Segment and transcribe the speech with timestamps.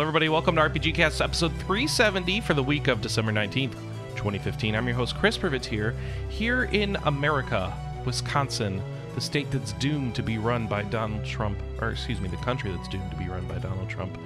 [0.00, 0.30] Hello, everybody.
[0.30, 3.74] Welcome to RPG Cast episode 370 for the week of December 19th,
[4.16, 4.74] 2015.
[4.74, 5.94] I'm your host, Chris Privett here,
[6.30, 7.70] here in America,
[8.06, 8.80] Wisconsin,
[9.14, 12.72] the state that's doomed to be run by Donald Trump, or excuse me, the country
[12.74, 14.16] that's doomed to be run by Donald Trump.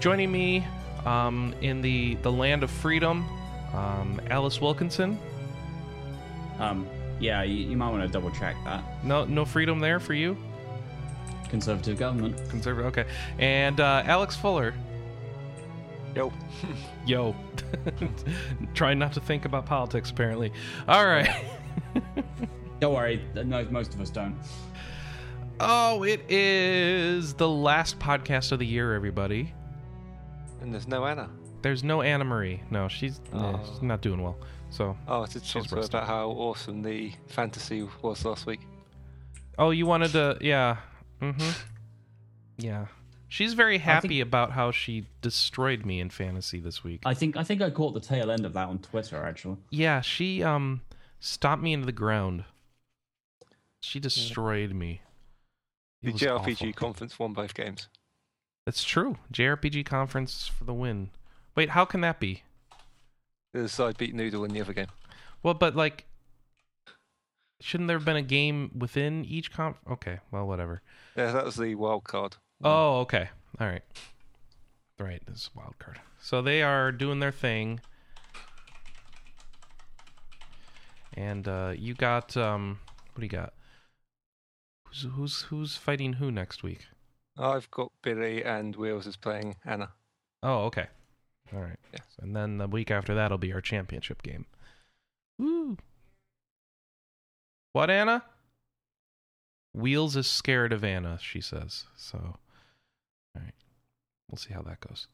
[0.00, 0.66] Joining me
[1.04, 3.28] um, in the, the land of freedom,
[3.74, 5.18] um, Alice Wilkinson.
[6.58, 8.82] Um, yeah, you, you might want to double check that.
[9.04, 10.34] No, no freedom there for you.
[11.50, 12.38] Conservative government.
[12.48, 12.86] Conservative.
[12.86, 13.04] Okay.
[13.38, 14.72] And uh, Alex Fuller.
[16.16, 16.32] Yo.
[17.06, 17.36] Yo.
[18.74, 20.52] Trying not to think about politics, apparently.
[20.88, 21.28] All right.
[22.80, 24.34] Don't worry, no, most of us don't.
[25.60, 29.52] oh, it is the last podcast of the year, everybody.
[30.62, 31.28] And there's no Anna.
[31.60, 32.62] There's no Anna Marie.
[32.70, 33.60] No, she's, eh, Oh.
[33.70, 34.38] she's not doing well.
[34.70, 38.60] So, Oh, I did talk to her about how awesome the fantasy was last week.
[39.58, 40.76] oh, you wanted to, yeah.
[41.20, 41.50] Mm-hmm.
[42.56, 42.86] Yeah.
[43.30, 47.02] She's very happy about how she destroyed me in fantasy this week.
[47.06, 49.56] I think I think I caught the tail end of that on Twitter actually.
[49.70, 50.80] Yeah, she um
[51.20, 52.42] stomped me into the ground.
[53.80, 55.00] She destroyed me.
[56.02, 56.72] It The JRPG awful.
[56.72, 57.86] conference won both games.
[58.66, 59.16] That's true.
[59.32, 61.10] JRPG conference for the win.
[61.54, 62.42] Wait, how can that be?
[63.52, 64.88] The side beat Noodle in the other game.
[65.44, 66.06] Well, but like,
[67.60, 69.76] shouldn't there have been a game within each conf?
[69.88, 70.82] Okay, well, whatever.
[71.16, 72.36] Yeah, that was the wild card.
[72.62, 73.28] Oh, okay.
[73.58, 73.82] All right.
[74.98, 75.98] Right, this is a wild card.
[76.20, 77.80] So they are doing their thing.
[81.14, 82.78] And uh you got um
[83.12, 83.54] what do you got?
[84.88, 86.86] Who's who's who's fighting who next week?
[87.38, 89.90] I've got Billy and Wheels is playing Anna.
[90.42, 90.86] Oh, okay.
[91.54, 91.78] All right.
[91.92, 92.00] Yeah.
[92.20, 94.46] And then the week after that'll be our championship game.
[95.38, 95.78] Woo.
[97.72, 98.24] What, Anna?
[99.72, 101.84] Wheels is scared of Anna, she says.
[101.96, 102.36] So,
[103.36, 103.54] all right.
[104.30, 105.08] We'll see how that goes.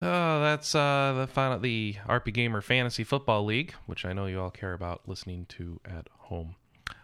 [0.00, 4.40] Oh, that's uh, the final, the RP Gamer Fantasy Football League, which I know you
[4.40, 6.56] all care about listening to at home.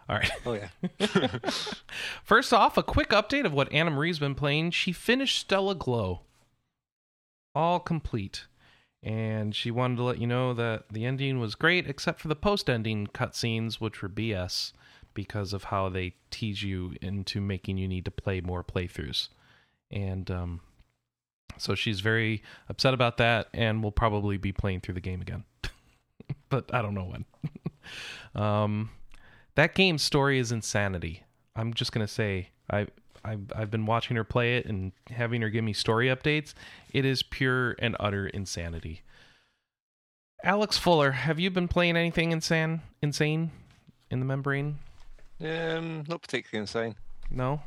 [0.09, 0.31] All right.
[0.45, 0.69] Oh yeah.
[2.23, 4.71] First off, a quick update of what Anna Marie's been playing.
[4.71, 6.21] She finished Stella Glow,
[7.55, 8.47] all complete,
[9.01, 12.35] and she wanted to let you know that the ending was great, except for the
[12.35, 14.73] post-ending cutscenes, which were BS
[15.13, 19.29] because of how they tease you into making you need to play more playthroughs,
[19.91, 20.61] and um,
[21.57, 25.43] so she's very upset about that, and will probably be playing through the game again,
[26.49, 27.25] but I don't know when.
[28.41, 28.91] um,
[29.55, 31.23] that game's story is insanity.
[31.55, 32.87] I'm just gonna say I
[33.23, 36.53] I've I've been watching her play it and having her give me story updates.
[36.93, 39.01] It is pure and utter insanity.
[40.43, 43.51] Alex Fuller, have you been playing anything insane insane
[44.09, 44.79] in the membrane?
[45.41, 46.95] um, not particularly insane.
[47.29, 47.61] No.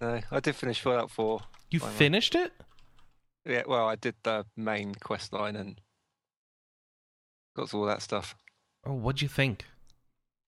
[0.00, 1.40] No, I did finish Fallout 4.
[1.70, 1.96] You Why not?
[1.96, 2.52] finished it?
[3.46, 5.80] Yeah, well, I did the main quest line and
[7.56, 8.34] got all that stuff.
[8.84, 9.64] Oh, what'd you think?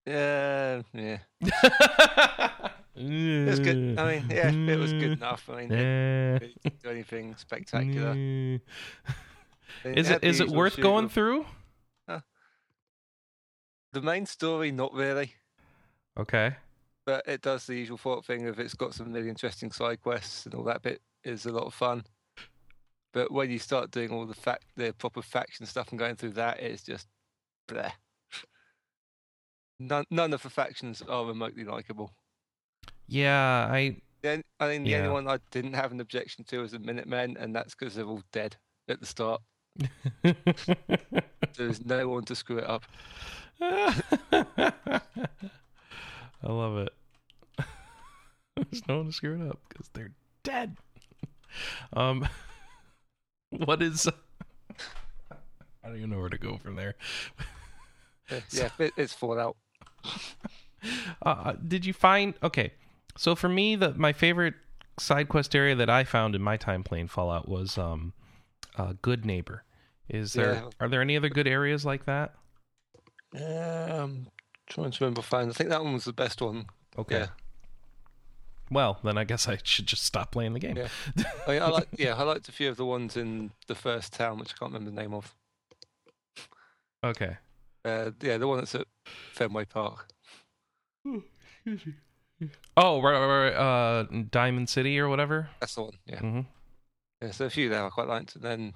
[0.06, 1.18] Yeah, yeah.
[2.96, 3.98] it was good.
[3.98, 5.48] I mean, yeah, it was good enough.
[5.48, 8.14] I mean, it didn't do anything spectacular.
[9.84, 11.46] It Is it the is it worth going of- through?
[13.94, 15.32] The main story, not really.
[16.18, 16.56] Okay.
[17.04, 20.46] But it does the usual Fallout thing of it's got some really interesting side quests
[20.46, 22.04] and all that bit is a lot of fun.
[23.12, 26.30] But when you start doing all the fact the proper faction stuff and going through
[26.32, 27.06] that, it's just
[27.68, 27.92] bleh.
[29.78, 32.10] None none of the factions are remotely likable.
[33.08, 34.98] Yeah, I The on- I mean, the Yeah.
[34.98, 38.04] only one I didn't have an objection to was the Minutemen, and that's because they're
[38.06, 38.56] all dead
[38.88, 39.42] at the start.
[41.56, 42.84] There's no one to screw it up.
[43.60, 44.70] I
[46.44, 46.92] love it.
[48.56, 50.76] There's no one to screw it up because they're dead.
[51.92, 52.28] Um,
[53.50, 54.08] what is?
[55.84, 56.94] I don't even know where to go from there.
[58.50, 59.56] Yeah, it, it's Fallout.
[61.22, 62.34] Uh, did you find?
[62.42, 62.72] Okay,
[63.16, 64.54] so for me, the my favorite
[64.98, 68.12] side quest area that I found in my time playing Fallout was um,
[68.76, 69.60] uh, Goodneighbor.
[70.08, 70.54] Is there?
[70.54, 70.70] Yeah.
[70.80, 72.34] Are there any other good areas like that?
[73.34, 74.26] Um,
[74.66, 75.48] trying to remember phone.
[75.48, 76.66] I think that one was the best one.
[76.98, 77.20] Okay.
[77.20, 77.26] Yeah.
[78.72, 80.76] Well, then I guess I should just stop playing the game.
[80.76, 80.88] Yeah.
[81.46, 84.14] I, mean, I like, yeah, I liked a few of the ones in the first
[84.14, 85.34] town, which I can't remember the name of.
[87.04, 87.36] Okay.
[87.84, 88.86] Uh, yeah, the one that's at
[89.32, 90.08] Fenway Park.
[92.76, 95.50] Oh, right, right, right, uh, Diamond City or whatever.
[95.60, 95.98] That's the one.
[96.06, 96.20] Yeah.
[96.20, 96.40] hmm
[97.20, 97.30] Yeah.
[97.32, 98.72] So a few there I quite liked, and then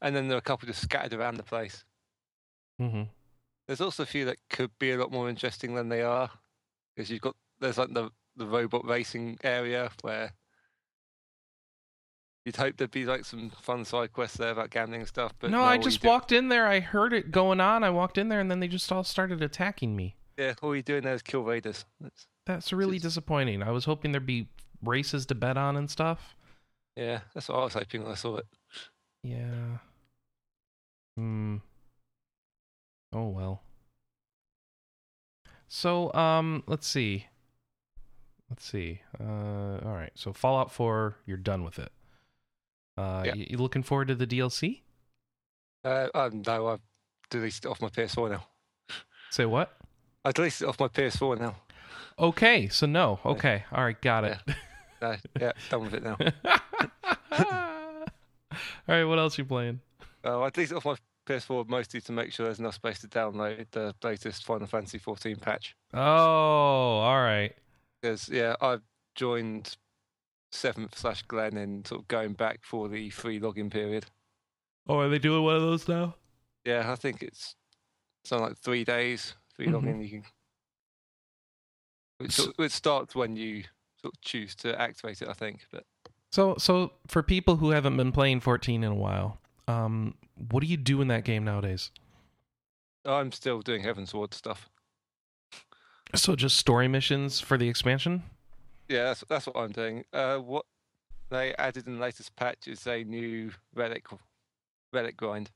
[0.00, 1.84] and then there are a couple just scattered around the place.
[2.78, 3.02] hmm
[3.66, 6.30] There's also a few that could be a lot more interesting than they are,
[6.96, 10.32] because you've got there's like the the robot racing area where
[12.44, 15.32] you'd hope there'd be like some fun side quests there about gambling and stuff.
[15.38, 16.66] But no, no, I just do- walked in there.
[16.66, 17.84] I heard it going on.
[17.84, 20.16] I walked in there, and then they just all started attacking me.
[20.38, 21.84] Yeah, all you're doing there is kill raiders.
[22.00, 23.62] That's, That's really Just- disappointing.
[23.62, 24.48] I was hoping there'd be
[24.82, 26.34] races to bet on and stuff.
[26.96, 28.46] yeah, that's what I was hoping when I saw it.
[29.22, 29.78] Yeah.
[31.16, 31.58] Hmm.
[33.12, 33.62] Oh well.
[35.68, 37.26] So, um, let's see.
[38.52, 39.00] Let's see.
[39.18, 40.10] Uh, all right.
[40.14, 41.90] So Fallout 4, you're done with it.
[42.98, 43.34] Uh, Yeah.
[43.34, 44.82] you, you looking forward to the DLC?
[45.82, 46.80] Uh, um, no, I've
[47.30, 48.44] deleted it off my PS4 now.
[49.30, 49.74] Say what?
[50.22, 51.56] I deleted it off my PS4 now.
[52.18, 52.68] Okay.
[52.68, 53.20] So no.
[53.24, 53.64] Okay.
[53.72, 53.98] All right.
[54.02, 54.38] Got it.
[55.00, 56.16] No, yeah, done with it now.
[57.32, 58.04] all
[58.86, 59.04] right.
[59.04, 59.80] What else you playing?
[60.22, 60.96] Uh, I deleted it off my
[61.26, 65.36] PS4 mostly to make sure there's enough space to download the latest Final Fantasy 14
[65.36, 65.74] patch.
[65.94, 67.54] Oh, all right.
[68.02, 68.82] Because yeah, I've
[69.14, 69.76] joined
[70.50, 74.06] Seventh slash Glen in sort of going back for the free login period.
[74.88, 76.16] Oh, are they doing one of those now?
[76.64, 77.54] Yeah, I think it's
[78.24, 79.82] something like three days free Mhm.
[79.82, 80.02] login.
[80.02, 80.24] You can.
[82.20, 83.62] It, it starts when you
[84.00, 85.66] sort of choose to activate it, I think.
[85.70, 85.84] But
[86.30, 90.14] So, so for people who haven't been playing 14 in a while, um,
[90.50, 91.90] what do you do in that game nowadays?
[93.04, 94.70] I'm still doing Heavensward stuff.
[96.14, 98.22] So, just story missions for the expansion?
[98.88, 100.04] Yeah, that's that's what I'm doing.
[100.12, 100.66] Uh, what
[101.30, 104.06] they added in the latest patch is a new relic
[104.92, 105.50] relic grind.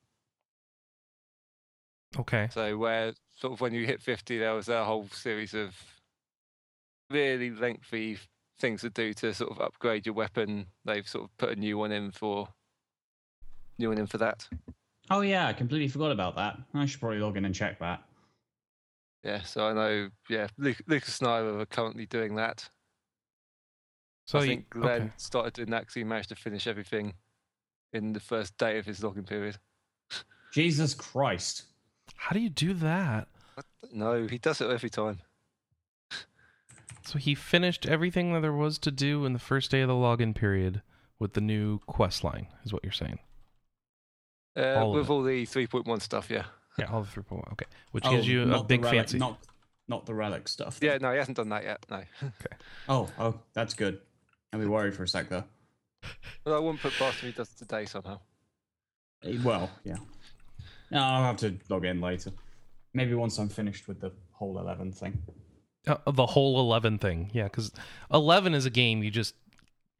[2.19, 2.49] Okay.
[2.51, 5.77] So where sort of when you hit 50, there was a whole series of
[7.11, 8.19] really lengthy
[8.59, 10.67] things to do to sort of upgrade your weapon.
[10.85, 12.49] They've sort of put a new one in for
[13.79, 14.49] new one in for that.
[15.11, 16.57] Oh yeah, I completely forgot about that.
[16.75, 18.03] I should probably log in and check that.
[19.27, 20.11] Yeah, so I know.
[20.29, 22.69] Yeah, Luke, Lucas and I are currently doing that.
[24.25, 25.13] So I you, think Glenn okay.
[25.17, 27.15] started doing that because he managed to finish everything
[27.93, 29.59] in the first day of his login period.
[30.53, 31.65] Jesus Christ.
[32.15, 33.27] how do you do that?
[33.93, 35.19] No, he does it every time.
[37.05, 39.95] So he finished everything that there was to do in the first day of the
[39.95, 40.83] login period
[41.19, 43.19] with the new quest line, is what you're saying.
[44.57, 45.11] Uh, All with it.
[45.11, 46.45] all the 3.1 stuff, yeah.
[46.79, 47.53] Yeah, all the three point one.
[47.53, 49.19] Okay, which Oh, gives you a big relic, fancy.
[49.19, 49.39] Not,
[49.89, 50.79] not the relic stuff.
[50.83, 51.85] Yeah, no, he hasn't done that yet.
[51.91, 51.97] No.
[52.23, 52.57] Okay.
[52.89, 54.01] Oh, oh, that's good.
[54.53, 55.45] I'd be worried for a sec though.
[56.45, 58.21] but I wouldn't put past him he does it today somehow.
[59.25, 59.97] Eh, Well, yeah.
[60.91, 62.31] No, I'll have to log in later.
[62.95, 65.23] Maybe once I'm finished with the whole 11 thing.
[65.87, 67.31] Uh, the whole 11 thing.
[67.33, 67.73] Yeah, because
[68.13, 69.35] 11 is a game you just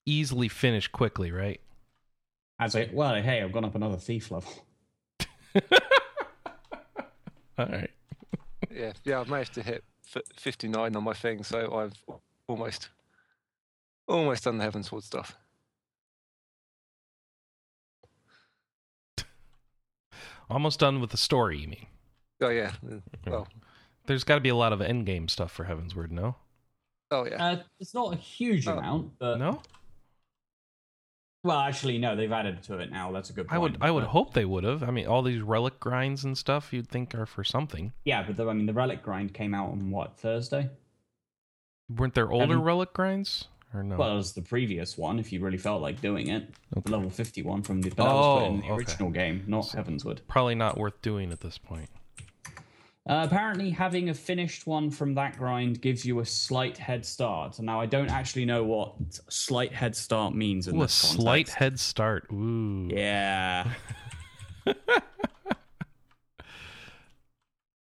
[0.05, 1.61] easily finish quickly, right?
[2.61, 4.53] As I, well, hey, I've gone up another thief level.
[7.59, 7.91] All right.
[8.71, 9.85] Yeah, yeah, I've managed to hit
[10.37, 11.95] 59 on my thing, so I've
[12.49, 12.91] almost
[14.09, 15.37] almost done the Heavensward stuff.
[20.49, 21.87] Almost done with the story, you mean?
[22.41, 22.73] Oh yeah,
[23.27, 23.49] well,
[24.07, 26.37] There's got to be a lot of endgame stuff for Heavensward, no?
[27.11, 27.43] oh yeah.
[27.45, 28.77] Uh, it's not a huge Oh.
[28.79, 29.63] amount, but No?
[31.47, 33.13] Well, actually, no, they've added to it now.
[33.13, 33.47] That's a good.
[33.49, 34.83] Point, I would I would but- hope they would have.
[34.83, 37.93] I mean, all these relic grinds and stuff you'd think are for something.
[38.05, 40.71] Yeah, but the, I mean, the relic grind came out on what Thursday?
[41.89, 43.47] Weren't there older Haven't- relic grinds?
[43.75, 43.97] Or no?
[43.97, 45.19] Well, it was the previous one.
[45.19, 46.83] If you really felt like doing it, Okay.
[46.85, 48.75] the level fifty-one from the but that was put in the Oh, okay.
[48.75, 50.19] original game, not So- Heavensward.
[50.29, 51.91] Probably not worth doing at this point.
[53.09, 57.61] Uh, apparently, having a finished one from that grind gives you a slight head start.
[57.61, 58.95] Now, I don't actually know what
[59.29, 62.27] slight head start means in Ooh, a this slight head start.
[62.33, 62.89] Ooh.
[62.91, 63.71] Yeah.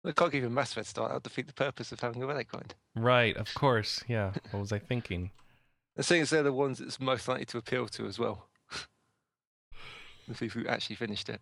[0.05, 1.11] I can't give him a massive head start.
[1.11, 2.75] That'll defeat the purpose of having a relic grind.
[2.97, 4.03] Right, of course.
[4.09, 4.33] Yeah.
[4.51, 5.31] What was I thinking?
[5.97, 8.49] And seeing as they're the ones it's most likely to appeal to as well.
[10.27, 11.41] the people who actually finished it.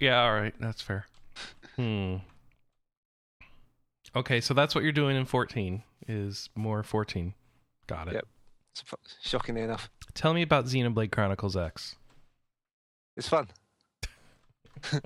[0.00, 0.54] Yeah, all right.
[0.58, 1.06] That's fair.
[1.76, 2.16] Hmm.
[4.14, 7.34] Okay, so that's what you're doing in 14 is more 14.
[7.86, 8.14] Got it.
[8.14, 8.26] Yep.
[8.76, 11.96] Surp- Shockingly enough, Tell me about Xenoblade Chronicles X.
[13.16, 13.48] it's fun.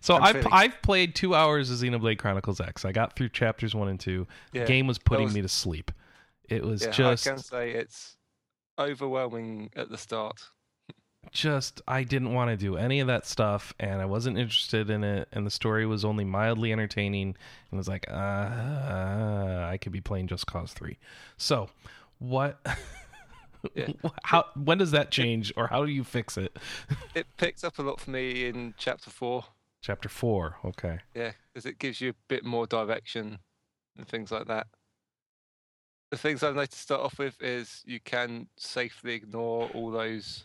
[0.00, 2.84] So I'm I've feeling- I've played two hours of Xenoblade Chronicles X.
[2.84, 4.26] I got through chapters one and two.
[4.52, 4.60] Yeah.
[4.62, 5.90] The game was putting was- me to sleep.
[6.48, 8.16] It was yeah, just I can say it's
[8.78, 10.42] overwhelming at the start.
[11.32, 15.04] Just I didn't want to do any of that stuff and I wasn't interested in
[15.04, 17.36] it and the story was only mildly entertaining
[17.70, 18.14] and was like uh,
[19.70, 20.96] I could be playing Just Cause 3.
[21.36, 21.68] So,
[22.18, 22.58] what
[23.74, 23.88] Yeah.
[24.24, 26.56] how when does that change or how do you fix it?
[27.14, 29.44] It picks up a lot for me in chapter four.
[29.82, 30.56] Chapter 4.
[30.64, 30.98] Okay.
[31.14, 33.38] Yeah, because it gives you a bit more direction
[33.96, 34.66] and things like that.
[36.10, 40.44] the things I'd like to start off with is you can safely ignore all those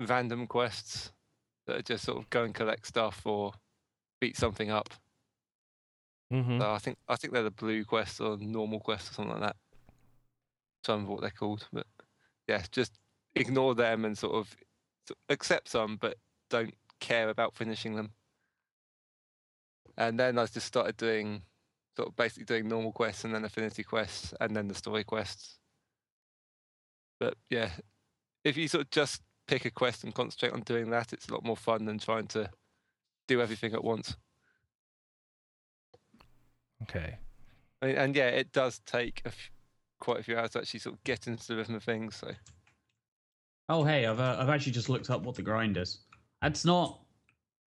[0.00, 1.12] random quests
[1.66, 3.52] that are just sort of go and collect stuff or
[4.20, 4.90] beat something up.
[6.32, 6.60] Mm-hmm.
[6.60, 9.42] So I think I think they're the blue quests or normal quests or something like
[9.42, 9.56] that.
[10.84, 11.86] Some of what they're called, but
[12.48, 12.98] yeah, just
[13.34, 14.48] ignore them and sort of
[15.06, 16.16] sort of accept some, but
[16.50, 18.10] don't care about finishing them.
[19.96, 21.42] And then I just started doing
[21.96, 25.58] sort of basically doing normal quests and then affinity quests and then the story quests.
[27.20, 27.70] But yeah,
[28.42, 31.32] if you sort of just pick a quest and concentrate on doing that, it's a
[31.32, 32.48] lot more fun than trying to
[33.28, 34.16] do everything at once.
[36.82, 37.16] Okay.
[37.82, 39.50] I mean, and yeah, it does take a f-
[40.00, 42.16] quite a few hours to actually sort of get into the rhythm of things.
[42.16, 42.30] So
[43.68, 46.00] Oh, hey, I've uh, I've actually just looked up what the grind is.
[46.42, 47.00] That's not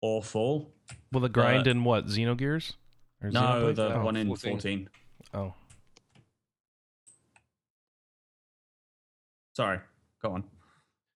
[0.02, 0.74] awful.
[1.12, 2.08] Well, the grind in what?
[2.08, 2.74] Xenogears?
[3.22, 3.76] Or No, Xenoblade?
[3.76, 4.04] the oh.
[4.04, 4.52] one in 14.
[4.52, 4.90] 14.
[5.34, 5.54] Oh.
[9.54, 9.80] Sorry,
[10.22, 10.44] go on.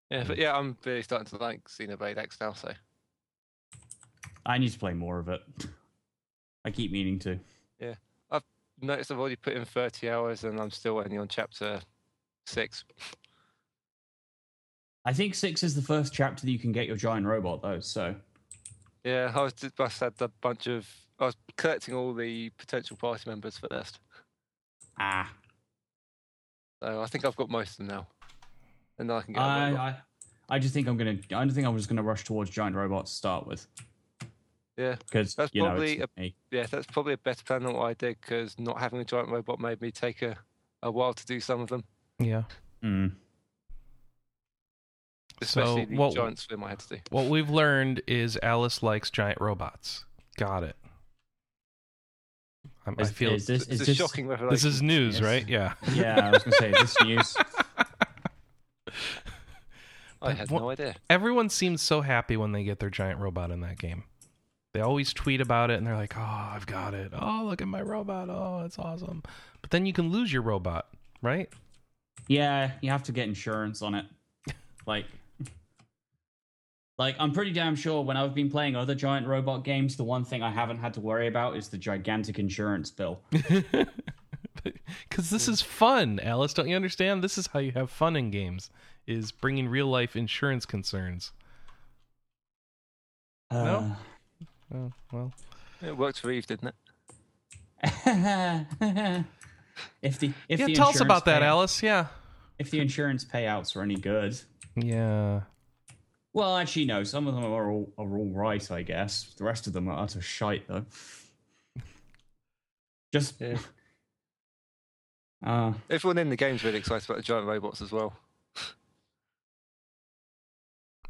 [0.09, 2.53] Yeah, but yeah, I'm really starting to like Xenoblade X now.
[2.53, 2.71] So
[4.45, 5.41] I need to play more of it.
[6.65, 7.39] I keep meaning to.
[7.79, 7.95] Yeah,
[8.31, 8.43] I've
[8.81, 11.79] noticed I've already put in 30 hours and I'm still only on chapter
[12.45, 12.83] six.
[15.05, 17.79] I think six is the first chapter that you can get your giant robot, though.
[17.79, 18.15] So
[19.03, 20.87] Yeah, I was just I had a bunch of
[21.19, 23.99] I was collecting all the potential party members first.
[24.99, 25.31] ah,
[26.83, 28.07] So I think I've got most of them now,
[28.99, 29.41] and then I can get.
[29.41, 29.79] a I, robot.
[30.49, 31.11] I I just think I'm gonna.
[31.11, 33.67] I don't think I'm just gonna rush towards giant robots to start with
[34.77, 36.35] Yeah, because That's you know probably it's me.
[36.51, 39.29] yeah, that's probably a better plan than what I did because not having a giant
[39.29, 40.35] robot made me take a,
[40.83, 41.83] a while to do some of them,
[42.19, 42.43] Yeah.
[42.83, 43.11] Mm.
[45.41, 47.01] especially So the what- giant swim I had to do.
[47.11, 50.05] What we've learned is Alice likes giant robots.
[50.37, 50.75] Got it.
[52.85, 54.53] I'm, I feel is this it's is a this shocking revelation.
[54.55, 55.23] this is news, yes.
[55.23, 55.47] right?
[55.47, 55.73] Yeah.
[55.93, 57.35] Yeah, I was gonna say this news.
[60.21, 60.95] I had What- no idea.
[61.09, 64.03] Everyone seems so happy when they get their giant robot in that game.
[64.73, 67.11] They always tweet about it and they're like, "Oh, I've got it.
[67.13, 68.29] Oh, look at my robot.
[68.29, 69.23] Oh, it's awesome."
[69.61, 70.87] But then you can lose your robot,
[71.21, 71.49] right?
[72.27, 74.05] Yeah, you have to get insurance on it.
[74.85, 75.05] Like,
[76.97, 80.23] like I'm pretty damn sure when I've been playing other giant robot games, the one
[80.25, 83.21] thing I haven't had to worry about is the gigantic insurance bill.
[85.07, 86.53] Because this is fun, Alice.
[86.53, 87.23] Don't you understand?
[87.23, 88.69] This is how you have fun in games:
[89.07, 91.31] is bringing real life insurance concerns.
[93.51, 93.95] No?
[94.73, 95.33] Oh, well,
[95.81, 96.75] It worked for Eve, didn't it?
[98.05, 98.63] Uh,
[100.01, 100.65] if the if yeah.
[100.67, 101.81] the Tell us about that, pay- Alice.
[101.81, 102.07] Yeah.
[102.59, 104.37] If the insurance payouts are any good,
[104.75, 105.41] Yeah.
[106.33, 107.03] well, actually, no.
[107.03, 109.33] Some of them are all are all right, I guess.
[109.37, 110.85] The rest of them are utter shite, though.
[113.13, 113.57] Just, Yeah.
[115.45, 118.13] uh, Everyone in the game's really excited about the giant robots as well.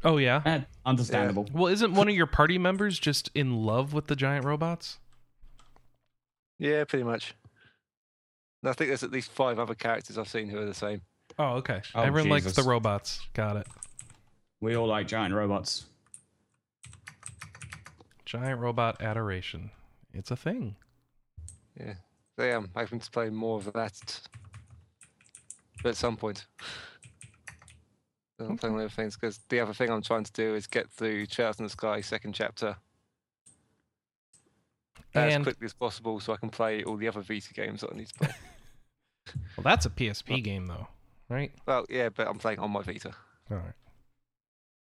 [0.02, 0.42] Oh yeah.
[0.46, 1.46] eh, understandable.
[1.52, 4.98] Well, isn't one of your party members just in love with the giant robots?
[6.58, 7.34] Yeah, pretty much.
[8.62, 11.02] And I think there's at least five other characters I've seen who are the same.
[11.38, 11.80] Oh, okay.
[11.94, 13.20] Oh, Everyone likes the robots.
[13.34, 13.66] Got it.
[14.60, 15.86] We all like giant robots.
[18.26, 19.70] Giant robot adoration.
[20.12, 20.76] It's a thing.
[21.78, 21.94] Yeah.
[22.38, 24.20] So yeah, I'm hoping to play more of that
[25.84, 26.46] at some point.
[28.40, 31.26] I'm playing other things because the other thing I'm trying to do is get through
[31.26, 32.76] Trails in the Sky second chapter
[35.14, 37.96] as quickly as possible so I can play all the other Vita games that I
[37.96, 38.28] need to play.
[39.56, 40.86] well, that's a PSP game though,
[41.28, 41.52] right?
[41.66, 43.12] well, yeah, but I'm playing on my Vita.
[43.50, 43.74] All right.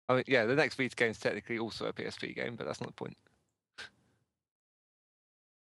[0.08, 2.80] I mean, yeah, the next Vita game is technically also a PSP game, but that's
[2.80, 3.16] not the point.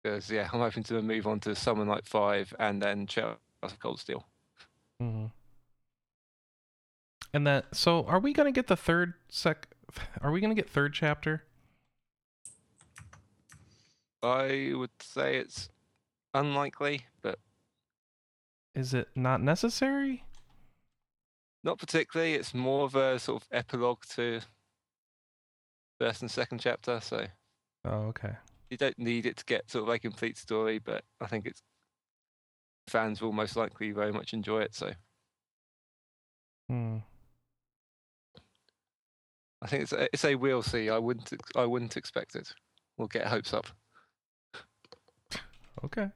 [0.03, 3.79] Because yeah, I'm hoping to move on to Summon Night Five and then Trails of
[3.79, 4.25] Cold Steel.
[5.01, 5.27] hmm
[7.35, 7.75] And that.
[7.75, 9.69] So, are we gonna get the third sec?
[10.21, 11.45] Are we gonna get third chapter?
[14.23, 15.69] I would say it's
[16.35, 17.39] unlikely, but
[18.75, 20.25] Is it not necessary?
[21.65, 22.35] not particularly.
[22.35, 24.41] It's more of a sort of epilogue to
[26.01, 27.27] first and second chapter, so
[27.85, 28.35] Oh, okay.
[28.71, 30.79] you don't need it to get sort of a complete story.
[30.79, 31.63] But I think it's
[32.89, 34.75] fans will most likely very much enjoy it.
[34.75, 34.93] So
[36.69, 36.99] Hmm.
[39.63, 40.91] I think it's a, it's a we'll see.
[40.91, 42.53] I wouldn't I wouldn't expect it.
[42.99, 43.67] We'll get hopes up.
[45.85, 46.09] Okay.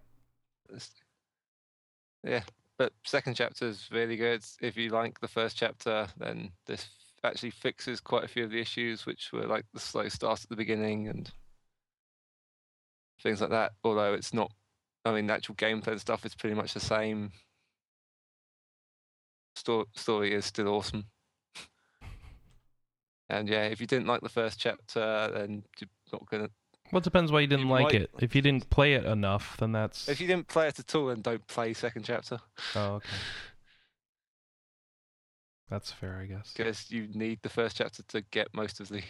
[2.24, 2.42] Yeah,
[2.76, 4.42] but second chapter is really good.
[4.60, 6.88] If you like the first chapter, then this
[7.24, 10.48] actually fixes quite a few of the issues, which were like the slow start at
[10.48, 11.30] the beginning and
[13.22, 13.72] things like that.
[13.84, 14.52] Although it's not,
[15.04, 17.30] I mean, the actual gameplay and stuff is pretty much the same.
[19.56, 21.06] sto- story is still awesome.
[23.28, 26.48] And yeah, if you didn't like the first chapter, then you're not gonna.
[26.92, 28.10] Well, it depends why you didn't You like might- it.
[28.20, 30.08] If you didn't play it enough, then that's.
[30.08, 32.38] If you didn't play it at all, then don't play second chapter
[32.76, 33.08] Oh, okay.
[35.68, 36.52] That's fair, I guess.
[36.56, 39.02] because you need the first chapter to get most of the.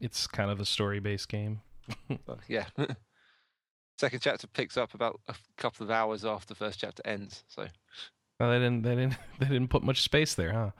[0.00, 1.60] It's kind of a story-based game.
[2.48, 2.66] yeah.
[3.98, 7.44] second chapter picks up about a couple of hours after the first chapter ends.
[7.46, 7.68] So,
[8.40, 8.82] Well, they didn't.
[8.82, 9.16] They didn't.
[9.38, 10.70] They didn't put much space there, huh?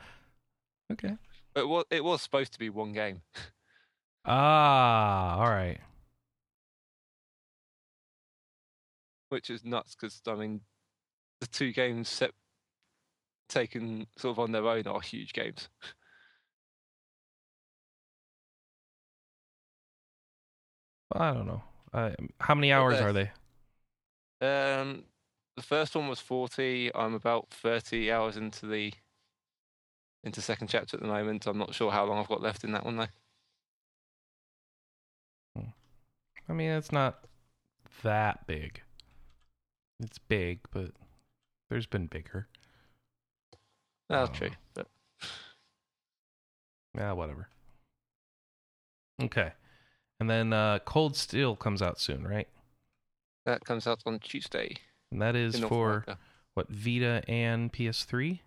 [0.93, 1.17] Okay.
[1.55, 3.23] but it was, it was supposed to be one game.
[4.27, 5.79] Ah, all right.
[9.35, 10.61] which is nuts because I mean,
[11.41, 12.31] the two games set,
[13.49, 15.69] taken sort of on their own are huge games.
[21.13, 21.63] I don't know.
[21.93, 23.31] Uh, how many hours are they?
[24.41, 25.05] Um,
[25.57, 26.95] the first one was forty.
[26.95, 28.93] I'm about thirty hours into the
[30.25, 31.47] into second chapter at the moment.
[31.47, 33.07] I'm not sure how long I've got left in that one though.
[36.49, 37.25] I mean, it's not
[38.03, 38.83] that big.
[40.01, 40.91] It's big, but
[41.71, 42.49] there's been bigger.
[44.09, 44.33] That's Oh.
[44.35, 44.87] true, but
[46.97, 47.49] Yeah, whatever.
[49.23, 49.53] Okay.
[50.21, 52.49] And then uh, Cold Steel comes out soon, right?
[53.47, 54.75] that comes out on Tuesday.
[55.13, 56.19] And that is for America.
[56.55, 58.41] what Vita and PS3.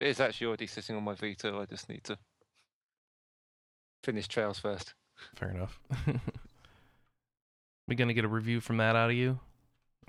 [0.00, 1.54] It is actually already sitting on my Vita.
[1.56, 2.18] I just need to
[4.04, 4.94] finish Trails first.
[5.34, 5.80] Fair enough.
[7.88, 9.38] we gonna get a review from that out of you,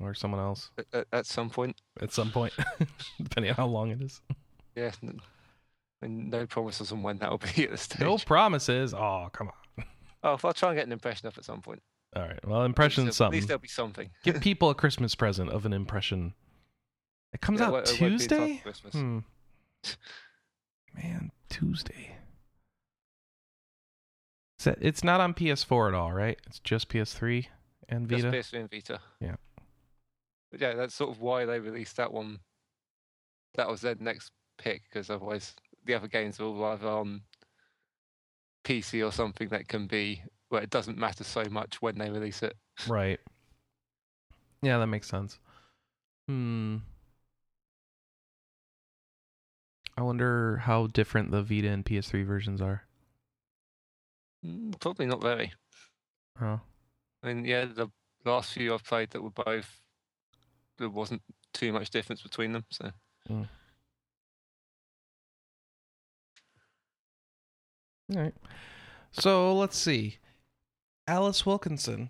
[0.01, 2.53] or someone else At, at, at some point, at some point,
[3.21, 4.21] depending on how long it is.
[4.75, 4.91] yeah.
[6.01, 7.99] And no promises on when that will be at this stage.
[7.99, 8.93] No promises.
[8.93, 9.85] Oh, come on.
[10.21, 11.81] Oh, I'll try and get an impression up at some point.
[12.13, 12.45] All right.
[12.45, 13.35] Well, At impression's least, something.
[13.37, 14.09] At least there'll be something.
[14.25, 16.33] Give people a Christmas present of an impression.
[17.31, 18.57] It comes Yeah, out it won't- it won't be in Tuesday.
[18.61, 18.93] Christmas.
[18.95, 19.19] Hmm.
[20.93, 22.15] Man, Tuesday.
[24.63, 26.37] That- It's not on PS4 at all, right?
[26.47, 27.47] It's just PS3
[27.87, 28.31] and Vita.
[28.31, 28.57] Just Vita.
[28.57, 28.99] PS3 and Vita.
[29.21, 29.35] Yeah.
[30.51, 32.39] But yeah, that's sort of why they released that one.
[33.55, 37.21] That was their next pick because otherwise the other games are all either on
[38.63, 42.43] PC or something that can be where it doesn't matter so much when they release
[42.43, 42.55] it.
[42.87, 43.19] Right.
[44.61, 45.39] Yeah, that makes sense.
[46.27, 46.77] Hmm.
[49.99, 52.83] I wonder how different the Vita and PS3 versions are.
[54.45, 55.51] Mm, Probably not very.
[56.41, 56.61] Oh.
[57.21, 57.89] I mean, yeah, the
[58.23, 59.81] last few I've played that were both,
[60.77, 61.21] there wasn't
[61.53, 62.63] too much difference between them.
[62.69, 62.91] So
[63.29, 63.45] All
[68.09, 68.33] right.
[69.11, 70.19] So let's see.
[71.09, 72.09] Alice Wilkinson.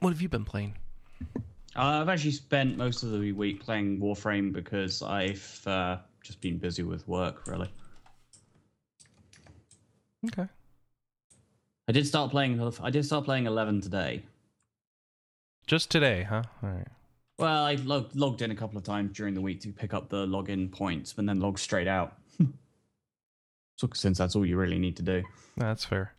[0.00, 0.79] What have you been playing?
[1.76, 6.58] Uh, I've actually spent most of the week playing Warframe because I've uh, just been
[6.58, 7.70] busy with work, really.
[10.26, 10.46] Okay.
[11.88, 12.60] I did start playing.
[12.82, 14.22] I did start playing Eleven today.
[15.66, 16.42] Just today, huh?
[16.62, 16.88] All right.
[17.38, 20.08] Well, I log- logged in a couple of times during the week to pick up
[20.10, 22.16] the login points, and then logged straight out.
[23.76, 25.22] so, since that's all you really need to do,
[25.56, 26.12] That's fair.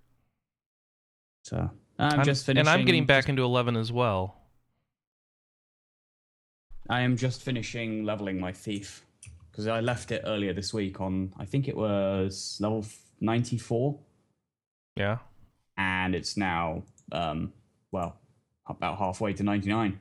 [1.43, 2.67] so I'm, just finishing.
[2.67, 4.40] and I'm getting back into 11 as well.
[6.89, 9.05] I am just finishing leveling my thief
[9.51, 11.33] because I left it earlier this week on.
[11.37, 12.85] I think it was level
[13.19, 13.99] ninety four,
[14.95, 15.19] Yeah.
[15.77, 17.53] and it's now um
[17.91, 18.17] well
[18.67, 19.99] about halfway to ninety nine.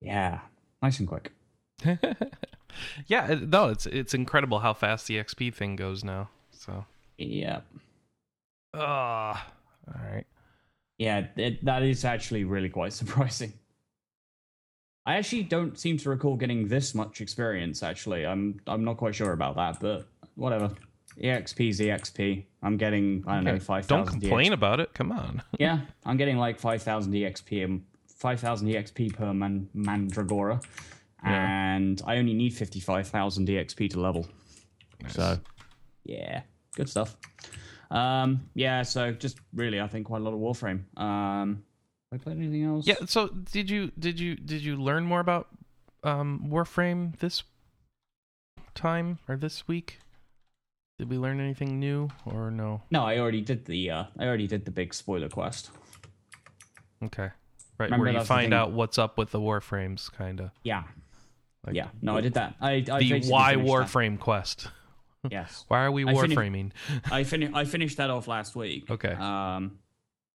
[0.00, 0.40] Yeah,
[0.82, 1.32] nice and quick.
[3.06, 6.28] yeah, no, it's it's incredible how fast the XP thing goes now.
[6.52, 6.84] So,
[7.18, 7.60] Yeah,
[8.74, 9.46] ah,
[9.88, 10.24] all right.
[10.98, 13.52] Yeah, it, that is actually really quite surprising.
[15.06, 17.82] I actually don't seem to recall getting this much experience.
[17.82, 20.70] Actually, I'm I'm not quite sure about that, but whatever.
[21.22, 22.44] EXP is EXP.
[22.62, 24.20] I'm getting I don't know Okay, five Don't thousand.
[24.22, 24.94] complain about it.
[24.94, 25.42] Come on.
[25.60, 27.84] Yeah, I'm getting like 5,000 EXP, and um,
[28.16, 30.60] 5,000 EXP per man, Mandragora,
[31.22, 31.74] Yeah.
[31.76, 34.26] and I only need 55,000 EXP to level.
[35.06, 35.38] So,
[36.04, 36.42] yeah,
[36.74, 37.16] good stuff.
[37.90, 40.82] Um, yeah, so just really, I think quite a lot of Warframe.
[40.98, 41.64] Um,
[42.12, 42.86] I played anything else?
[42.86, 42.96] Yeah.
[43.06, 45.48] So, did you did you did you learn more about
[46.02, 47.42] um, Warframe this
[48.74, 49.98] time or this week?
[50.98, 52.82] Did we learn anything new or no?
[52.90, 53.90] No, I already did the.
[53.90, 55.70] Uh, I already did the big spoiler quest.
[57.02, 57.30] Okay.
[57.76, 60.50] Right, Remember where you find out what's up with the Warframes, kind of.
[60.62, 60.84] Yeah,
[61.66, 61.88] Like yeah.
[62.00, 62.54] No, I did that.
[62.60, 63.66] I, I the why finished that.
[63.66, 64.68] Warframe quest.
[65.30, 65.64] Yes.
[65.68, 66.70] Why are we I finished- Warframing?
[67.10, 68.90] I finished I finished that off last week.
[68.90, 69.12] Okay.
[69.12, 69.78] Um,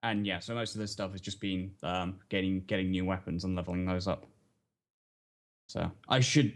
[0.04, 3.44] and yeah, so most of this stuff has just been um, getting getting new weapons
[3.44, 4.26] and leveling those up.
[5.68, 6.54] So I should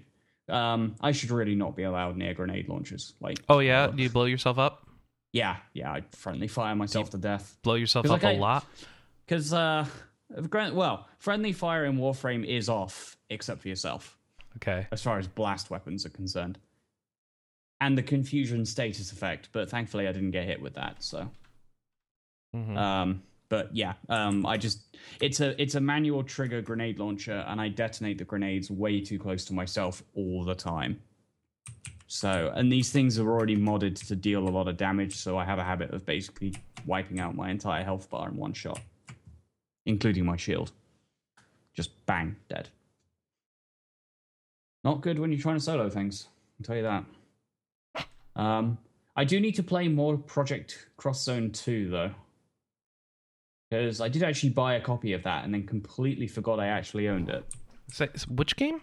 [0.50, 3.14] um, I should really not be allowed near grenade launchers.
[3.20, 4.88] Like Oh yeah, do you blow yourself up?
[5.32, 7.58] yeah, yeah, I'd friendly fire myself to death.
[7.64, 8.66] Blow yourself up like, a I- lot?
[9.26, 9.86] Because, uh,
[10.52, 14.18] well, friendly fire in Warframe is off, except for yourself,
[14.58, 14.86] Okay.
[14.92, 16.60] as far as blast weapons are concerned.
[17.84, 21.30] And the confusion status effect, but thankfully I didn't get hit with that, so.
[22.56, 22.78] Mhm.
[22.78, 27.60] Um, but yeah, um, I just it's a it's a manual trigger grenade launcher, and
[27.60, 31.02] I detonate the grenades way too close to myself all the time.
[32.08, 35.44] So, and these things are already modded to deal a lot of damage, so I
[35.44, 38.80] have a habit of basically wiping out my entire health bar in one shot,
[39.86, 40.72] including my shield.
[41.74, 42.70] Just bang, dead.
[44.86, 46.28] Not good when you're trying to solo things.
[46.62, 47.04] I'll tell you that.
[48.36, 48.78] Um,
[49.16, 52.12] I do need to play more Project Cross Zone 2, though.
[53.70, 57.08] Because I did actually buy a copy of that and then completely forgot I actually
[57.10, 57.44] owned it.
[57.92, 58.82] Is that- is- which game?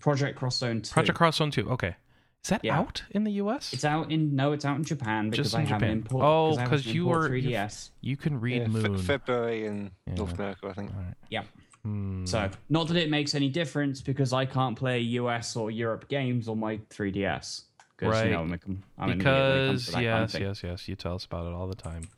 [0.00, 0.92] Project Cross Zone 2.
[0.92, 1.70] Project Cross Zone 2.
[1.70, 1.96] Okay.
[2.44, 2.78] Is that Yeah.
[2.78, 3.72] out in the US?
[3.72, 5.90] It's out in no, it's out in Japan because Just I in have Japan.
[5.90, 6.24] an import.
[6.24, 7.90] Oh, I have 'cause an you import were- 3DS.
[8.02, 8.98] you can read Yeah, Fe- Moon.
[8.98, 10.14] February in Yeah.
[10.14, 10.94] North America, I think.
[10.94, 11.14] All right.
[11.28, 11.42] Yeah.
[11.82, 12.24] Hmm.
[12.24, 16.46] So, not that it makes any difference because I can't play US or Europe games
[16.46, 17.64] on my 3DS.
[17.96, 18.26] Because Right.
[18.26, 20.62] you know, I'm, I'm an idiot when it comes because to yes, kind of yes,
[20.62, 22.08] yes, you tell us about it all the time.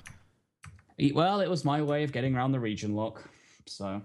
[1.14, 3.22] Well, it was my way of getting around the region lock.
[3.66, 4.02] So,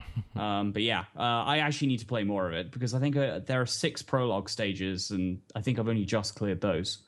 [0.36, 3.16] um, but yeah, uh, I actually need to play more of it because I think
[3.16, 6.98] uh, there are six prologue stages, and I think I've only just cleared those.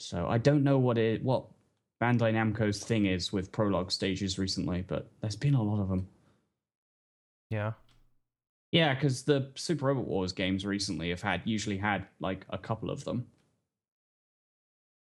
[0.00, 1.44] So I don't know what it what
[2.02, 6.08] Bandai Namco's thing is with prologue stages recently, but there's been a lot of them.
[7.50, 7.72] Yeah.
[8.72, 12.90] Yeah, because the Super Robot Wars games recently have had usually had like a couple
[12.90, 13.26] of them.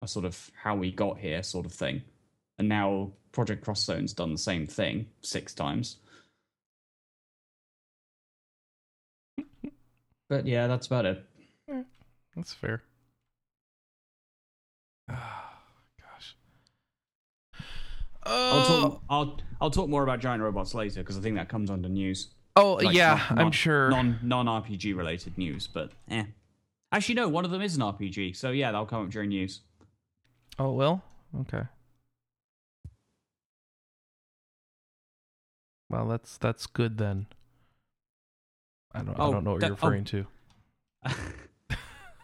[0.01, 2.03] A sort of how we got here sort of thing.
[2.59, 5.99] And now Project Cross Zone's done the same thing six times.
[10.29, 11.25] But yeah, that's about it.
[12.35, 12.83] That's fair.
[15.11, 15.61] Ah,
[16.01, 16.37] gosh.
[18.25, 19.03] I'll Oh, talk.
[19.11, 22.29] I'll I'll talk more about giant robots later because I think that comes under news.
[22.57, 23.91] Oh Like, yeah, I'm sure.
[23.91, 26.25] Non non RPG related news, but eh.
[26.91, 27.29] Actually, no.
[27.29, 29.61] One of them is an RPG, so yeah, that'll come up during news.
[30.59, 31.03] Oh, it will?
[31.41, 31.62] Okay.
[35.88, 37.27] Well, that's that's good then.
[38.95, 39.75] I don't I Oh, don't know what you're oh.
[39.75, 40.27] referring to.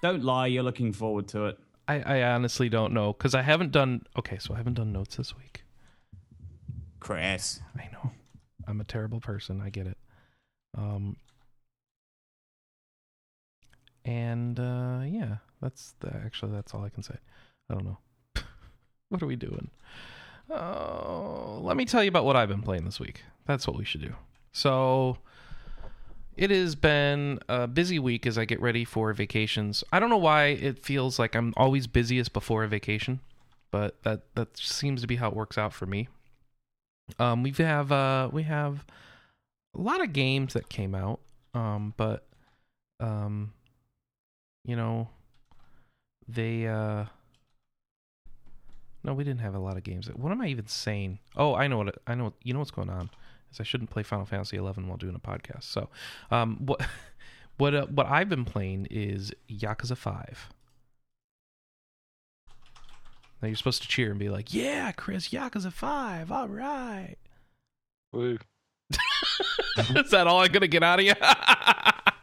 [0.02, 0.46] Don't lie.
[0.46, 1.58] You're looking forward to it.
[1.88, 4.02] I, I honestly don't know because I haven't done.
[4.16, 5.64] Okay, so I haven't done notes this week.
[7.00, 7.60] Chris.
[7.76, 8.12] I know.
[8.68, 9.60] I'm a terrible person.
[9.60, 9.96] I get it.
[10.78, 11.16] Um.
[14.04, 17.16] And uh, yeah, that's the, actually that's all I can say.
[17.68, 17.98] I don't know.
[19.10, 19.70] what are we doing?
[20.50, 23.22] Oh, let me tell you about what I've been playing this week.
[23.44, 24.14] That's what we should do.
[24.52, 25.18] So,
[26.38, 29.84] it has been a busy week as I get ready for vacations.
[29.92, 33.20] I don't know why it feels like I'm always busiest before a vacation,
[33.70, 36.08] but that that seems to be how it works out for me.
[37.18, 38.86] Um, we have uh, we have
[39.78, 41.20] a lot of games that came out,
[41.54, 42.26] um, but
[43.00, 43.52] um,
[44.64, 45.08] you know,
[46.26, 47.04] they uh,
[49.04, 50.08] no, we didn't have a lot of games.
[50.08, 51.20] What am I even saying?
[51.36, 52.34] Oh, I know what I know.
[52.42, 53.10] You know what's going on
[53.52, 55.64] is I shouldn't play Final Fantasy eleven while doing a podcast.
[55.64, 55.88] So,
[56.30, 56.84] um, what
[57.56, 60.50] what uh, what I've been playing is Yakuza Five.
[63.40, 67.16] Now you're supposed to cheer and be like, "Yeah, Chris, Yakuza Five, all right."
[68.12, 68.38] Woo.
[69.96, 71.14] is that all I'm gonna get out of you?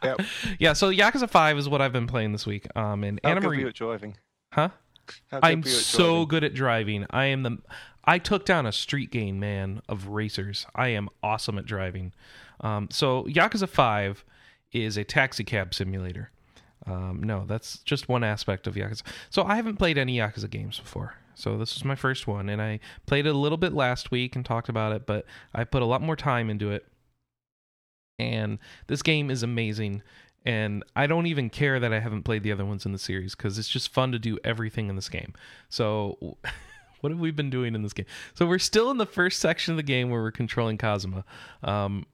[0.04, 0.20] Yep.
[0.60, 0.72] Yeah.
[0.74, 2.68] So Yakuza Five is what I've been playing this week.
[2.76, 4.16] Um, and How Anna good were you at driving?
[4.52, 4.68] huh?
[5.32, 7.06] I'm so good at driving.
[7.10, 7.58] I am the.
[8.04, 10.66] I took down a street game man of racers.
[10.76, 12.12] I am awesome at driving.
[12.60, 14.24] Um, so Yakuza Five
[14.70, 16.30] is a taxi cab simulator.
[16.86, 19.02] Um, no, that's just one aspect of Yakuza.
[19.30, 21.14] So I haven't played any Yakuza games before.
[21.34, 24.36] So this is my first one, and I played it a little bit last week
[24.36, 26.86] and talked about it, but I put a lot more time into it.
[28.18, 30.02] And this game is amazing,
[30.44, 33.34] and I don't even care that I haven't played the other ones in the series
[33.34, 35.34] because it's just fun to do everything in this game.
[35.68, 36.38] So.
[37.00, 38.06] What have we been doing in this game?
[38.34, 41.24] So we're still in the first section of the game where we're controlling Kazuma.
[41.62, 42.06] Um,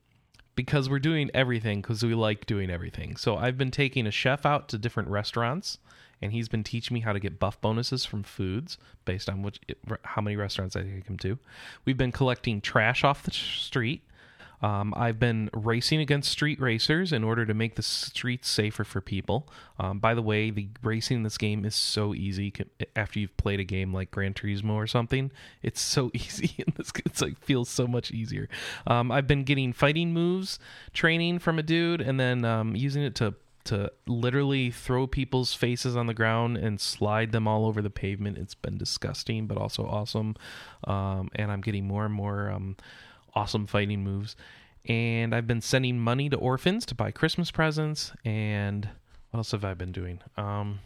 [0.54, 3.16] because we're doing everything because we like doing everything.
[3.16, 5.78] So I've been taking a chef out to different restaurants,
[6.20, 9.60] and he's been teaching me how to get buff bonuses from foods based on which
[10.02, 11.38] how many restaurants I take him to.
[11.84, 14.02] We've been collecting trash off the street.
[14.62, 19.01] Um, I've been racing against street racers in order to make the streets safer for
[19.01, 19.48] people.
[19.79, 22.53] Um, by the way, the racing in this game is so easy.
[22.94, 26.55] After you've played a game like Gran Turismo or something, it's so easy.
[26.59, 28.48] In this, it's like feels so much easier.
[28.87, 30.59] Um, I've been getting fighting moves
[30.92, 35.96] training from a dude, and then um, using it to to literally throw people's faces
[35.96, 38.38] on the ground and slide them all over the pavement.
[38.38, 40.35] It's been disgusting, but also awesome.
[40.85, 42.77] Um, and I'm getting more and more um,
[43.35, 44.37] awesome fighting moves.
[44.87, 48.12] And I've been sending money to orphans to buy Christmas presents.
[48.25, 48.88] And
[49.31, 50.21] what else have I been doing?
[50.37, 50.81] Um,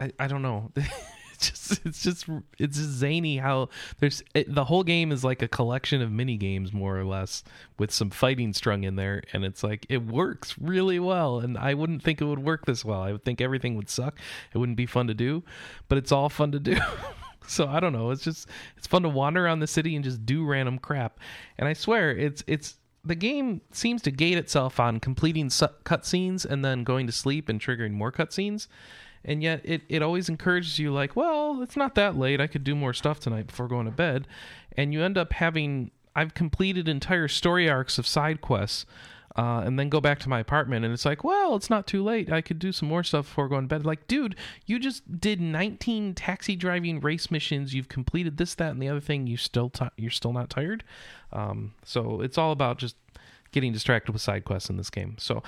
[0.00, 0.72] I, I don't know.
[1.34, 2.26] it's just it's just
[2.58, 6.36] it's just zany how there's it, the whole game is like a collection of mini
[6.36, 7.42] games more or less
[7.78, 11.74] with some fighting strung in there and it's like it works really well and I
[11.74, 13.02] wouldn't think it would work this well.
[13.02, 14.18] I would think everything would suck.
[14.52, 15.42] It wouldn't be fun to do,
[15.88, 16.78] but it's all fun to do.
[17.48, 18.10] so I don't know.
[18.10, 21.18] It's just it's fun to wander around the city and just do random crap.
[21.58, 26.44] And I swear it's it's the game seems to gate itself on completing su- cutscenes
[26.44, 28.66] and then going to sleep and triggering more cutscenes
[29.24, 32.64] and yet it, it always encourages you like well it's not that late i could
[32.64, 34.26] do more stuff tonight before going to bed
[34.76, 38.86] and you end up having i've completed entire story arcs of side quests
[39.36, 42.02] uh, and then go back to my apartment and it's like well it's not too
[42.02, 42.32] late.
[42.32, 43.84] I could do some more stuff before going to bed.
[43.84, 47.74] Like dude you just did 19 taxi driving race missions.
[47.74, 49.26] You've completed this that and the other thing.
[49.26, 50.84] You still t- you're still not tired?
[51.32, 52.96] Um, so it's all about just
[53.52, 55.16] getting distracted with side quests in this game.
[55.18, 55.42] So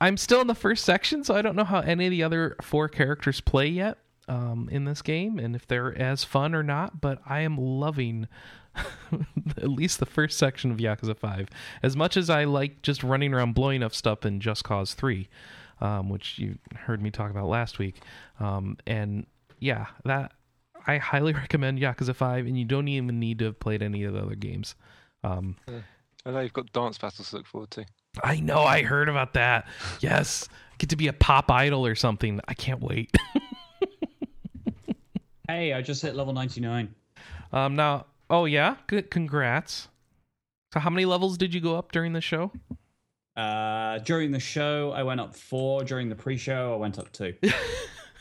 [0.00, 2.56] I'm still in the first section, so I don't know how any of the other
[2.60, 7.00] four characters play yet um, in this game and if they're as fun or not,
[7.00, 8.28] but I am loving
[9.56, 11.48] at least the first section of Yakuza 5.
[11.82, 15.28] As much as I like just running around blowing up stuff in Just Cause 3,
[15.80, 18.02] um, which you heard me talk about last week.
[18.40, 19.26] Um, and
[19.58, 20.32] yeah, that
[20.86, 24.14] I highly recommend Yakuza 5, and you don't even need to have played any of
[24.14, 24.74] the other games.
[25.22, 25.56] Um,
[26.26, 27.84] I know you've got dance battles to look forward to.
[28.22, 28.62] I know.
[28.62, 29.66] I heard about that.
[30.00, 32.40] Yes, get to be a pop idol or something.
[32.46, 33.10] I can't wait.
[35.48, 36.94] hey, I just hit level ninety nine.
[37.52, 37.74] Um.
[37.76, 38.06] Now.
[38.30, 38.76] Oh yeah.
[38.86, 39.10] Good.
[39.10, 39.88] Congrats.
[40.72, 42.50] So, how many levels did you go up during the show?
[43.36, 45.84] Uh, during the show, I went up four.
[45.84, 47.34] During the pre-show, I went up two.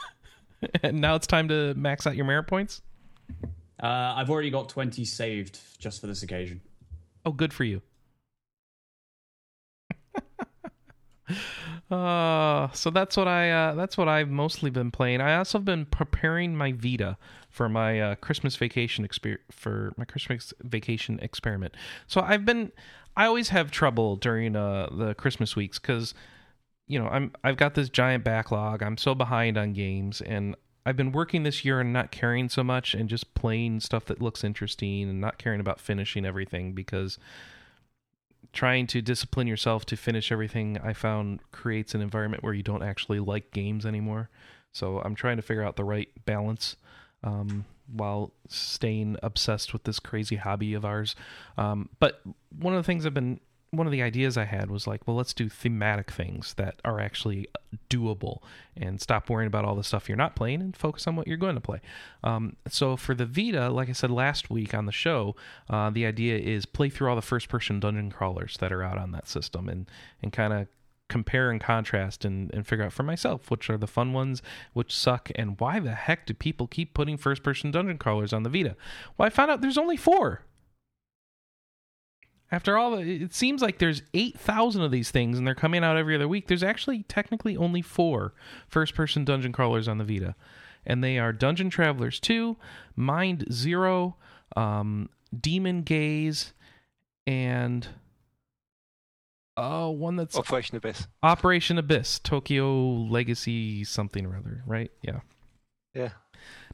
[0.84, 2.82] and now it's time to max out your merit points.
[3.82, 6.62] Uh, I've already got twenty saved just for this occasion.
[7.26, 7.82] Oh, good for you.
[11.92, 15.22] Uh, so that's what I uh, that's what I've mostly been playing.
[15.22, 17.18] I also have been preparing my Vita
[17.54, 21.76] for my uh, Christmas vacation exper- for my Christmas vacation experiment.
[22.08, 22.72] So I've been
[23.16, 26.16] I always have trouble during uh, the Christmas weeks because
[26.88, 28.82] you know I'm I've got this giant backlog.
[28.82, 32.64] I'm so behind on games, and I've been working this year and not caring so
[32.64, 37.20] much and just playing stuff that looks interesting and not caring about finishing everything because
[38.52, 42.84] trying to discipline yourself to finish everything I found creates an environment where you don't
[42.84, 44.32] actually like games anymore.
[44.72, 46.78] So I'm trying to figure out the right balance
[47.24, 51.16] um, while staying obsessed with this crazy hobby of ours.
[51.58, 52.22] Um, but
[52.58, 53.40] one of the things I've been
[53.74, 57.00] one of the ideas I had was like, well, let's do thematic things that are
[57.00, 57.48] actually
[57.90, 58.44] doable
[58.78, 61.38] and stop worrying about all the stuff you're not playing and focus on what you're
[61.38, 61.82] going to play.
[62.24, 65.36] Um, so for the Vita, like I said last week on the show,
[65.72, 69.00] uh, the idea is play through all the first person dungeon crawlers that are out
[69.00, 69.90] on that system and,
[70.22, 70.68] and kind of
[71.14, 74.42] compare and contrast and, and figure out for myself which are the fun ones,
[74.74, 78.42] which suck, and why the heck do people keep putting first person dungeon crawlers on
[78.42, 78.76] the Vita?
[79.16, 80.42] Well, I found out there's only four.
[82.52, 86.16] After all, it seems like there's 8,000 of these things and they're coming out every
[86.16, 86.48] other week.
[86.48, 88.34] There's actually technically only four
[88.68, 90.34] first person dungeon crawlers on the Vita.
[90.84, 92.58] And they are Dungeon Travelers 2,
[92.96, 94.16] Mind Zero,
[94.56, 96.54] um, Demon Gaze,
[97.28, 97.88] and.
[99.56, 101.08] Oh, one that's Operation Abyss.
[101.22, 104.92] Operation Abyss, Tokyo Legacy something or other, right?
[105.02, 105.20] Yeah.
[105.94, 106.10] Yeah.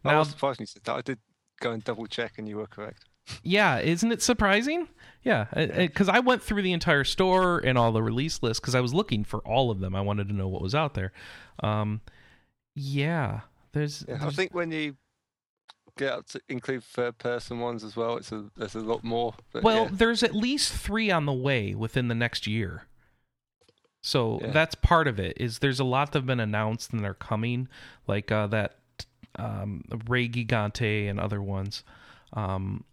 [0.04, 0.96] Now, I was surprised you said that.
[0.96, 1.20] I did
[1.60, 3.06] go and double check, and you were correct.
[3.44, 4.88] Yeah, isn't it surprising?
[5.24, 8.80] Yeah, because I went through the entire store and all the release lists because I
[8.80, 9.94] was looking for all of them.
[9.96, 11.12] I wanted to know what was out there.
[11.62, 12.02] Um,
[12.74, 13.42] yeah,
[13.74, 14.34] there's, yeah, there's.
[14.34, 14.96] I think when you
[16.00, 19.36] get up to include third person ones as well, it's a there's a lot more.
[19.62, 19.90] well, yeah.
[19.92, 22.84] there's at least three on the way within the next year.
[24.02, 24.52] So yeah.
[24.52, 25.34] that's part of it.
[25.38, 27.68] Is there's a lot that have been announced and they're coming,
[28.08, 28.78] like uh, that
[29.38, 31.84] um, Ray Gigant and other ones.
[32.34, 32.86] Um,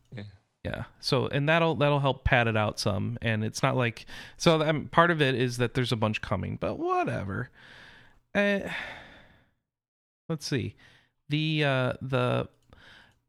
[0.67, 0.85] yeah.
[0.99, 4.05] So and that'll that'll help pad it out some, and it's not like
[4.37, 4.61] so.
[4.63, 7.51] Um, part of it is that there's a bunch coming, but whatever.
[8.35, 8.61] Uh,
[10.29, 10.75] let's see,
[11.29, 12.49] the uh, the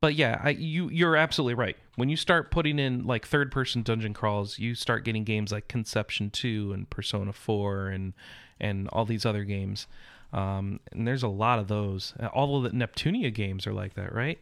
[0.07, 1.75] but yeah, I, you you're absolutely right.
[1.97, 5.67] When you start putting in like third person dungeon crawls, you start getting games like
[5.67, 8.13] Conception Two and Persona Four and
[8.57, 9.85] and all these other games.
[10.31, 12.13] Um, and there's a lot of those.
[12.33, 14.39] All of the Neptunia games are like that, right?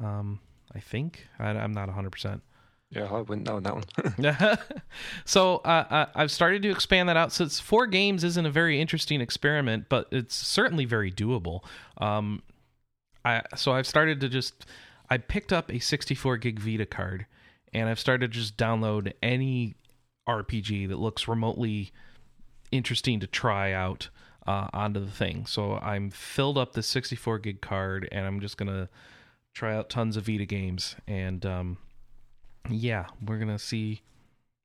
[0.00, 0.38] Um,
[0.72, 2.10] I think I, I'm not 100.
[2.10, 2.42] percent
[2.90, 4.58] Yeah, I wouldn't know that one.
[5.24, 7.32] so uh, I- I've started to expand that out.
[7.32, 11.64] Since four games isn't a very interesting experiment, but it's certainly very doable.
[11.98, 12.42] Um,
[13.24, 14.66] I so I've started to just
[15.10, 17.26] I picked up a 64 gig Vita card,
[17.72, 19.74] and I've started to just download any
[20.28, 21.92] RPG that looks remotely
[22.72, 24.08] interesting to try out
[24.46, 25.46] uh, onto the thing.
[25.46, 28.88] So I'm filled up the 64 gig card, and I'm just gonna
[29.54, 31.44] try out tons of Vita games and.
[31.44, 31.78] Um,
[32.70, 34.02] yeah, we're gonna see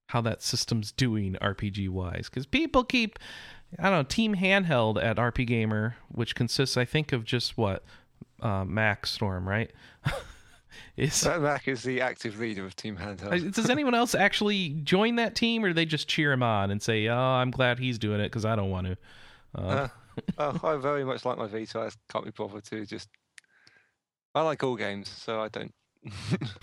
[0.08, 3.19] how that system's doing RPG wise because people keep
[3.78, 7.84] I don't know Team Handheld at RP Gamer, which consists I think of just what
[8.42, 9.72] uh, Mac Storm, right?
[10.96, 13.54] Is That Mac is the active leader of Team Handheld.
[13.54, 16.82] does anyone else actually join that team, or do they just cheer him on and
[16.82, 18.98] say, "Oh, I'm glad he's doing it because I don't want to"?
[19.56, 19.88] Uh,
[20.38, 21.80] Uh, oh, I very much like my Vita.
[21.80, 23.10] I can't be bothered to just.
[24.36, 25.74] I like all games, so I don't.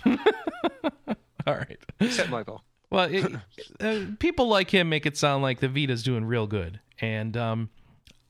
[1.46, 1.78] all right.
[2.00, 2.62] Except mobile.
[2.90, 3.32] Well, it,
[3.80, 7.70] uh, people like him make it sound like the Vita's doing real good, and um,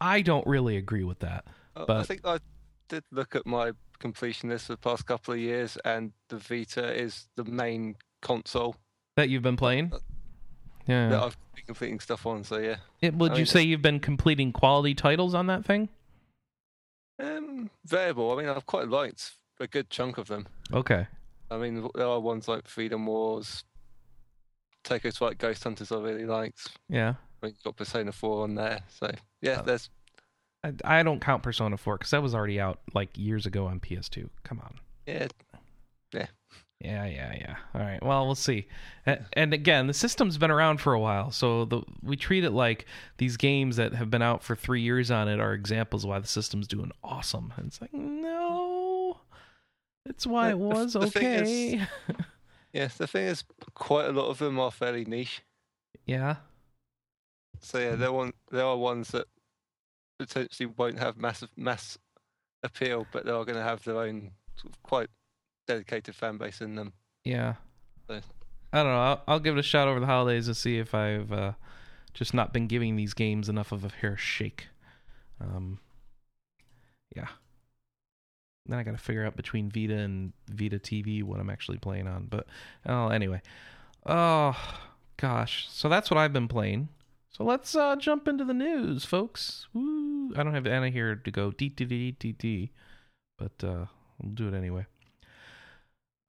[0.00, 1.44] I don't really agree with that.
[1.76, 2.38] Uh, I But- think I
[2.88, 6.92] did look at my completion list for the past couple of years, and the Vita
[6.94, 8.76] is the main console
[9.16, 9.92] That you've been playing.
[10.86, 11.08] Yeah.
[11.08, 12.44] that I've been completing stuff on.
[12.44, 15.64] So yeah, It, would I you mean, say you've been completing quality titles on that
[15.64, 15.88] thing?
[17.22, 18.32] um, variable.
[18.32, 20.46] I mean, I've quite liked a good chunk of them.
[20.72, 21.06] Okay.
[21.50, 23.64] I mean, there are ones like Freedom Wars,
[24.84, 25.92] Tokyo Twilight Ghost Hunters.
[25.92, 26.68] I really liked.
[26.88, 27.14] Yeah.
[27.42, 29.62] I mean, you've got Persona Four on there, so yeah, Oh.
[29.64, 29.88] there's
[30.64, 33.80] I, I don't count Persona 4 because that was already out like years ago on
[33.80, 34.28] PS2.
[34.44, 34.74] Come on.
[35.06, 35.28] yeah,
[36.12, 36.26] Yeah,
[36.80, 37.34] yeah, yeah.
[37.38, 37.56] yeah.
[37.74, 38.02] All right.
[38.02, 38.66] Well, we'll see.
[39.32, 42.84] And again, the system's been around for a while, so the we treat it like
[43.18, 46.18] these games that have been out for three years on it are examples of why
[46.18, 47.52] the system's doing awesome.
[47.56, 49.18] And it's like, no,
[50.04, 51.48] it's why it The- the- was the thing is-
[51.82, 51.86] okay.
[52.72, 52.88] yeah.
[52.96, 55.42] The thing is, quite a lot of them are fairly niche.
[56.06, 56.36] yeah.
[57.60, 59.26] So yeah, there one there are ones that
[60.18, 61.98] potentially won't have massive mass
[62.62, 65.08] appeal, but they are going to have their own sort of quite
[65.66, 66.92] dedicated fan base in them.
[67.24, 67.54] Yeah.
[68.08, 68.20] So-
[68.72, 69.00] I don't know.
[69.00, 71.52] I'll, I'll give it a shot over the holidays to see if I've uh,
[72.12, 74.68] just not been giving these games enough of a fair shake.
[75.40, 75.78] Um,
[77.14, 77.28] yeah.
[78.66, 82.08] Then I got to figure out between Vita and Vita TV what I'm actually playing
[82.08, 82.26] on.
[82.28, 82.46] But
[82.84, 83.40] oh, anyway.
[84.04, 84.56] Oh
[85.16, 85.68] gosh.
[85.70, 86.88] So that's what I've been playing.
[87.36, 89.66] So let's uh, jump into the news, folks.
[89.74, 90.32] Woo.
[90.34, 92.70] I don't have Anna here to go dee dee dee dee dee,
[93.36, 93.84] but uh,
[94.18, 94.86] we'll do it anyway.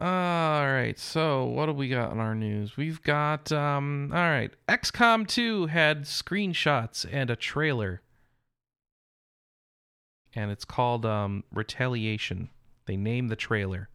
[0.01, 0.99] All right.
[0.99, 2.75] So what do we got in our news?
[2.75, 4.11] We've got um.
[4.13, 4.51] All right.
[4.67, 8.01] XCOM 2 had screenshots and a trailer,
[10.35, 12.49] and it's called um Retaliation.
[12.85, 13.87] They named the trailer.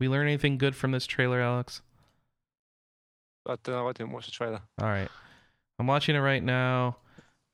[0.00, 1.82] We learn anything good from this trailer, Alex?
[3.46, 3.88] I don't know.
[3.88, 4.62] I didn't watch the trailer.
[4.80, 5.10] All right.
[5.78, 6.96] I'm watching it right now.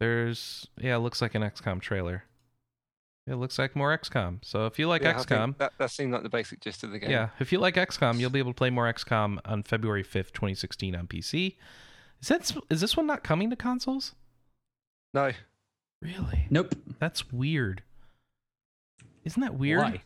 [0.00, 2.24] There's yeah, it looks like an XCOM trailer.
[3.26, 4.44] It looks like more XCOM.
[4.44, 6.98] So if you like Yeah, XCOM, that that seemed like the basic gist of the
[6.98, 7.10] game.
[7.10, 10.32] yeah, if you like XCOM, you'll be able to play more XCOM on February 5th,
[10.32, 11.56] 2016 on PC.
[12.20, 14.14] Is that is this one not coming to consoles?
[15.12, 15.32] No.
[16.02, 16.46] Really?
[16.50, 16.74] Nope.
[16.98, 17.82] That's weird.
[19.24, 19.80] Isn't that weird?
[19.80, 20.02] Why?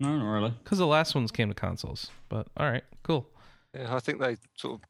[0.00, 0.54] No, not really.
[0.64, 2.10] Because the last ones came to consoles.
[2.28, 3.28] But all right, cool.
[3.74, 4.88] Yeah, I think they sort of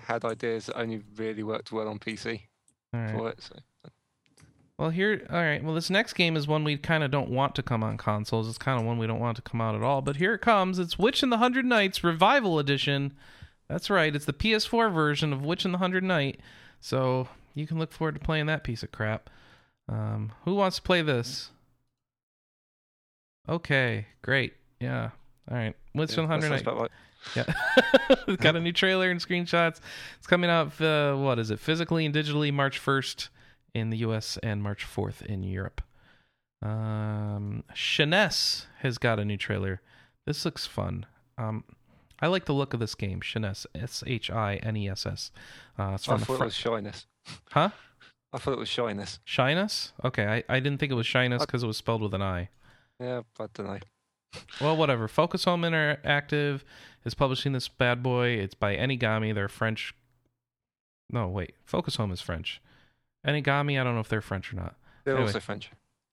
[0.00, 2.42] had ideas that only really worked well on PC
[2.92, 3.10] right.
[3.10, 3.40] for it.
[3.42, 3.56] So
[4.78, 5.62] Well, here, all right.
[5.62, 8.48] Well, this next game is one we kind of don't want to come on consoles.
[8.48, 10.02] It's kind of one we don't want to come out at all.
[10.02, 10.78] But here it comes.
[10.78, 13.12] It's Witch in the Hundred Knights Revival Edition.
[13.68, 14.14] That's right.
[14.14, 16.40] It's the PS4 version of Witch in the Hundred Knight.
[16.80, 19.30] So you can look forward to playing that piece of crap.
[19.88, 21.50] Um, who wants to play this?
[23.48, 24.54] Okay, great.
[24.80, 25.10] Yeah.
[25.50, 25.74] All right.
[25.94, 26.90] Witch yeah, in the Hundred Knight.
[27.36, 27.52] Yeah.
[28.40, 29.80] got a new trailer and screenshots.
[30.18, 33.28] It's coming out, uh, what is it, physically and digitally March 1st
[33.74, 35.80] in the US and March 4th in Europe.
[36.62, 39.80] Um, Shiness has got a new trailer.
[40.26, 41.06] This looks fun.
[41.36, 41.64] Um,
[42.20, 45.32] I like the look of this game, Shiness, S H I N E S S.
[45.76, 47.06] Uh, it's from the thought it was shyness.
[47.50, 47.70] Huh?
[48.32, 49.18] I thought it was shyness.
[49.24, 49.92] Shyness?
[50.04, 52.48] Okay, I, I didn't think it was Shyness because it was spelled with an I.
[52.98, 53.78] Yeah, I don't know.
[54.60, 55.08] Well, whatever.
[55.08, 56.60] Focus Home Interactive
[57.04, 58.28] is publishing this bad boy.
[58.28, 59.34] It's by Enigami.
[59.34, 59.94] They're French.
[61.10, 61.54] No, wait.
[61.64, 62.60] Focus Home is French.
[63.26, 64.74] Enigami, I don't know if they're French or not.
[65.04, 65.28] They're Anyway.
[65.28, 65.70] also French.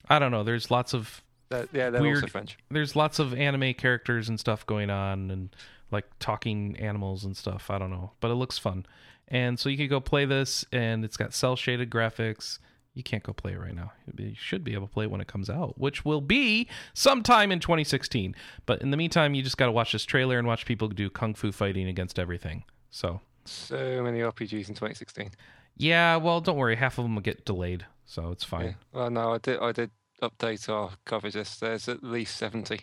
[0.09, 0.43] I don't know.
[0.43, 2.17] There's lots of They're, yeah, they're Weird.
[2.17, 2.57] also French.
[2.69, 5.55] there's lots of anime characters and stuff going on and
[5.91, 7.69] like talking animals and stuff.
[7.69, 8.85] I don't know, but it looks fun.
[9.27, 12.59] And so you could go play this and it's got cell shaded graphics.
[12.99, 13.93] You can't go play it right now.
[14.17, 17.49] You should be able to play it when it comes out, which will be sometime
[17.49, 18.35] in 2016.
[18.65, 21.09] But in the meantime, you just got to watch this trailer and watch people do
[21.09, 22.65] kung fu fighting against everything.
[22.91, 25.31] So, So many RPGs in 2016.
[25.77, 26.75] yeah, well, don't worry.
[26.75, 28.65] Half of them will get delayed, so it's fine.
[28.65, 28.73] Yeah.
[28.91, 29.59] Well, no, I did.
[29.61, 29.91] I did
[30.21, 31.61] update our coverage list.
[31.61, 32.81] There's at least 70.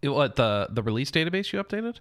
[0.00, 1.98] It- what the the release database you updated?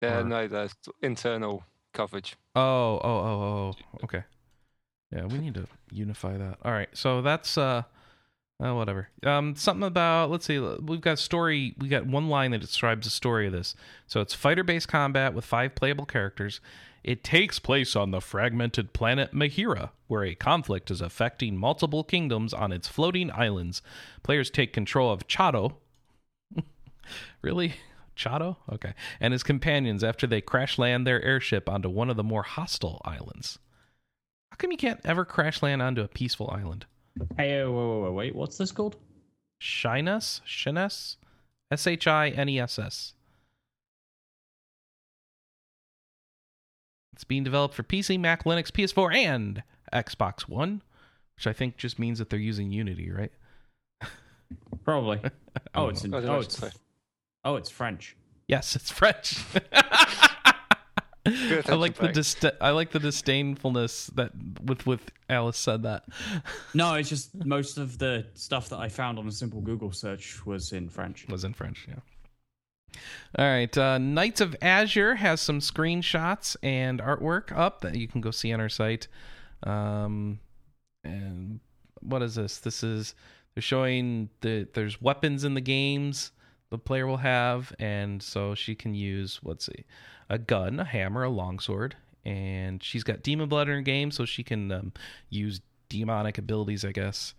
[0.00, 2.36] Yeah, Or- no, there's internal coverage.
[2.54, 3.74] Oh, oh, oh, oh.
[3.76, 4.22] oh okay.
[5.12, 6.58] Yeah, we need to unify that.
[6.64, 6.88] All right.
[6.92, 7.82] So that's uh,
[8.62, 9.08] uh whatever.
[9.22, 13.06] Um something about let's see, we've got a story, we got one line that describes
[13.06, 13.74] the story of this.
[14.06, 16.60] So it's fighter-based combat with five playable characters.
[17.06, 22.52] It takes place on the fragmented planet Mahira, where a conflict is affecting multiple kingdoms
[22.52, 23.80] on its floating islands.
[24.24, 25.76] Players take control of Chato.
[27.42, 27.76] really?
[28.16, 28.56] Chato?
[28.72, 28.92] Okay.
[29.20, 33.00] And his companions after they crash land their airship onto one of the more hostile
[33.04, 33.60] islands.
[34.56, 36.86] How come you can't ever crash land onto a peaceful island?
[37.36, 38.34] Hey, wait, wait, wait, wait.
[38.34, 38.96] What's this called?
[39.60, 40.40] Shyness?
[40.46, 41.18] Shyness?
[41.70, 43.12] S H I N E S S.
[47.12, 50.80] It's being developed for PC, Mac, Linux, PS4, and Xbox One,
[51.36, 53.32] which I think just means that they're using Unity, right?
[54.84, 55.20] Probably.
[55.74, 56.80] Oh, it's in, I oh, oh it's what to say.
[57.44, 58.16] oh, it's French.
[58.46, 59.36] Yes, it's French.
[61.26, 62.14] I like the Frank.
[62.14, 66.04] dis- I like the disdainfulness that with with Alice said that.
[66.74, 70.44] No, it's just most of the stuff that I found on a simple Google search
[70.46, 71.26] was in French.
[71.28, 72.00] was in French, yeah.
[73.38, 78.20] All right, uh, Knights of Azure has some screenshots and artwork up that you can
[78.20, 79.08] go see on our site.
[79.64, 80.38] Um,
[81.04, 81.60] and
[82.00, 82.58] what is this?
[82.58, 83.14] This is
[83.54, 86.32] they're showing that there's weapons in the games
[86.70, 89.84] the player will have, and so she can use let's see,
[90.28, 94.24] a gun, a hammer, a longsword, and she's got demon blood in her game, so
[94.24, 94.92] she can um,
[95.28, 97.34] use demonic abilities, I guess.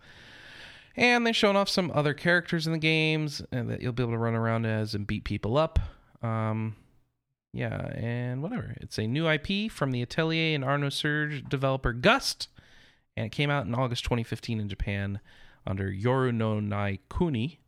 [0.96, 4.14] And they're showing off some other characters in the games and that you'll be able
[4.14, 5.78] to run around as and beat people up.
[6.22, 6.74] Um,
[7.52, 8.74] yeah, and whatever.
[8.80, 12.48] It's a new IP from the Atelier and Ar nosurge developer Gust,
[13.16, 15.20] and it came out in August 2015 in Japan
[15.66, 17.60] under Yoru no Nai Kuni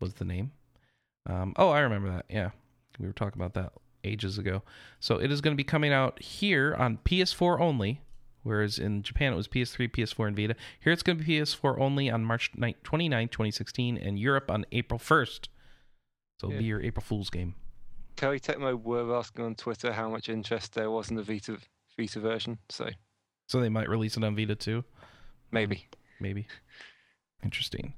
[0.00, 0.52] was the name.
[1.26, 2.24] Um, oh, I remember that.
[2.28, 2.50] Yeah,
[2.98, 3.72] we were talking about that
[4.04, 4.62] ages ago.
[5.00, 8.00] So it is going to be coming out here on PS4 only,
[8.42, 10.56] whereas in Japan it was PS3, PS4, and Vita.
[10.80, 14.64] Here it's going to be PS4 only on March 9, 29, 2016, and Europe on
[14.72, 15.48] April 1st.
[16.40, 17.54] So it'll be your April Fool's game.
[18.16, 21.56] Koei Tecmo were asking on Twitter how much interest there was in the Vita
[21.96, 22.58] Vita version.
[22.68, 22.88] So
[23.46, 24.82] So they might release it on Vita too.
[25.52, 25.86] maybe.
[26.20, 26.46] maybe.
[27.44, 27.94] Interesting.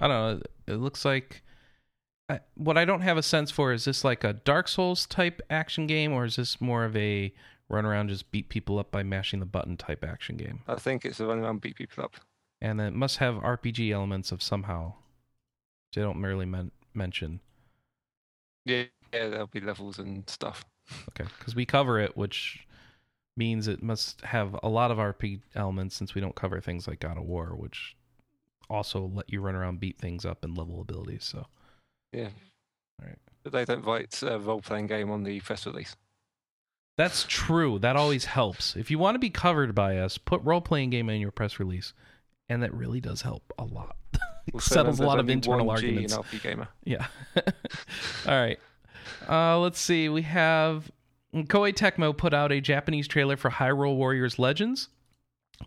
[0.00, 0.42] I don't know.
[0.66, 1.42] It looks like
[2.28, 5.42] I, what I don't have a sense for is this like a Dark Souls type
[5.50, 7.32] action game, or is this more of a
[7.68, 10.60] run around just beat people up by mashing the button type action game?
[10.66, 12.16] I think it's a run around beat people up.
[12.60, 14.94] And it must have RPG elements of somehow.
[15.94, 17.40] They don't merely men- mention.
[18.64, 20.64] Yeah, yeah, there'll be levels and stuff.
[21.10, 22.66] Okay, because we cover it, which
[23.36, 27.00] means it must have a lot of RP elements since we don't cover things like
[27.00, 27.96] God of War, which
[28.70, 31.24] also let you run around, beat things up, and level abilities.
[31.24, 31.46] So
[32.14, 32.28] Yeah.
[33.02, 33.18] Alright.
[33.42, 35.96] But they don't write a role playing game on the press release.
[36.96, 37.78] that's true.
[37.80, 38.76] That always helps.
[38.76, 41.58] If you want to be covered by us, put role playing game in your press
[41.58, 41.92] release,
[42.48, 43.96] and that really does help a lot.
[44.46, 46.14] it Also, settles a lot of internal in arguments.
[46.16, 46.68] RP Gamer.
[46.84, 47.06] Yeah.
[48.26, 48.58] All right.
[49.28, 50.08] Uh, let's see.
[50.08, 50.90] We have
[51.34, 54.88] Koei Tecmo put out a Japanese trailer for Hyrule Warriors Legends.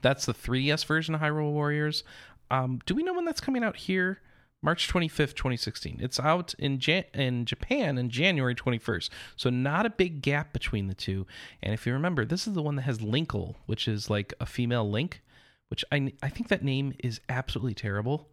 [0.02, 2.04] That's the 3DS version of Hyrule Warriors.
[2.50, 4.22] Um, do we know when that's coming out here?
[4.64, 6.00] March 25th, 2016.
[6.02, 9.10] It's out in Jan- in Japan in January 21st.
[9.36, 11.28] So not a big gap between the two.
[11.62, 14.46] And if you remember, this is the one that has Linkle, which is like a
[14.46, 15.22] female Link,
[15.70, 18.30] which I I think that name is absolutely terrible.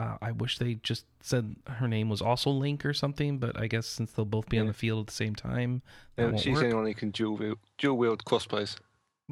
[0.00, 3.68] Uh, I wish they just said her name was also Link or something, but I
[3.68, 5.82] guess since they'll both be on the field at the same time,
[6.18, 6.62] Yeah, she's work.
[6.62, 8.76] the only one who can dual wield, dual wield crossbows.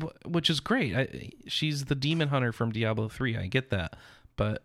[0.00, 0.94] Wh- which is great.
[0.94, 3.36] I, she's the demon hunter from Diablo 3.
[3.36, 3.96] I get that,
[4.36, 4.62] but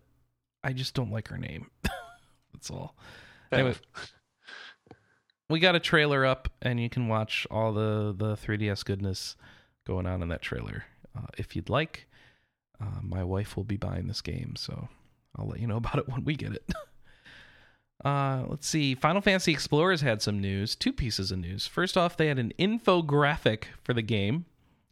[0.62, 1.70] I just don't like her name.
[2.52, 2.96] That's all.
[3.52, 3.74] Anyway,
[5.48, 9.36] we got a trailer up, and you can watch all the the 3DS goodness
[9.86, 10.84] going on in that trailer.
[11.16, 12.06] Uh, if you'd like,
[12.80, 14.88] uh, my wife will be buying this game, so
[15.36, 16.70] I'll let you know about it when we get it.
[18.04, 18.94] Uh, let's see.
[18.94, 20.76] Final Fantasy Explorers had some news.
[20.76, 21.66] Two pieces of news.
[21.66, 24.44] First off, they had an infographic for the game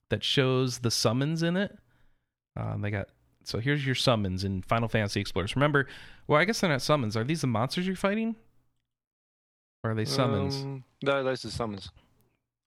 [0.08, 1.78] that shows the summons in it.
[2.56, 3.10] Um, they got
[3.46, 5.54] So here's your summons in Final Fantasy Explorers.
[5.54, 5.86] Remember,
[6.26, 7.16] well, I guess they're not summons.
[7.16, 8.34] Are these the monsters you're fighting?
[9.84, 10.56] Or are they summons?
[10.56, 11.90] Um, no, those are summons.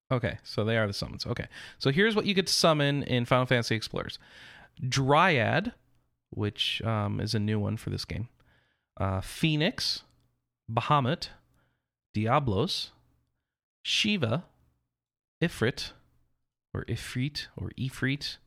[0.10, 1.26] Okay, so they are the summons.
[1.26, 1.48] Okay,
[1.80, 4.20] so here's what you get to summon in Final Fantasy Explorers:
[4.88, 5.74] Dryad,
[6.30, 8.30] which um, is a new one for this game.
[8.96, 10.04] Uh, Phoenix,
[10.72, 11.28] Bahamut,
[12.14, 12.92] Diablos,
[13.84, 14.46] Shiva,
[15.44, 15.92] Ifrit,
[16.74, 18.38] or Ifrit, or Ifrit,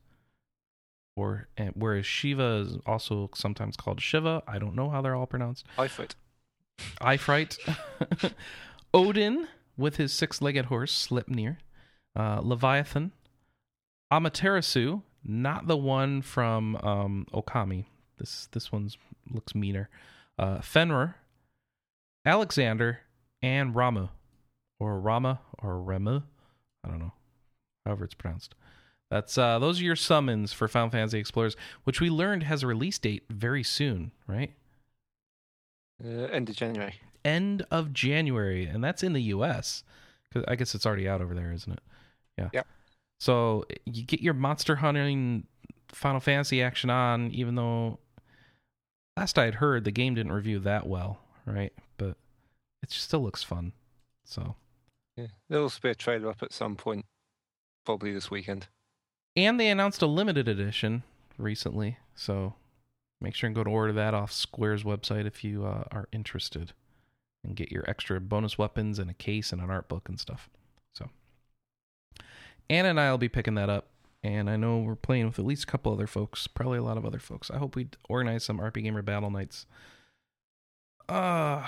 [1.15, 4.43] or and whereas Shiva is also sometimes called Shiva.
[4.47, 5.65] I don't know how they're all pronounced.
[5.77, 6.15] Ifrit.
[7.01, 7.59] Ifrit,
[8.93, 9.47] Odin
[9.77, 11.57] with his six-legged horse Sleipnir,
[12.15, 13.11] uh, Leviathan,
[14.11, 17.85] Amaterasu, not the one from um, Okami.
[18.17, 18.97] This this one's
[19.31, 19.89] looks meaner.
[20.37, 21.15] Uh, Fenrir,
[22.25, 23.01] Alexander,
[23.41, 24.09] and Rama,
[24.79, 26.23] or Rama or Rema.
[26.83, 27.13] I don't know,
[27.85, 28.55] however it's pronounced.
[29.13, 32.67] That's uh, those are your summons for Final Fantasy Explorers, which we learned has a
[32.67, 34.51] release date very soon, right?
[36.03, 36.95] Uh, end of January.
[37.23, 39.83] end of January, and that's in the U.S.
[40.27, 41.79] Because I guess it's already out over there, isn't it?
[42.39, 42.49] Yeah.
[42.53, 42.67] Yep.
[43.19, 45.45] So you get your monster hunting
[45.89, 47.99] Final Fantasy action on, even though
[49.15, 51.71] last I had heard the game didn't review that well, right?
[51.97, 52.17] But
[52.81, 53.73] it still looks fun.
[54.25, 54.55] So
[55.17, 55.27] Yeah.
[55.49, 57.05] There'll also be a trailer up at some point,
[57.85, 58.69] probably this weekend.
[59.35, 61.03] And they announced a limited edition
[61.37, 62.53] recently, so
[63.19, 66.73] make sure and go to order that off Square's website if you uh, are interested,
[67.43, 70.49] and get your extra bonus weapons and a case and an art book and stuff.
[70.93, 71.09] So,
[72.69, 73.87] Anna and I will be picking that up,
[74.23, 76.97] and I know we're playing with at least a couple other folks, probably a lot
[76.97, 77.49] of other folks.
[77.49, 79.65] I hope we organize some RP Gamer battle nights.
[81.09, 81.67] Uh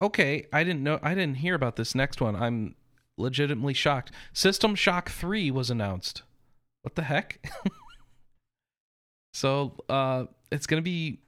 [0.00, 2.36] okay, I didn't know I didn't hear about this next one.
[2.36, 2.74] I'm
[3.18, 4.12] legitimately shocked.
[4.32, 6.22] System Shock 3 was announced.
[6.88, 7.46] What the heck?
[9.34, 11.18] so, uh it's going to be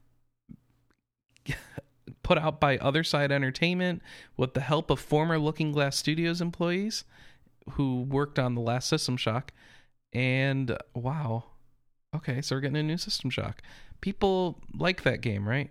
[2.22, 4.00] put out by OtherSide Entertainment
[4.38, 7.04] with the help of former Looking Glass Studios employees
[7.72, 9.52] who worked on the last System Shock.
[10.14, 11.44] And wow.
[12.16, 13.60] Okay, so we're getting a new System Shock.
[14.00, 15.68] People like that game, right?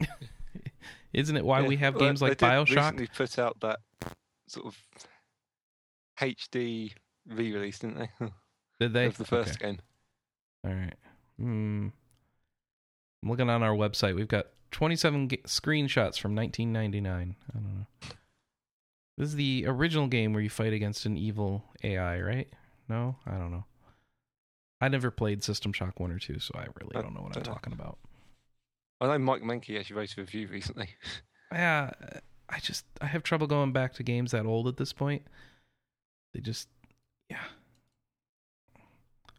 [1.12, 2.76] Isn't it why Yeah, we have games they like Bioshock?
[2.76, 3.80] recently put out that
[4.46, 4.78] sort of
[6.20, 6.92] HD
[7.26, 8.10] re-release, didn't they?
[8.80, 9.06] Did they?
[9.06, 9.66] of the first Okay.
[9.66, 9.78] game.
[10.64, 10.94] All right.
[11.38, 11.88] Hmm.
[13.22, 14.14] I'm looking on our website.
[14.16, 17.36] We've got 27 ga- screenshots from 1999.
[17.48, 17.86] I don't know.
[19.18, 22.48] This is the original game where you fight against an evil AI, right?
[22.88, 23.64] No, I don't know.
[24.80, 27.36] I never played System Shock 1 or 2, so I really I don't know what
[27.36, 27.52] I'm know.
[27.52, 27.98] talking about.
[29.02, 30.88] I know Mike Moehnke actually wrote a review recently.
[31.52, 31.90] Yeah,
[32.48, 35.22] I just I have trouble going back to games that old at this point.
[36.32, 36.68] They just
[37.28, 37.42] yeah.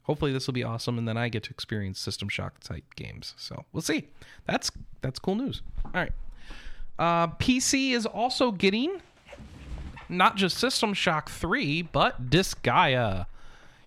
[0.04, 3.34] Hopefully this will be awesome and then I get to experience System Shock type games.
[3.38, 4.08] So, we'll see.
[4.46, 4.72] That's
[5.02, 5.62] that's cool news.
[5.86, 6.14] All right.
[7.00, 9.02] Uh PC is also getting
[10.12, 13.26] not just System Shock 3, but Disgaea.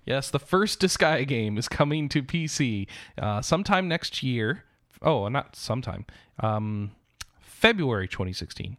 [0.06, 2.86] Yes, the first Disgaea game is coming to PC
[3.18, 4.64] uh, sometime next year.
[5.00, 6.06] Oh, not sometime.
[6.40, 6.92] Um,
[7.40, 8.76] February 2016.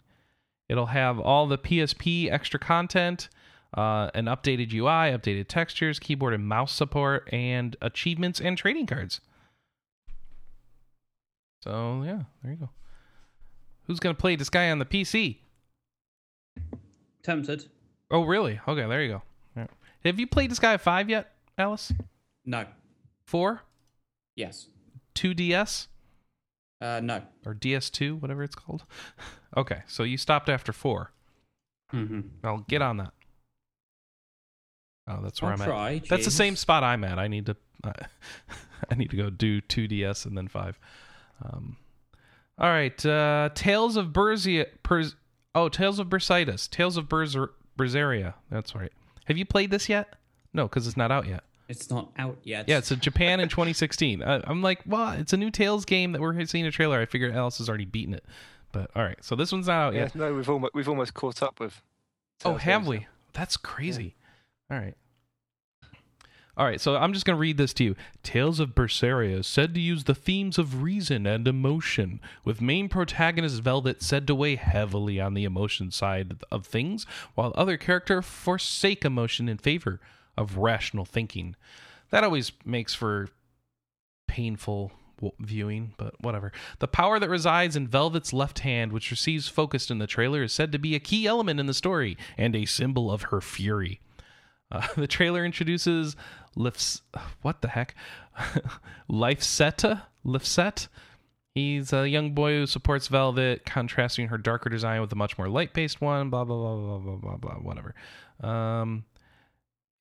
[0.68, 3.30] It'll have all the PSP extra content,
[3.76, 9.22] uh, an updated UI, updated textures, keyboard and mouse support, and achievements and trading cards.
[11.64, 12.70] So yeah, there you go.
[13.88, 15.38] Who's gonna play Disgaea on the PC?
[17.24, 17.66] Tempted.
[18.12, 18.60] Oh, really?
[18.68, 19.22] Okay, there you go.
[19.58, 19.68] Yeah.
[20.04, 21.92] Have you played Disgaea five yet, Alice?
[22.46, 22.66] No.
[23.26, 23.62] Four,
[24.36, 24.68] Yes.
[25.16, 25.88] two DS
[26.80, 27.24] Uh, no.
[27.46, 28.84] or DS2, whatever it's called.
[29.58, 31.14] Okay, so you stopped after four.
[31.94, 32.22] Mm-hmm.
[32.44, 33.14] I'll get on that.
[35.08, 35.68] Oh, that's where I'll I'm at.
[35.68, 36.02] try.
[36.10, 37.20] That's the same spot I'm at.
[37.20, 37.94] I need to, uh,
[38.90, 40.80] I need to go do two DS and then five.
[41.44, 41.78] Um,
[42.58, 45.16] all right, uh, Tales of Berzia, Perz,
[45.54, 48.34] oh, Tales of Bersitis, Tales of Berzer, Berseria.
[48.50, 48.92] That's right.
[49.26, 50.16] Have you played this yet?
[50.54, 51.44] No, because it's not out yet.
[51.68, 52.70] It's not out yet.
[52.70, 54.24] Yeah, it's in Japan in 2016.
[54.24, 57.00] I, I'm like, well, it's a new Tales game that we're seeing a trailer.
[57.00, 58.24] I figured Alice has already beaten it,
[58.72, 59.22] but all right.
[59.22, 60.16] So this one's not out yeah, yet.
[60.16, 61.82] no, we've almost we've almost caught up with.
[62.44, 62.90] Oh, Telltale have now.
[62.90, 63.08] we?
[63.34, 64.16] That's crazy.
[64.70, 64.96] All right.
[66.58, 67.96] All right, so I'm just going to read this to you.
[68.24, 72.88] Tales of Berseria is said to use the themes of reason and emotion, with main
[72.88, 78.24] protagonist Velvet said to weigh heavily on the emotion side of things, while other characters
[78.24, 80.00] forsake emotion in favor
[80.38, 81.58] of rational thinking.
[82.12, 83.28] That always makes for
[84.28, 84.94] painful
[85.40, 86.54] viewing, but whatever.
[86.80, 90.54] The power that resides in Velvet's left hand, which receives focused in the trailer, is
[90.54, 94.00] said to be a key element in the story and a symbol of her fury.
[94.72, 96.16] Uh, the trailer introduces
[96.56, 97.02] Lifs.
[97.42, 97.96] What the heck?
[99.10, 100.04] Lifeseta?
[100.26, 100.88] Lifset?
[101.54, 105.48] He's a young boy who supports Velvet, contrasting her darker design with a much more
[105.48, 106.30] light based one.
[106.30, 107.96] Blah, blah, blah, blah, blah, blah, blah, whatever.
[108.42, 109.06] Um,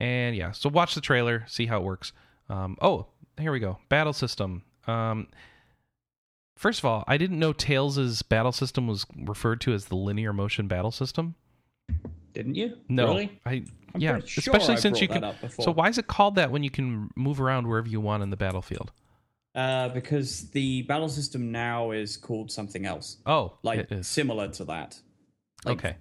[0.01, 2.13] and yeah, so watch the trailer, see how it works.
[2.49, 3.07] Um, oh,
[3.39, 3.79] here we go.
[3.89, 4.65] Battle system.
[4.89, 5.29] Um,
[6.57, 10.33] first of all, I didn't know Tales' battle system was referred to as the linear
[10.33, 11.37] motion battle system.
[12.35, 12.77] Didn't you?
[12.89, 13.41] No, Really?
[13.47, 13.65] I
[13.95, 15.21] I'm yeah, sure especially I since you can.
[15.23, 15.65] that up before.
[15.65, 18.31] So why is it called that when you can move around wherever you want in
[18.31, 18.91] the battlefield?
[19.55, 24.99] Uh, because the battle system now is called something else, Oh, like similar to that.
[25.65, 25.97] Like, okay.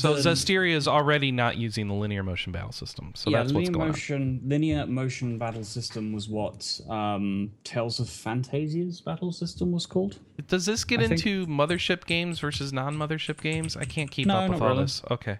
[0.00, 3.52] So the- Zestiria is already not using the linear motion battle system, so yeah, that's
[3.52, 9.32] what's linear going motion, Linear motion battle system was what um, Tales of Phantasia's battle
[9.32, 10.18] system was called.
[10.46, 13.76] Does this get I think- into mothership games versus non-mothership games?
[13.76, 14.82] I can't keep No, up with all really.
[14.84, 15.02] this.
[15.10, 15.38] Okay.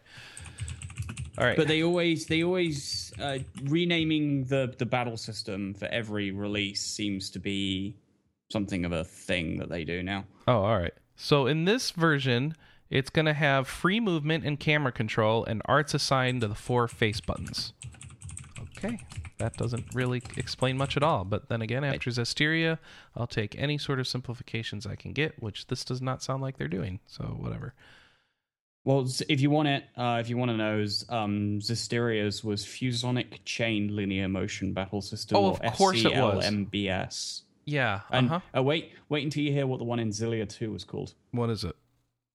[1.39, 1.57] All right.
[1.57, 7.31] But they always, they always uh, renaming the the battle system for every release seems
[7.31, 7.97] to be
[8.51, 10.25] something of a thing that they do now.
[10.49, 10.95] Oh, all right.
[11.15, 12.57] So in this version,
[12.91, 16.89] it's going to have free movement and camera control, and arts assigned to the four
[16.89, 17.73] face buttons.
[18.77, 18.99] Okay.
[19.39, 21.25] That doesn't really explain much at all.
[21.25, 22.79] But then again, after Zestiria,
[23.17, 26.57] I'll take any sort of simplifications I can get, which this does not sound like
[26.59, 26.99] they're doing.
[27.07, 27.75] So whatever.
[28.85, 33.45] Well, if you want it, uh, if you want to know, um, Zestiria's was Fusionic
[33.45, 35.37] Chain Linear Motion Battle System.
[35.37, 36.45] Oh, or of course it was.
[36.45, 37.43] FCLMBS.
[37.65, 38.01] Yeah.
[38.11, 38.41] And Uh-huh.
[38.59, 41.13] uh, wait, wait until you hear what the one in Xillia 2 was called.
[41.33, 41.77] What is it?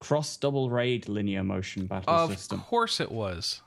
[0.03, 3.61] Cross Double Raid Linear Motion Battle Of System, Of course it was.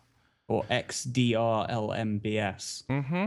[0.49, 2.85] or XDRLMBS.
[2.87, 3.27] Mm-hmm.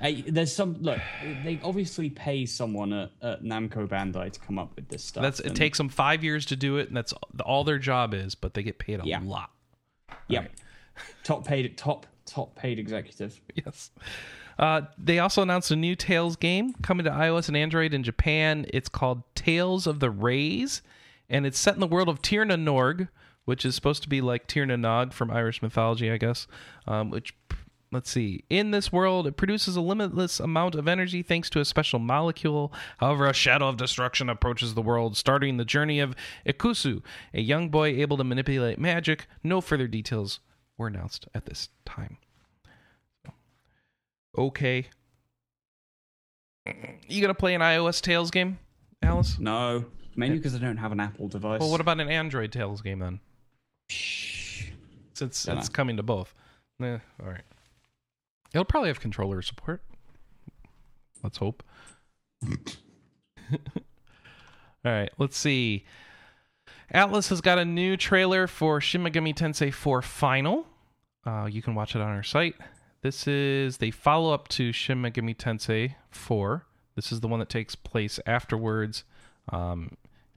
[0.00, 0.98] Hey, there's some look.
[1.44, 5.22] They obviously pay someone at, at Namco Bandai to come up with this stuff.
[5.22, 7.12] That's it takes them five years to do it, and that's
[7.44, 8.34] all their job is.
[8.34, 9.20] But they get paid a Yeah.
[9.24, 9.50] lot.
[10.28, 10.52] Yep.
[11.24, 13.40] top paid, top top paid executive.
[13.54, 13.90] Yes.
[14.58, 18.66] Uh, they also announced a new Tales game coming to iOS and Android in Japan.
[18.72, 20.82] It's called Tales of the Rays,
[21.28, 23.08] and it's set in the world of Tir na Norg,
[23.44, 26.46] which is supposed to be like Tir na Nog from Irish mythology, I guess.
[26.86, 27.34] Um, which,
[27.92, 31.64] let's see, in this world, it produces a limitless amount of energy thanks to a
[31.64, 32.72] special molecule.
[32.98, 36.14] However, a shadow of destruction approaches the world, starting the journey of
[36.46, 37.02] Ikusu,
[37.34, 39.26] a young boy able to manipulate magic.
[39.42, 40.40] No further details
[40.76, 42.18] were announced at this time
[44.38, 44.86] okay.
[47.08, 48.58] You gonna play an iOS Tales game,
[49.02, 49.38] Alice?
[49.38, 49.86] No,
[50.18, 51.60] mainly because I don't have an Apple device.
[51.60, 53.20] Well, what about an Android Tales game then?
[55.14, 55.60] Since Dunno.
[55.60, 56.34] it's coming to both.
[56.82, 57.42] Eh, all right.
[58.52, 59.82] It'll probably have controller support.
[61.22, 61.62] Let's hope.
[62.46, 62.50] all
[64.84, 65.84] right, let's see.
[66.94, 70.66] Atlus has got a new trailer for Shin Megami Tensei 4 Final.
[71.26, 72.54] Uh, you can watch it on our site.
[73.02, 76.64] This is the follow up to Shin Megami Tensei 4.
[76.96, 79.04] This is the one that takes place afterwards.
[79.52, 79.92] Um,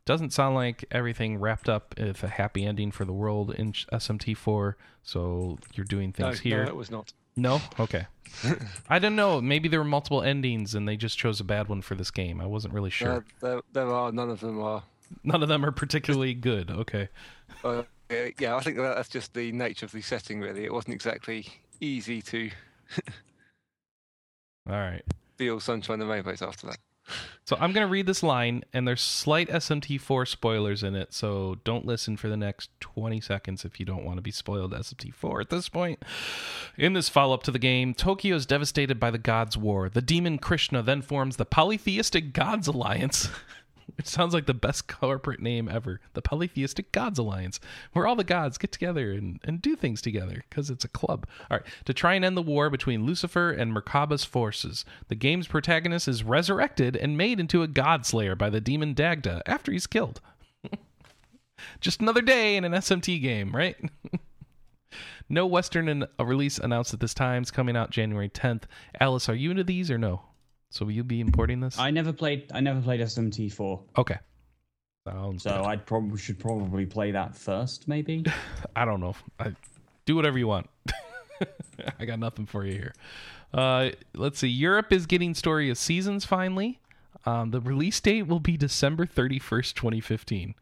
[0.06, 4.76] doesn't sound like everything wrapped up with a happy ending for the world in SMT4.
[5.04, 6.64] So you're doing No, things here.
[6.64, 7.14] no, it was not.
[7.36, 7.62] No?
[7.80, 8.08] Okay.
[8.89, 9.39] I don't know.
[9.41, 12.41] Maybe there were multiple endings and they just chose a bad one for this game.
[12.41, 13.24] I wasn't really sure.
[13.41, 14.84] There, there, there are none of them are.
[15.24, 16.70] None of them are particularly good.
[16.72, 17.10] Okay.
[17.64, 20.39] Uh, yeah, yeah, I think that's just the nature of the setting.
[20.39, 21.47] Really, it wasn't exactly
[21.80, 22.49] easy to
[24.70, 25.04] All right.
[25.38, 26.78] be all sunshine and rainbows after that.
[27.43, 31.58] So I'm going to read this line, and there's slight SMT4 spoilers in it, so
[31.64, 35.41] don't listen for the next 20 seconds if you don't want to be spoiled SMT4
[35.41, 36.02] at this point.
[36.78, 39.89] In this follow up to the game, Tokyo is devastated by the Gods' War.
[39.89, 43.30] The demon Krishna then forms the Polytheistic Gods Alliance.
[43.98, 46.00] Which sounds like the best corporate name ever.
[46.14, 47.60] The Polytheistic Gods Alliance,
[47.94, 51.28] where all the gods get together and, and do things together because it's a club.
[51.50, 54.86] All right, to try and end the war between Lucifer and Merkaba's forces.
[55.08, 59.42] The game's protagonist is resurrected and made into a god slayer by the demon Dagda
[59.46, 60.22] after he's killed.
[61.80, 63.78] Just another day in an SMT game, right?
[65.30, 67.42] no Western a uh, release announced at this time.
[67.42, 68.64] It's coming out January 10th.
[69.00, 70.22] Alice, are you into these or no?
[70.72, 71.78] So will you be importing this?
[71.78, 72.49] I never played.
[72.53, 74.17] I never played SMT4, Okay.
[75.05, 75.63] Sounds so.
[75.65, 78.24] I probably should probably play that first, maybe.
[78.76, 79.15] I don't know.
[79.39, 79.53] I
[80.05, 80.69] do whatever you want.
[81.99, 82.93] I got nothing for you here.
[83.53, 84.47] Uh, let's see.
[84.47, 86.80] Europe is getting Story of Seasons finally.
[87.26, 90.55] Um, the release date will be December 31st, 2015.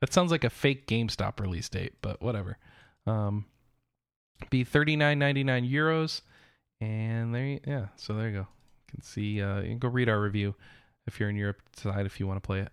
[0.00, 2.58] That sounds like a fake GameStop release date, but whatever.
[3.06, 3.44] Um,
[4.50, 6.22] be 39.99 euros,
[6.80, 7.86] and there, you, yeah.
[7.96, 8.46] So there you go.
[8.92, 9.42] Can see.
[9.42, 10.54] Uh, you can go read our review
[11.06, 11.60] if you're in Europe.
[11.74, 12.68] Decide if you want to play it.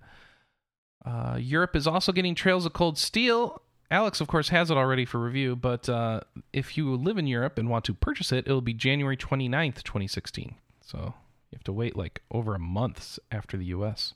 [1.06, 3.62] Uh, Europe is also getting Trails of Cold Steel
[3.92, 6.22] Alex, of course, has it already for review, but uh,
[6.54, 10.56] if you live in Europe and want to purchase it, it'll be January 29th, 2016.
[10.82, 14.14] So you have to wait like over a month after the US.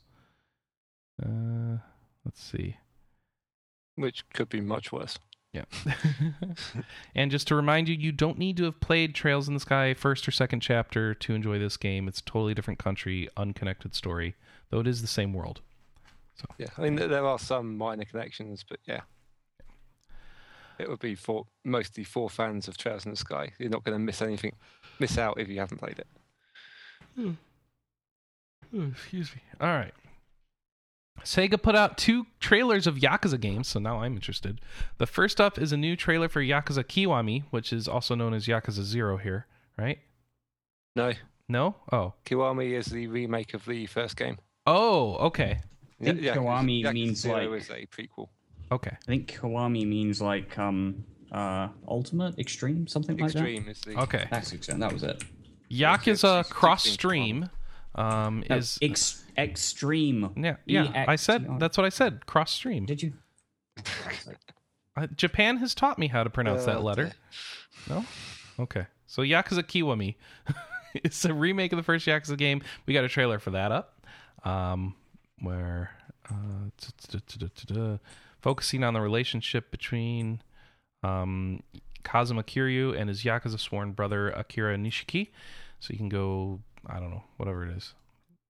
[1.20, 1.78] Uh,
[2.24, 2.76] let's see.
[3.96, 5.18] Which could be much worse.
[5.54, 5.64] Yeah.
[7.14, 9.94] and just to remind you, you don't need to have played Trails in the Sky
[9.94, 12.08] first or second chapter to enjoy this game.
[12.08, 14.34] It's a totally different country, unconnected story,
[14.70, 15.60] though it is the same world.
[16.58, 19.02] Yeah, I mean, there are some minor connections, but yeah.
[20.76, 23.52] It would be for mostly for fans of Trails in the Sky.
[23.60, 24.56] You're not going to miss anything,
[24.98, 26.08] miss out if you haven't played it.
[27.16, 27.36] Oh,
[28.90, 29.40] excuse me.
[29.60, 29.94] All right.
[31.22, 34.60] Sega put out two trailers of Yakuza games, so now I'm interested.
[34.98, 38.46] The first up is a new trailer for Yakuza Kiwami, which is also known as
[38.46, 39.46] Yakuza Zero here,
[39.78, 39.98] right?
[40.96, 41.12] No,
[41.48, 41.76] No?
[41.92, 42.14] Oh.
[42.26, 44.38] Kiwami is the remake of the first game.
[44.66, 45.60] Oh, okay.
[46.00, 48.28] I think Ya- Yakuza- Kiwami Yakuza means, Zero like- is a prequel.
[48.72, 48.90] Okay.
[48.92, 53.38] I think Kiwami means like um uh ultimate, extreme, something like that.
[53.40, 54.18] Extreme is the Okay.
[54.18, 54.30] that.
[54.30, 54.78] That's extreme.
[54.80, 55.22] That was it.
[55.70, 57.50] Yakuza it's- it's Cross being Stream
[57.94, 60.30] um, No, is ex- extreme.
[60.36, 61.04] yeah yeah.
[61.08, 62.26] I said that's what I said.
[62.26, 62.86] Cross Stream.
[62.86, 63.12] Did you?
[64.96, 67.10] Uh, Japan has taught me how to pronounce that Uh, letter.
[67.88, 68.04] No?
[68.60, 68.86] Okay.
[69.08, 70.14] So Yakuza Kiwami.
[70.94, 72.62] it's a remake of the first Yakuza game.
[72.86, 74.06] We got a trailer for that up.
[74.44, 74.94] Um,
[75.40, 75.90] where
[76.30, 76.70] uh,
[78.40, 80.40] focusing on the relationship between
[81.02, 81.62] um,
[82.04, 85.30] Kazuma Kiryu and his Yakuza sworn brother Akira Nishiki.
[85.80, 87.94] So you can go, I don't know, whatever it is.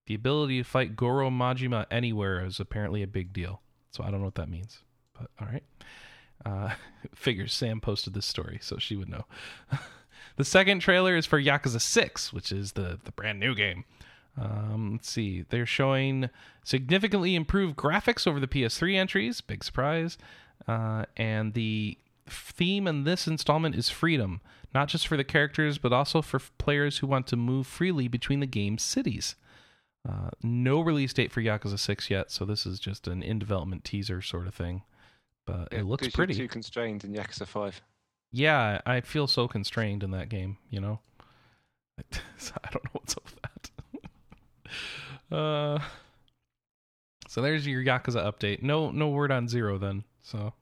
[0.06, 3.62] The ability to fight Goro Majima anywhere is apparently a big deal.
[3.90, 4.80] So I don't know what that means.
[5.18, 5.62] But all right.
[6.44, 6.74] Uh,
[7.14, 9.24] figures Sam posted this story, so she would know.
[10.36, 13.84] the second trailer is for Yakuza 6, which is the, the brand new game.
[14.36, 15.44] Um, let's see.
[15.48, 16.28] They're showing
[16.64, 19.40] significantly improved graphics over the PS3 entries.
[19.40, 20.18] Big surprise.
[20.66, 24.40] Uh, and the theme in this installment is freedom,
[24.74, 28.40] not just for the characters, but also for players who want to move freely between
[28.40, 29.36] the game's cities.
[30.06, 33.84] Uh, no release date for Yakuza 6 yet, so this is just an in development
[33.84, 34.82] teaser sort of thing.
[35.46, 36.34] But Yeah, it looks pretty.
[36.34, 37.80] Too constrained in Yakuza Five.
[38.32, 41.00] Yeah, I feel so constrained in that game, you know?
[41.98, 43.38] I don't know what's up with
[45.30, 45.36] that.
[45.36, 45.78] uh,
[47.28, 48.62] so there's your Yakuza update.
[48.62, 50.04] No no word on Zero then.
[50.22, 50.52] So.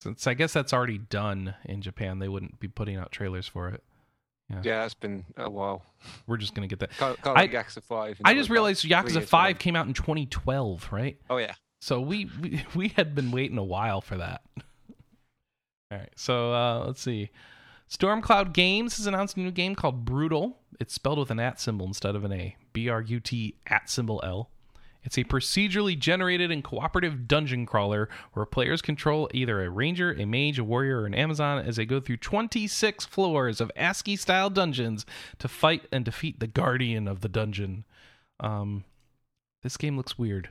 [0.00, 3.68] Since I guess that's already done in Japan, they wouldn't be putting out trailers for
[3.68, 3.82] it.
[4.62, 5.82] Yeah, it's been a while.
[6.26, 6.96] We're just going to get that.
[6.98, 8.20] Can't, can't I- Yakuza Five.
[8.24, 11.16] I just realized Yakuza 5 came out in 2012, right?
[11.28, 14.42] Oh yeah, So we, we we had been waiting a while for that.
[15.92, 16.10] All right.
[16.16, 17.30] So uh, let's see.
[17.88, 20.58] Stormcloud Games has announced a new game called Brutal.
[20.78, 22.56] It's spelled with an at symbol instead of an A.
[22.72, 24.50] B R U T at symbol L.
[25.02, 30.26] It's a procedurally generated and cooperative dungeon crawler where players control either a ranger, a
[30.26, 34.50] mage, a warrior, or an Amazon as they go through 26 floors of ASCII style
[34.50, 35.06] dungeons
[35.38, 37.84] to fight and defeat the guardian of the dungeon.
[38.40, 38.84] Um,
[39.62, 40.50] this game looks weird.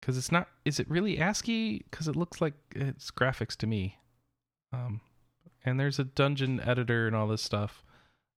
[0.00, 1.84] Because it's not is it really ascii?
[1.90, 3.98] Because it looks like it's graphics to me.
[4.72, 5.00] Um
[5.64, 7.82] and there's a dungeon editor and all this stuff.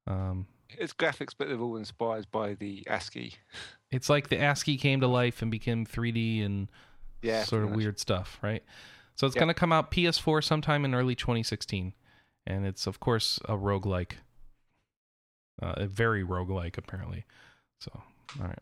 [0.08, 0.48] Um
[0.78, 3.34] it's graphics, but they're all inspired by the ASCII.
[3.92, 6.70] it's like the ascii came to life and became 3d and
[7.22, 7.78] Yeah, sort of much.
[7.78, 8.64] weird stuff right?
[9.16, 9.40] So it's Yep.
[9.42, 11.94] going to come out ps4 sometime in early 2016
[12.48, 14.14] and it's of course a roguelike.
[15.62, 17.26] Uh, a very roguelike apparently.
[17.82, 17.92] So
[18.40, 18.60] all right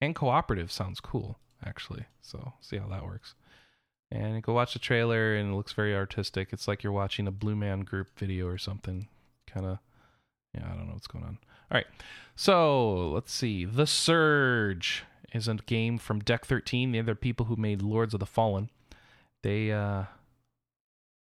[0.00, 2.04] and cooperative sounds cool actually.
[2.20, 3.34] So see how that works.
[4.10, 6.52] And you go watch the trailer and it looks very artistic.
[6.52, 9.08] It's like you're watching a blue man group video or something
[9.46, 9.78] kind of
[10.54, 11.38] yeah i don't know what's going on
[11.70, 11.86] all right
[12.36, 17.56] so let's see the surge is a game from deck 13 the other people who
[17.56, 18.70] made lords of the fallen
[19.42, 20.04] they uh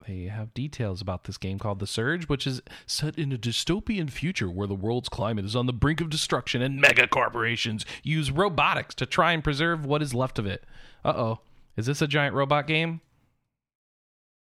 [0.08, 4.10] they have details about this game called The Surge, which is set in a dystopian
[4.10, 8.32] future where the world's climate is on the brink of destruction and mega corporations use
[8.32, 10.64] robotics to try and preserve what is left of it.
[11.06, 11.40] Uh oh.
[11.78, 13.02] Is this a giant robot game?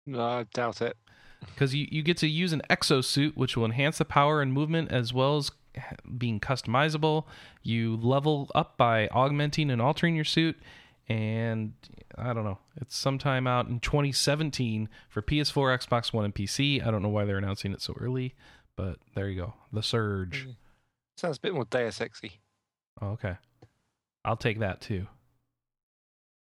[0.05, 0.97] No, I doubt it.
[1.41, 4.91] Because you, you get to use an exosuit, which will enhance the power and movement
[4.91, 5.51] as well as
[6.17, 7.25] being customizable.
[7.63, 10.57] You level up by augmenting and altering your suit.
[11.09, 11.73] And
[12.17, 12.59] I don't know.
[12.79, 16.85] It's sometime out in 2017 for PS4, Xbox One, and PC.
[16.85, 18.35] I don't know why they're announcing it so early,
[18.75, 19.53] but there you go.
[19.73, 20.47] The Surge.
[21.17, 22.33] Sounds a bit more Deus Exy.
[23.01, 23.35] Oh, okay.
[24.23, 25.07] I'll take that too.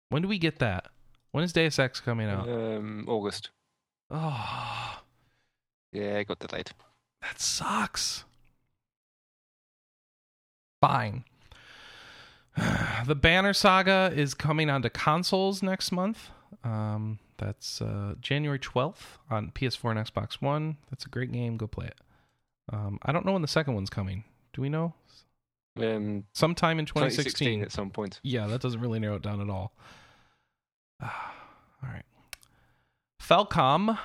[0.10, 0.88] When do we get that?
[1.32, 2.50] When is Deus Ex coming out?
[2.50, 3.52] Um, August.
[4.10, 5.00] Oh,
[5.94, 6.72] Yeah, I got delayed.
[7.22, 8.24] that sucks.
[10.82, 11.24] Fine.
[13.06, 16.30] The Banner Saga is coming onto consoles next month.
[16.64, 20.78] Um, that's uh, January 12th on PS4 and Xbox One.
[20.90, 21.56] That's a great game.
[21.58, 21.96] Go play it.
[22.74, 24.24] Um, I don't know when the second one's coming.
[24.54, 24.94] Do we know?
[25.80, 27.62] Um, Sometime in 2016 2016.
[27.62, 28.20] at some point.
[28.24, 29.72] Yeah, that doesn't really narrow it down at all.
[31.02, 31.34] Ah,
[31.84, 32.04] all right.
[33.22, 33.98] Falcom,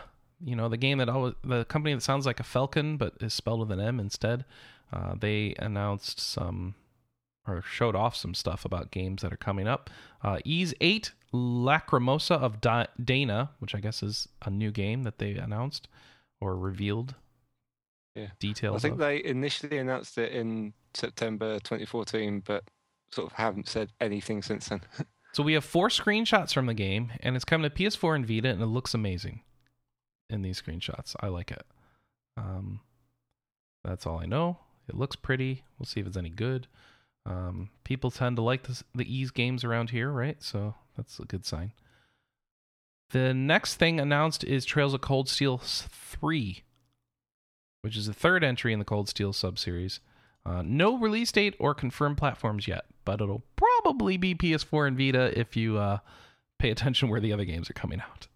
[0.45, 3.35] you know, the game that always, the company that sounds like a falcon but is
[3.35, 4.45] spelled with an M instead.
[4.93, 6.75] Uh, they announced some
[7.47, 9.91] or showed off some stuff about games that are coming up.
[10.23, 15.33] Uh, Ys 8 Lacrimosa of Dana, which I guess is a new game that they
[15.33, 15.89] announced
[16.41, 17.15] or revealed
[18.15, 18.29] Yeah.
[18.39, 18.99] details I think of.
[19.01, 22.65] they initially announced it in September 2014, but
[23.13, 24.83] sort of haven't said anything since then.
[25.33, 28.49] So we have four screenshots from the game, and it's coming to PS4 and Vita,
[28.49, 29.41] and it looks amazing
[30.29, 31.17] in these screenshots.
[31.21, 31.65] I like it.
[32.37, 32.81] Um,
[33.85, 34.59] that's all I know.
[34.89, 35.63] It looks pretty.
[35.79, 36.67] We'll see if it's any good.
[37.25, 40.43] Um, people tend to like the, the Ys games around here, right?
[40.43, 41.73] So that's a good sign.
[43.11, 46.63] The next thing announced is Trails of Cold Steel 3,
[47.83, 50.01] which is the third entry in the Cold Steel subseries.
[50.45, 53.72] Uh, no release date or confirmed platforms yet, but it'll probably
[54.19, 55.99] be PS4 and Vita if you uh,
[56.59, 58.29] pay attention where the other games are coming out.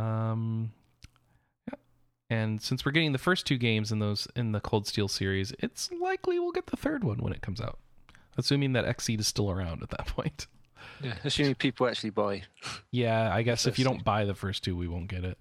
[0.00, 0.72] Um,
[1.68, 1.78] yeah.
[2.30, 5.52] And since we're getting the first two games in those in the Cold Steel series,
[5.58, 7.78] it's likely we'll get the third one when it comes out,
[8.36, 10.46] assuming that Xseed is still around at that point.
[11.02, 12.42] yeah, assuming people actually buy.
[12.90, 15.38] Yeah, I guess if you don't buy the first two, we won't get it.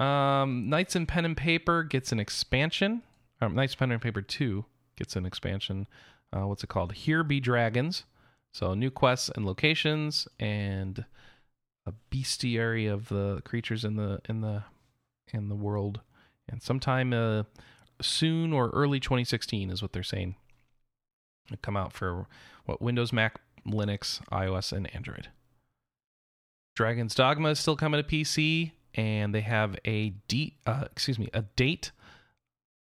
[0.00, 3.02] Um, Knights and Pen and Paper gets an expansion.
[3.40, 5.86] Um, Knights Pen and Paper Two gets an expansion.
[6.36, 6.92] Uh, what's it called?
[6.92, 8.04] Here Be Dragons.
[8.52, 11.04] So new quests and locations and
[11.86, 14.64] a bestiary of the creatures in the in the
[15.32, 16.00] in the world.
[16.48, 17.44] And sometime uh,
[18.00, 20.36] soon or early 2016 is what they're saying.
[21.46, 22.26] It'll come out for
[22.64, 25.28] what Windows, Mac, Linux, iOS, and Android.
[26.74, 31.28] Dragon's Dogma is still coming to PC, and they have a de- uh, excuse me,
[31.32, 31.92] a date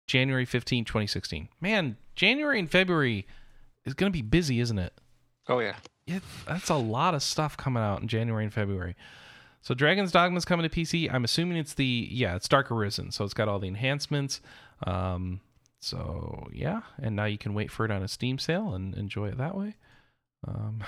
[0.06, 1.48] January 15, 2016.
[1.60, 3.26] Man, January and February
[3.84, 4.92] is going to be busy, isn't it?
[5.48, 5.76] Oh yeah,
[6.06, 8.96] it, that's a lot of stuff coming out in January and February.
[9.62, 11.12] So Dragon's Dogma is coming to PC.
[11.12, 14.40] I'm assuming it's the yeah, it's Dark Arisen, so it's got all the enhancements.
[14.86, 15.40] Um,
[15.80, 19.28] so yeah, and now you can wait for it on a Steam sale and enjoy
[19.28, 19.74] it that way.
[20.46, 20.84] Um,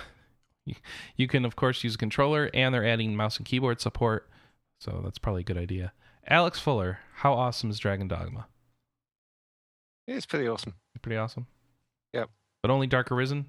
[0.64, 0.74] you,
[1.16, 4.28] you can of course use a controller, and they're adding mouse and keyboard support,
[4.78, 5.92] so that's probably a good idea.
[6.26, 8.46] Alex Fuller, how awesome is Dragon Dogma?
[10.16, 10.74] It's pretty awesome.
[11.02, 11.46] Pretty awesome.
[12.12, 12.30] Yep.
[12.62, 13.46] But only Dark Arisen.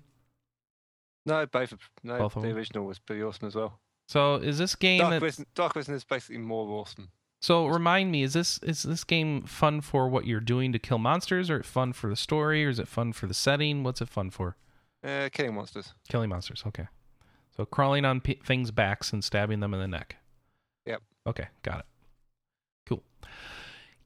[1.25, 1.73] No, both.
[2.03, 3.79] No, Both the original was pretty awesome as well.
[4.07, 7.09] So is this game Dark Arisen, Dark Risen is basically more awesome.
[7.41, 10.97] So remind me, is this is this game fun for what you're doing to kill
[10.97, 13.83] monsters, or it fun for the story, or is it fun for the setting?
[13.83, 14.57] What's it fun for?
[15.03, 15.93] Uh, killing monsters.
[16.09, 16.63] Killing monsters.
[16.67, 16.87] Okay.
[17.55, 20.17] So crawling on p- things' backs and stabbing them in the neck.
[20.85, 21.01] Yep.
[21.27, 21.85] Okay, got it.
[22.85, 23.03] Cool.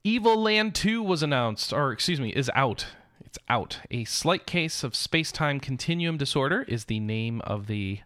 [0.04, 2.86] Evoland 2 was announced, or excuse me, is out.
[3.24, 3.80] It's out.
[3.90, 8.00] A slight case of space-time continuum disorder is the name of the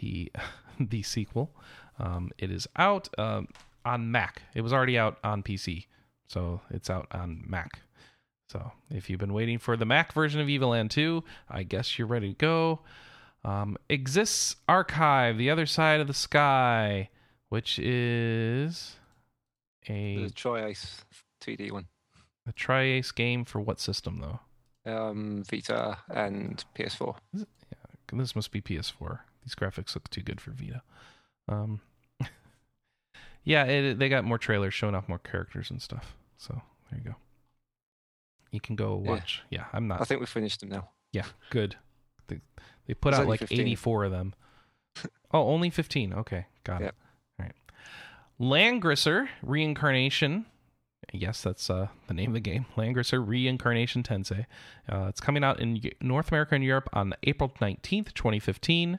[0.00, 0.32] the
[0.80, 1.54] the sequel.
[1.98, 3.48] Um, it is out um,
[3.84, 4.42] on Mac.
[4.54, 5.86] It was already out on PC,
[6.26, 7.80] so it's out on Mac.
[8.48, 12.08] So if you've been waiting for the Mac version of Evoland 2, I guess you're
[12.08, 12.80] ready to go.
[13.44, 17.10] Um, exists Archive, The Other Side of the Sky,
[17.50, 18.96] which is
[19.88, 21.04] a, The Tri-Ace
[21.42, 21.86] 2D one.
[22.46, 24.40] a Tri-Ace game for what system, though?
[24.90, 27.16] Um, Vita and PS4.
[27.34, 27.44] Yeah,
[28.12, 29.20] This must be PS4.
[29.44, 30.82] These graphics look too good for Vita.
[31.48, 31.80] Um,
[33.44, 36.14] yeah, it, they got more trailers showing off more characters and stuff.
[36.36, 36.60] So
[36.90, 37.16] there you go.
[38.50, 39.42] You can go watch.
[39.50, 40.00] Yeah, I'm not.
[40.00, 40.88] I think we finished them now.
[41.12, 41.76] Yeah, good.
[42.28, 42.40] They,
[42.86, 43.60] they put out like 15.
[43.60, 44.34] 84 of them.
[45.32, 46.12] oh, only 15.
[46.14, 46.94] Okay, got it.
[48.40, 50.46] Langrisser Reincarnation.
[51.12, 52.66] Yes, that's uh, the name of the game.
[52.76, 54.46] Langrisser Reincarnation Tensei.
[54.90, 58.98] Uh, it's coming out in North America and Europe on April 19th, 2015.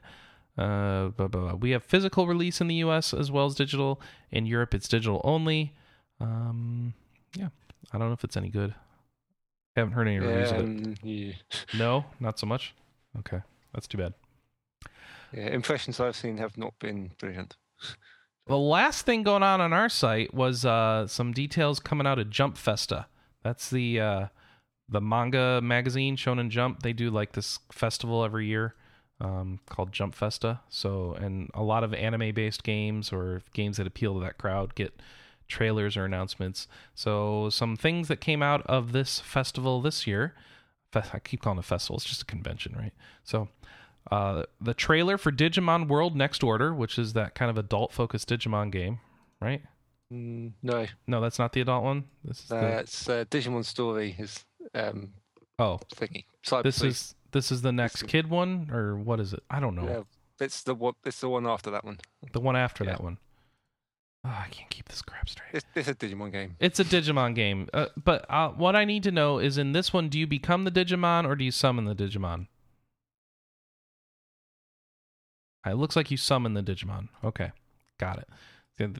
[0.58, 1.54] Uh, blah, blah, blah.
[1.54, 4.00] We have physical release in the US as well as digital.
[4.30, 5.72] In Europe, it's digital only.
[6.20, 6.94] Um,
[7.34, 7.48] yeah,
[7.92, 8.74] I don't know if it's any good.
[9.74, 10.60] Haven't heard any reviews of it.
[10.60, 11.32] Um, yeah.
[11.78, 12.74] No, not so much.
[13.18, 13.40] Okay,
[13.72, 14.12] that's too bad.
[15.32, 17.56] yeah, impressions I've seen have not been brilliant.
[18.46, 22.28] The last thing going on on our site was uh, some details coming out of
[22.28, 23.06] Jump Festa.
[23.42, 24.26] That's the uh,
[24.88, 26.82] the manga magazine Shonen Jump.
[26.82, 28.74] They do like this festival every year
[29.20, 30.60] um, called Jump Festa.
[30.68, 34.74] So, and a lot of anime based games or games that appeal to that crowd
[34.74, 35.00] get
[35.48, 36.66] trailers or announcements.
[36.94, 40.34] So, some things that came out of this festival this year.
[40.94, 41.96] I keep calling it a festival.
[41.96, 42.92] It's just a convention, right?
[43.24, 43.48] So,
[44.10, 48.28] Uh, the trailer for Digimon World Next Order, which is that kind of adult focused
[48.28, 48.98] Digimon game,
[49.40, 49.62] right?
[50.12, 52.04] Mm, no, No, that's not the adult one.
[52.24, 54.44] This is the, that's uh, Digimon Story is
[54.74, 55.12] um,
[55.58, 56.24] oh, thingy.
[56.44, 56.94] Cyber this Police.
[56.96, 59.42] is this is the next kid one, or what is it?
[59.48, 59.84] I don't know.
[59.88, 60.94] Yeah, it's the one.
[61.04, 61.98] It's the one after that one.
[62.32, 62.90] The one after Yeah.
[62.90, 63.18] that one.
[64.24, 65.48] Oh, I can't keep this crap straight.
[65.54, 66.56] It's, it's a Digimon game.
[66.60, 69.92] It's a Digimon game, uh, but uh, what I need to know is in this
[69.92, 72.46] one, do you become the Digimon or do you summon the Digimon?
[75.66, 77.08] It looks like you summon the Digimon.
[77.24, 77.52] Okay,
[77.98, 78.18] got
[78.78, 78.96] it.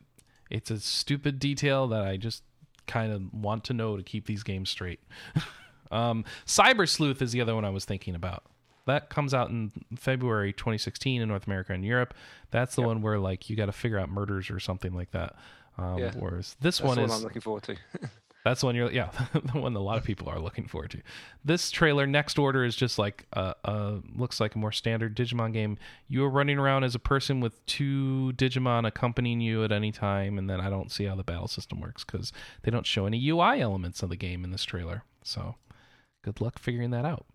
[0.51, 2.43] It's a stupid detail that I just
[2.87, 5.01] kind of want to know to keep these games straight.
[5.91, 8.45] um, Cyber Sleuth is the other one I was thinking about.
[8.87, 12.15] That comes out in February 2016 in North America and Europe.
[12.51, 12.87] That's the Yep.
[12.89, 15.37] one where like you got to figure out murders or something like that.
[15.79, 16.13] Um, Yeah.
[16.19, 17.77] Whereas this That's one the one I'm looking forward to.
[18.45, 20.91] that's the one you're yeah, the one that a lot of people are looking forward
[20.91, 21.01] to.
[21.45, 25.53] This trailer, Next Order, is just like uh, uh looks like a more standard Digimon
[25.53, 25.79] game.
[26.09, 30.39] You are running around as a person with two Digimon accompanying you at any time,
[30.39, 32.33] and then I don't see how the battle system works because
[32.63, 35.05] they don't show any UI elements of the game in this trailer.
[35.23, 35.55] So,
[36.25, 37.27] good luck figuring that out.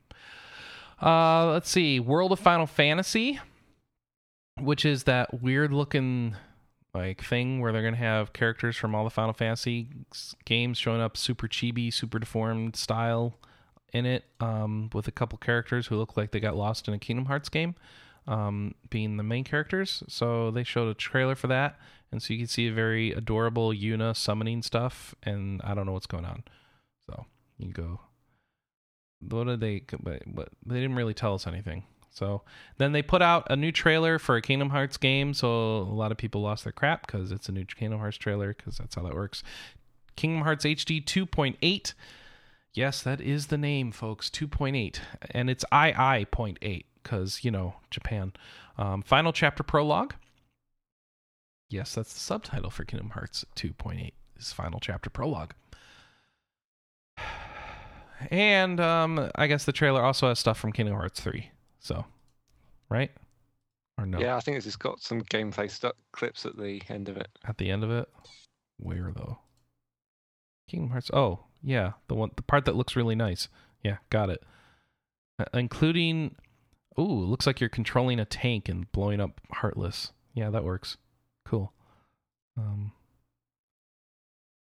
[1.01, 3.39] Uh, let's see, World of Final Fantasy,
[4.59, 6.35] which is that weird looking
[6.97, 9.89] like thing where they're gonna have characters from all the Final Fantasy
[10.45, 13.35] games showing up super chibi, super deformed style
[13.93, 16.99] in it, um, with a couple characters who look like they got lost in a
[16.99, 17.75] Kingdom Hearts game,
[18.27, 20.03] um, being the main characters.
[20.07, 21.79] So they showed a trailer for that,
[22.11, 25.93] and so you can see a very adorable Yuna summoning stuff, and I don't know
[25.93, 26.43] what's going on.
[27.09, 27.25] So
[27.57, 28.01] you go.
[29.19, 29.83] What did they?
[30.03, 31.83] But, but they didn't really tell us anything.
[32.11, 32.41] So
[32.77, 36.11] then they put out a new trailer for a Kingdom Hearts game, so a lot
[36.11, 39.03] of people lost their crap because it's a new Kingdom Hearts trailer because that's how
[39.03, 39.43] that works.
[40.15, 41.93] Kingdom Hearts HD 2.8.
[42.73, 44.29] Yes, that is the name, folks.
[44.29, 44.99] 2.8,
[45.31, 48.33] and it's II.8 because you know Japan.
[48.77, 50.13] Um, final chapter prologue.
[51.69, 54.13] Yes, that's the subtitle for Kingdom Hearts 2.8.
[54.37, 55.53] Is final chapter prologue.
[58.31, 61.51] And um, I guess the trailer also has stuff from Kingdom Hearts 3.
[61.79, 62.05] So,
[62.89, 63.11] right?
[63.97, 64.19] Or no?
[64.19, 67.29] Yeah, I think it's just got some gameplay stuck clips at the end of it.
[67.45, 68.07] At the end of it?
[68.77, 69.39] Where though?
[70.69, 71.09] Kingdom Hearts.
[71.13, 73.47] Oh, yeah, the one, the part that looks really nice.
[73.83, 74.43] Yeah, got it.
[75.39, 76.35] Uh, including,
[76.99, 80.11] ooh, looks like you're controlling a tank and blowing up Heartless.
[80.33, 80.97] Yeah, that works.
[81.45, 81.71] Cool.
[82.57, 82.91] Um,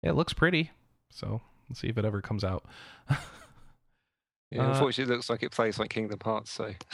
[0.02, 0.70] it looks pretty.
[1.10, 2.64] So let's see if it ever comes out.
[4.50, 6.50] Yeah, Uh, unfortunately, it looks like it plays like Kingdom Hearts.
[6.50, 6.74] So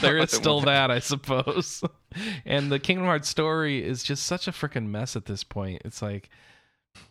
[0.00, 1.82] there is still that, I suppose.
[2.44, 5.82] and the Kingdom Hearts story is just such a freaking mess at this point.
[5.84, 6.28] It's like,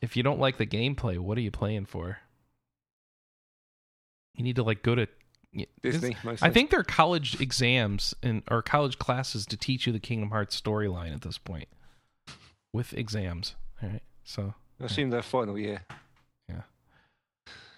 [0.02, 2.20] if you don't like the gameplay, what are you playing for?
[4.36, 5.08] You need to like go to
[5.82, 6.48] Disney, mostly.
[6.48, 10.32] I think there are college exams and or college classes to teach you the Kingdom
[10.32, 11.68] Hearts storyline at this point,
[12.72, 13.56] with exams.
[13.82, 15.84] All right, so I assume their final year.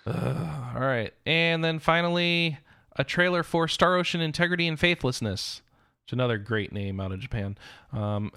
[0.05, 1.13] Uh, all right.
[1.25, 2.59] And then finally,
[2.95, 5.61] a trailer for Star Ocean Integrity and Faithlessness,
[6.03, 7.57] which is another great name out of Japan.
[7.91, 8.31] Um,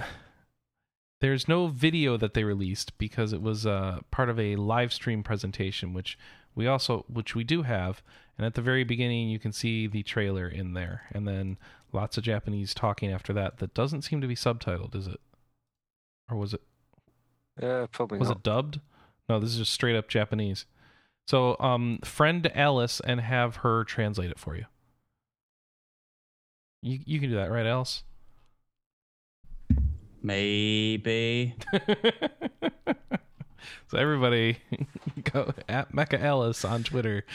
[1.21, 5.23] there's no video that they released because it was uh, part of a live stream
[5.23, 6.19] presentation, which
[6.55, 8.03] we also, which we do have.
[8.37, 11.59] And at the very beginning, you can see the trailer in there, and then
[11.93, 13.59] lots of Japanese talking after that.
[13.59, 15.21] That doesn't seem to be subtitled, is it?
[16.31, 16.63] Or was it?
[17.61, 18.39] Uh, probably Was not.
[18.39, 18.81] it dubbed?
[19.29, 20.67] No, this is just straight up Japanese.
[21.29, 24.65] So, um, friend Alice and have her translate it for you.
[26.81, 28.03] You you can do that, right, Alice?
[30.23, 31.55] Maybe.
[33.89, 34.57] so everybody
[35.33, 37.27] go at Mecca Alice on Twitter.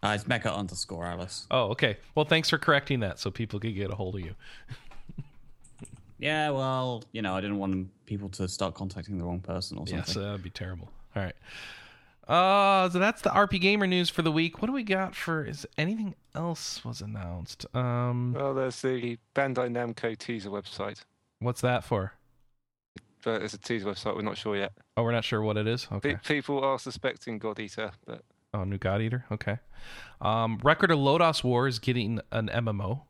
[0.00, 1.48] Uh, it's Mecca underscore Alice.
[1.50, 1.96] oh, okay.
[2.14, 4.34] Well, thanks for correcting that, so people could get a hold of you.
[6.18, 9.86] Yeah, well, you know, I didn't want people to start contacting the wrong person or
[9.86, 9.98] something.
[9.98, 10.88] Yes, that'd be terrible.
[11.14, 11.36] All right.
[12.26, 14.60] Uh, so that's the RPGamer news for the week.
[14.60, 15.44] What do we got for?
[15.44, 17.66] Is anything else was announced?
[17.74, 21.04] Um, Well, there's the Bandai Namco teaser website,
[21.38, 22.14] what's that for?
[23.24, 24.14] but it's a teaser website.
[24.14, 24.72] We're not sure yet.
[24.96, 25.86] Oh, we're not sure what it is.
[25.86, 26.16] Pe- Okay.
[26.24, 28.22] people are suspecting God Eater, but
[28.54, 29.24] Oh, new God Eater.
[29.32, 29.58] Okay.
[30.20, 33.02] Um, Record of Lodoss War is getting an MMO.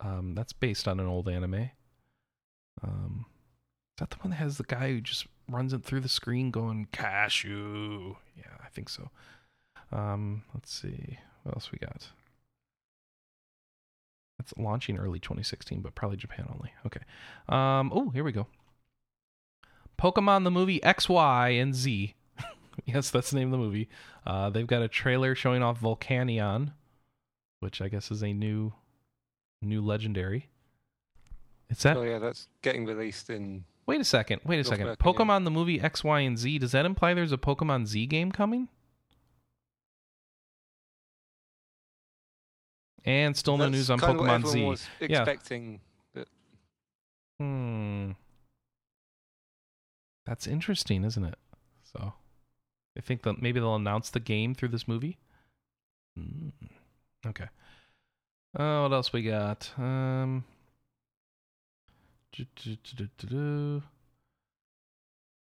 [0.00, 1.70] Um, that's based on an old anime.
[2.82, 3.24] Um,
[3.96, 6.50] is that the one that has the guy who just runs it through the screen
[6.50, 8.16] going cashew?
[8.36, 9.10] Yeah, I think so.
[9.92, 12.08] Um, let's see what else we got.
[14.40, 16.72] It's launching early 2016, but probably Japan only.
[16.86, 17.00] Okay.
[17.48, 18.46] Um, oh, here we go.
[19.98, 22.14] Pokemon the movie X, Y, and Z.
[22.84, 23.88] yes, that's the name of the movie.
[24.24, 26.72] Uh, they've got a trailer showing off Volcanion.
[27.60, 28.72] which I guess is a new
[29.60, 30.50] new legendary.
[31.68, 33.64] It's that Oh yeah, that's getting released in.
[33.88, 34.42] Wait a second.
[34.44, 34.86] Wait a second.
[34.98, 36.58] Pokemon the movie X, Y, and Z.
[36.58, 38.68] Does that imply there's a Pokemon Z game coming?
[43.06, 44.64] And still no that's news on kind of what Pokemon everyone Z.
[44.64, 45.22] Was Yeah.
[45.22, 45.80] expecting.
[47.40, 48.10] Hmm.
[50.26, 51.38] That's interesting, isn't it?
[51.84, 52.12] So,
[52.94, 55.16] I think that maybe they'll announce the game through this movie.
[56.14, 56.50] Hmm.
[57.26, 57.46] Okay.
[58.54, 59.70] Uh, what else we got?
[59.78, 60.44] Um.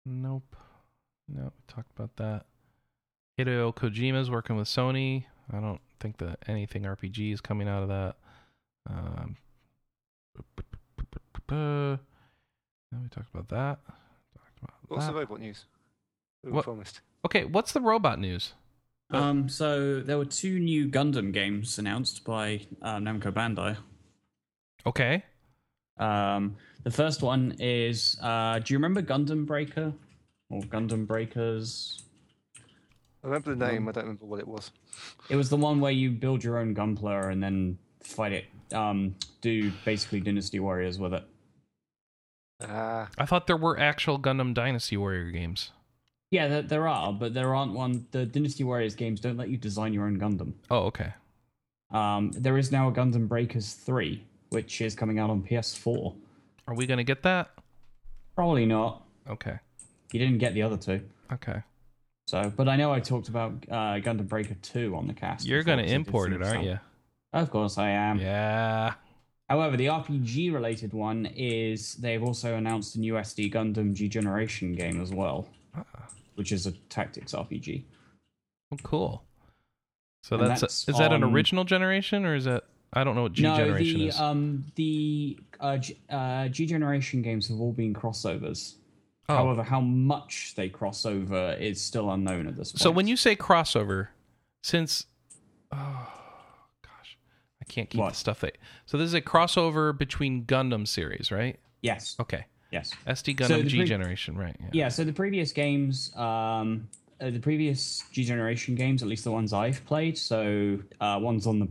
[0.07, 0.57] Nope.
[1.29, 1.55] Nope.
[1.57, 2.47] We talked about that.
[3.39, 5.25] Hideo Kojima's working with Sony.
[5.53, 8.17] I don't think that anything RPG is coming out of that.
[8.89, 9.37] Um,
[11.51, 11.99] now
[13.03, 13.79] we talked about that.
[14.35, 15.65] Talked about What's the robot news?
[16.43, 17.01] We What- promised.
[17.25, 18.55] Okay, what's the robot news?
[19.11, 23.77] Um, so there were two new Gundam games announced by uh, Namco Bandai.
[24.87, 25.23] Okay.
[25.99, 29.93] Um, the first one is, uh, do you remember Gundam Breaker
[30.51, 32.03] or Gundam Breakers?
[33.23, 33.83] I remember the name.
[33.83, 34.73] Um, I don't remember what it was.
[35.29, 38.47] It was the one where you build your own Gunpla and then fight it.
[38.75, 41.25] Um, do basically Dynasty Warriors with it.
[42.65, 45.71] Ah, I thought there were actual Gundam Dynasty Warrior games.
[46.31, 48.07] Yeah, there, there are, but there aren't one.
[48.11, 50.55] The Dynasty Warriors games don't let you design your own Gundam.
[50.71, 51.13] Oh, okay.
[51.91, 56.15] Um, there is now a Gundam Breakers 3, which is coming out on PS4.
[56.69, 57.51] Are we going to get that?
[58.37, 59.03] Probably not.
[59.29, 59.59] Okay.
[60.13, 61.01] You didn't get the other two.
[61.33, 61.63] Okay.
[62.29, 65.45] So, but I know I talked about uh, Gundam Breaker 2 on the cast.
[65.47, 66.79] You're going to import it, aren't you?
[67.33, 68.19] Of course I am.
[68.21, 68.95] Yeah.
[69.49, 74.75] However, the RPG related one is they've also announced a new SD Gundam G Generation
[74.75, 75.47] game as well,
[75.77, 75.85] Ah,
[76.37, 77.83] which is a tactics RPG.
[78.71, 79.25] well, cool.
[80.23, 83.23] So And that's, that's is that an original generation or is that I don't know
[83.23, 84.21] what G no, generation the is.
[84.21, 88.75] um the uh, G, uh, G Generation games have all been crossovers.
[89.29, 89.35] oh.
[89.35, 92.81] However, how much they cross over is still unknown at this point.
[92.81, 94.09] So when you say crossover,
[94.63, 95.07] since
[95.73, 96.09] oh
[96.83, 97.17] gosh,
[97.61, 98.11] I can't keep What?
[98.13, 98.59] the stuff that.
[98.87, 101.59] So this is a crossover between Gundam series, right?
[101.81, 102.45] yes, Okay.
[102.71, 104.57] yes, SD Gundam the G pre- generation, right?
[104.73, 104.89] yeah.
[104.89, 106.89] So the previous games, um,
[107.21, 111.47] uh, the previous G Generation games, at least the ones I've played, so uh, ones
[111.47, 111.67] on the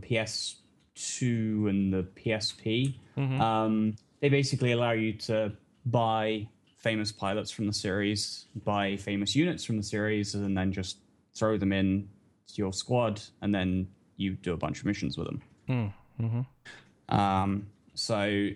[0.94, 3.40] PS2 and the PSP, Mhm.
[3.40, 5.52] um, they basically allow you to
[5.86, 10.98] buy famous pilots from the series, buy famous units from the series, and then just
[11.34, 12.08] throw them in
[12.48, 15.42] to your squad, and then you do a bunch of missions with them.
[16.20, 17.14] Mm-hmm.
[17.14, 18.48] Um, so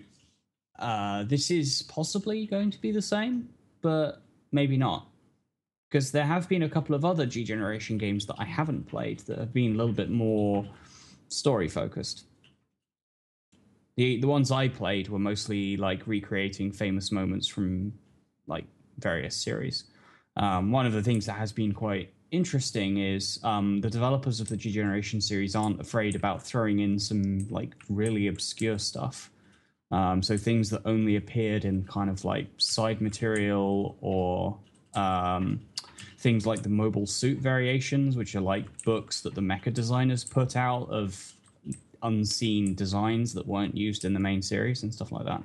[0.79, 3.49] uh, this is possibly going to be the same,
[3.81, 4.21] but
[4.51, 5.07] maybe not.
[5.89, 9.19] Because there have been a couple of other G Generation games that I haven't played
[9.21, 10.67] that have been a little bit more
[11.29, 12.25] story focused.
[13.95, 17.93] The the ones I played were mostly like recreating famous moments from
[18.45, 18.65] like
[18.99, 19.85] various series.
[20.35, 24.49] Um, one of the things that has been quite interesting is um, the developers of
[24.49, 29.31] the G Generation series aren't afraid about throwing in some like really obscure stuff.
[29.89, 34.57] Um, so things that only appeared in kind of like side material or
[34.93, 35.61] um,
[36.27, 40.57] things like the mobile suit variations, which are like books that the mecha designers put
[40.57, 41.33] out of
[42.03, 45.41] unseen designs that weren't used in the main series and stuff like that.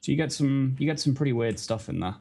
[0.00, 2.14] So you get some you get some pretty weird stuff in there.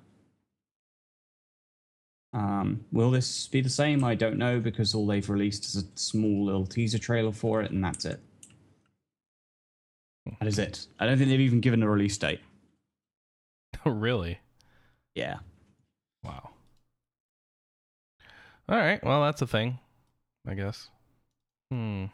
[2.34, 4.03] Um, will this be the same?
[4.03, 7.71] I don't know because all they've released is a small little teaser trailer for it,
[7.71, 8.19] and that's it.
[10.41, 10.88] That is it.
[10.99, 12.41] I don't think they've even given a release date.
[13.85, 14.39] Oh, really?
[15.15, 15.38] Yeah.
[16.25, 16.49] Wow.
[18.69, 19.03] All right.
[19.03, 19.80] Well, that's a thing,
[20.48, 20.89] I guess.
[21.72, 22.06] Hmm.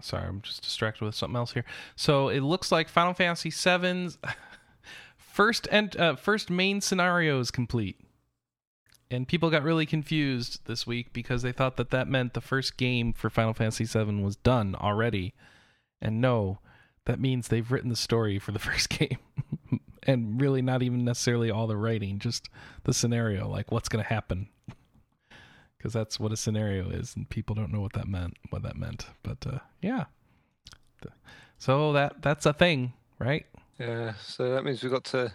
[0.00, 1.64] Sorry, I'm just distracted with something else here.
[1.96, 4.18] So it looks like Final Fantasy VII's
[5.16, 8.00] first and uh, first main scenario is complete,
[9.10, 12.76] and people got really confused this week because they thought that that meant the first
[12.76, 15.34] game for Final Fantasy VII was done already,
[16.00, 16.58] and no,
[17.06, 19.18] that means they've written the story for the first game
[20.04, 22.48] and really not even necessarily all the writing just
[22.84, 24.48] the scenario like what's going to happen.
[25.76, 28.76] Because that's what a scenario is and people don't know what that meant what that
[28.76, 29.06] meant.
[29.22, 30.04] But uh, yeah.
[31.58, 33.46] So that that's a thing right?
[33.78, 34.14] Yeah.
[34.22, 35.32] So that means we've got to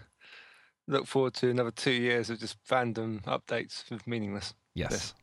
[0.88, 4.54] look forward to another two years of just random updates of meaningless.
[4.74, 5.14] yes.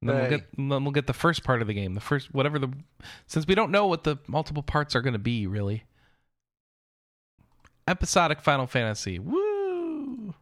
[0.00, 2.32] and then we'll get then we'll get the first part of the game the first
[2.34, 2.70] whatever the
[3.26, 5.84] since we don't know what the multiple parts are going to be really
[7.86, 10.34] episodic final fantasy woo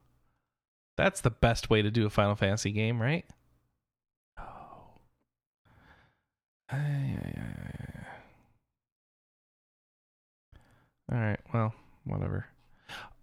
[0.96, 3.24] that's the best way to do a final fantasy game right
[4.38, 4.44] oh.
[11.12, 11.40] All right.
[11.52, 11.74] Well,
[12.04, 12.46] whatever.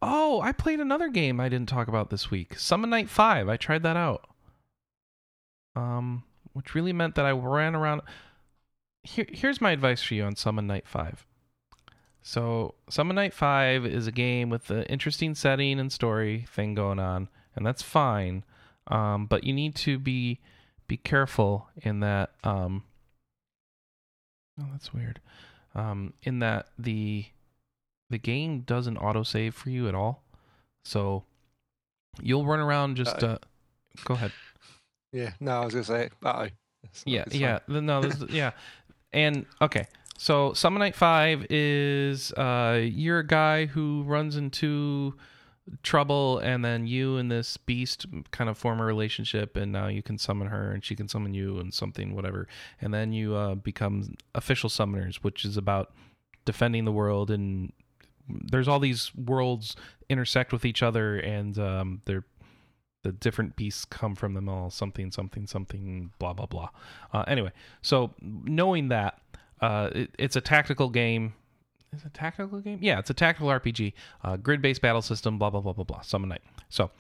[0.02, 2.58] Oh, I played another game I didn't talk about this week.
[2.58, 3.50] Summon Night 5.
[3.50, 4.28] I tried that out.
[5.76, 6.24] Um,
[6.54, 8.02] which really meant that I ran around.
[9.04, 11.26] Here, here's my advice for you on Summon Night 5.
[12.30, 17.00] So, Summon Night 5 is a game with an interesting setting and story thing going
[17.00, 18.44] on, and that's fine.
[18.86, 20.40] Um, but you need to be
[20.88, 22.84] be careful in that um
[24.62, 25.22] Oh, that's weird.
[25.74, 27.26] Um, in that the
[28.12, 30.22] the game doesn't autosave for you at all.
[30.86, 31.24] So
[32.22, 33.28] you'll run around just Uh-oh.
[33.28, 33.38] uh
[34.06, 34.34] go ahead.
[35.12, 36.50] Yeah, no, I was gonna say, uh oh.
[37.06, 37.60] Yeah, yeah.
[37.68, 38.52] No, this is, yeah.
[39.12, 39.88] And okay.
[40.22, 45.16] So Summon Night 5 is uh you're a guy who runs into
[45.82, 50.04] trouble and then you and this beast kind of form a relationship and now you
[50.04, 52.50] can summon her and she can summon you and something whatever.
[52.82, 55.94] And then you uh, become official summoners which is about
[56.44, 57.72] defending the world and
[58.28, 59.78] there's all these worlds
[60.10, 62.26] intersect with each other and um, they're
[63.04, 66.68] the different beasts come from them all something something something blah blah blah.
[67.14, 69.22] Uh, anyway so knowing that
[69.62, 71.34] uh, it, it's a tactical game.
[71.96, 72.80] Is a tactical game?
[72.82, 76.30] Yeah it's a tactical rpg uh, grid-based battle system blah blah blah blah blah summon
[76.30, 76.44] night.
[76.70, 76.92] So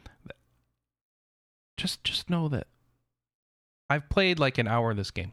[1.79, 2.67] just just know that
[3.89, 5.31] i've played like an hour of this game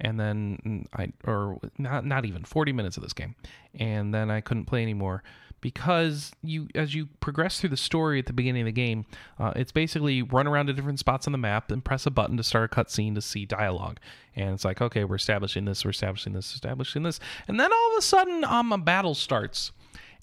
[0.00, 3.34] and then i or not not even 40 minutes of this game
[3.74, 5.22] and then i couldn't play anymore
[5.60, 9.04] because you as you progress through the story at the beginning of the game
[9.38, 12.36] uh, it's basically run around to different spots on the map and press a button
[12.36, 13.98] to start a cutscene to see dialogue
[14.36, 17.92] and it's like okay we're establishing this we're establishing this establishing this and then all
[17.92, 19.72] of a sudden um a battle starts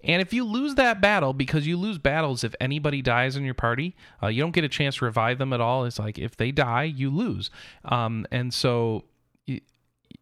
[0.04, 3.56] and if you lose that battle, because you lose battles if anybody dies in your
[3.56, 5.84] party, uh, you don't get a chance to revive them at all.
[5.86, 7.50] It's like if they die, you lose.
[7.84, 9.06] Um, and so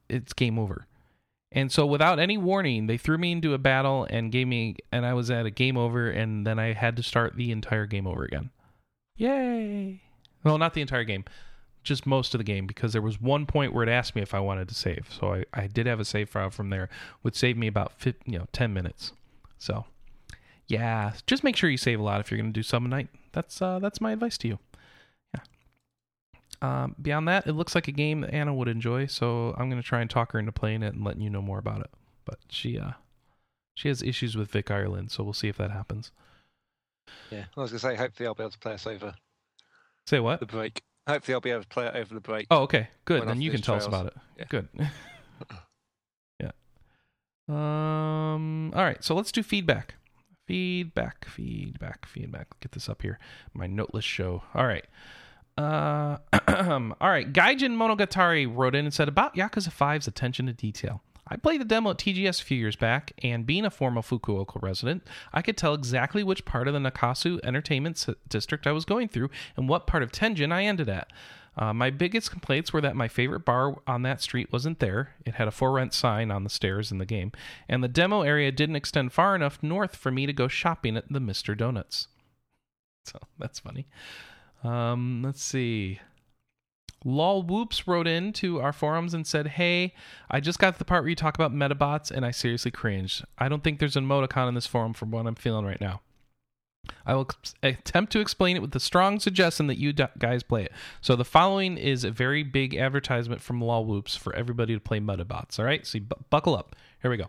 [0.07, 0.87] it's game over.
[1.53, 5.05] And so without any warning, they threw me into a battle and gave me, and
[5.05, 8.07] I was at a game over, and then I had to start the entire game
[8.07, 8.49] over again.
[9.17, 10.01] Yay!
[10.43, 11.25] Well, not the entire game,
[11.83, 14.33] just most of the game, because there was one point where it asked me if
[14.33, 15.07] I wanted to save.
[15.11, 16.89] So I, I did have a save file from there,
[17.21, 19.13] which saved me about 50, you know, 10 minutes.
[19.59, 19.85] So,
[20.67, 23.09] yeah, just make sure you save a lot if you're going to do Summon Night.
[23.31, 24.59] That's uh, that's my advice to you.
[26.63, 29.81] Um, beyond that, it looks like a game that Anna would enjoy, so I'm going
[29.81, 31.89] to try and talk her into playing it and letting you know more about it.
[32.23, 32.91] But she uh,
[33.75, 36.13] she has issues with Vic Ireland, so we'll see if that happens.
[37.29, 39.13] Yeah, I was gonna say, hopefully I'll be able to play us over
[40.07, 40.39] Say what?
[40.39, 40.81] the break.
[41.05, 42.47] Hopefully I'll be able to play it over the break.
[42.49, 43.27] Oh, okay, good.
[43.27, 44.13] Then you can tell us about it.
[44.39, 44.45] Yeah.
[44.47, 44.69] Good.
[46.39, 46.51] yeah.
[47.49, 48.71] Um.
[48.73, 49.03] All right.
[49.03, 49.95] So let's do feedback.
[50.47, 51.25] Feedback.
[51.25, 52.05] Feedback.
[52.05, 52.47] Feedback.
[52.61, 53.19] Get this up here.
[53.53, 54.43] My noteless show.
[54.55, 54.85] All right.
[55.57, 56.17] Uh.
[57.01, 57.31] all right.
[57.31, 61.01] Gaijin Monogatari wrote in and said about Yakuza 5's attention to detail.
[61.27, 64.61] I played the demo at TGS a few years back, and being a former Fukuoka
[64.61, 69.07] resident, I could tell exactly which part of the Nakasu Entertainment District I was going
[69.07, 71.11] through and what part of Tenjin I ended at.
[71.55, 75.15] Uh, my biggest complaints were that my favorite bar on that street wasn't there.
[75.25, 77.31] It had a for rent sign on the stairs in the game,
[77.69, 81.11] and the demo area didn't extend far enough north for me to go shopping at
[81.11, 81.57] the Mr.
[81.57, 82.07] Donuts.
[83.05, 83.85] So that's funny.
[84.63, 85.99] Um, let's see.
[87.05, 89.93] Lol Whoops wrote in to our forums and said, Hey,
[90.31, 93.25] I just got to the part where you talk about Medabots and I seriously cringed.
[93.37, 96.01] I don't think there's an emoticon in this forum from what I'm feeling right now.
[97.05, 97.29] I will
[97.61, 100.71] attempt to explain it with the strong suggestion that you guys play it.
[101.01, 104.99] So the following is a very big advertisement from Lol Whoops for everybody to play
[104.99, 105.59] Medabots.
[105.59, 106.75] All right, so bu- buckle up.
[107.01, 107.27] Here we go.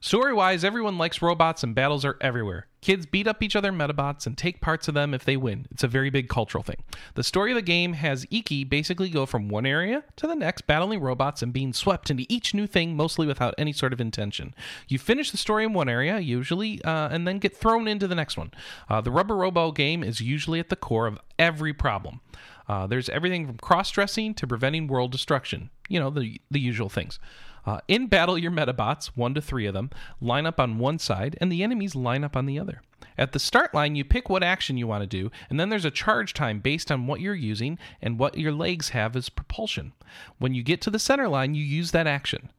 [0.00, 2.66] Story wise, everyone likes robots and battles are everywhere.
[2.82, 5.66] Kids beat up each other Medabots and take parts of them if they win.
[5.70, 6.82] It's a very big cultural thing.
[7.14, 10.66] The story of the game has Ikki basically go from one area to the next,
[10.66, 14.52] battling robots and being swept into each new thing, mostly without any sort of intention.
[14.88, 18.16] You finish the story in one area, usually, uh, and then get thrown into the
[18.16, 18.50] next one.
[18.90, 22.20] Uh, the Rubberobo game is usually at the core of every problem.
[22.68, 25.70] Uh, there's everything from cross dressing to preventing world destruction.
[25.88, 27.20] You know, the, the usual things.
[27.64, 29.90] Uh, in battle, your Medabots, one to three of them,
[30.20, 32.82] line up on one side, and the enemies line up on the other.
[33.16, 35.84] At the start line, you pick what action you want to do, and then there's
[35.84, 39.92] a charge time based on what you're using and what your legs have as propulsion.
[40.38, 42.50] When you get to the center line, you use that action.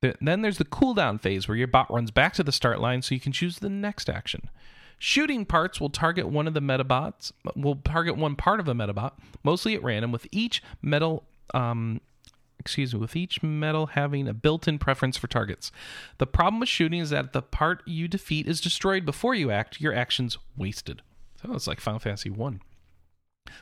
[0.00, 3.02] Th- Then there's the cooldown phase where your bot runs back to the start line
[3.02, 4.48] so you can choose the next action.
[4.98, 9.12] Shooting parts will target one of the medabots, will target one part of a medabot,
[9.44, 12.00] mostly at random, with each medal um,
[12.66, 15.70] excuse me, with each medal having a built-in preference for targets.
[16.18, 19.80] The problem with shooting is that the part you defeat is destroyed before you act,
[19.80, 21.00] your action's wasted.
[21.40, 22.60] So it's like Final Fantasy 1.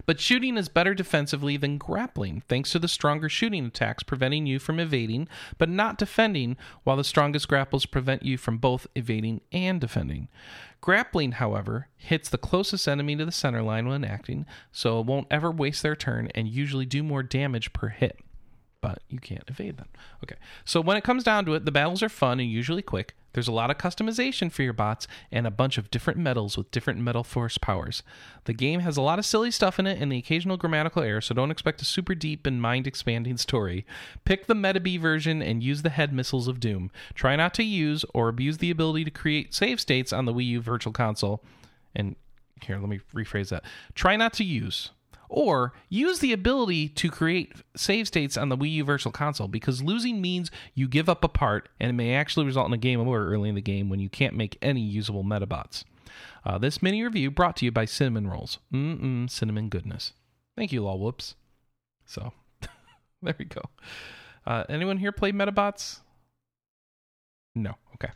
[0.07, 4.59] But shooting is better defensively than grappling, thanks to the stronger shooting attacks preventing you
[4.59, 5.29] from evading,
[5.59, 10.29] but not defending, while the strongest grapples prevent you from both evading and defending.
[10.81, 15.27] Grappling, however, hits the closest enemy to the center line when acting, so it won't
[15.31, 18.19] ever waste their turn and usually do more damage per hit.
[18.85, 19.89] But you can't evade them.
[20.23, 23.15] Okay, so when it comes down to it, the battles are fun and usually quick.
[23.33, 26.71] There's a lot of customization for your bots and a bunch of different medals with
[26.71, 28.05] different metal force powers.
[28.45, 31.21] The game has a lot of silly stuff in it and the occasional grammatical error,
[31.21, 33.85] so don't expect a super deep and mind expanding story.
[34.25, 36.93] Pick the Metabee version and use the head missiles of Doom.
[37.15, 40.47] Try not to use or abuse the ability to create save states on the Wii
[40.47, 41.43] U Virtual Console.
[41.97, 42.15] And
[42.63, 43.65] here, let me rephrase that.
[43.95, 44.91] Try not to use
[45.35, 49.83] or use the ability to create save states on the Wii U Virtual Console because
[49.83, 53.01] losing means you give up a part and it may actually result in a game
[53.01, 55.83] over early in the game when you can't make any usable medabots.
[56.45, 58.59] Uh, this mini review brought to you by Cinnamon Rolls.
[58.73, 60.13] Mm-mm, cinnamon goodness.
[60.57, 61.35] Thank you, Law Whoops.
[62.07, 62.33] So,
[63.23, 63.63] there we go.
[64.47, 65.99] Uh, anyone here play medabots?
[67.57, 67.75] No.
[67.95, 68.13] Okay.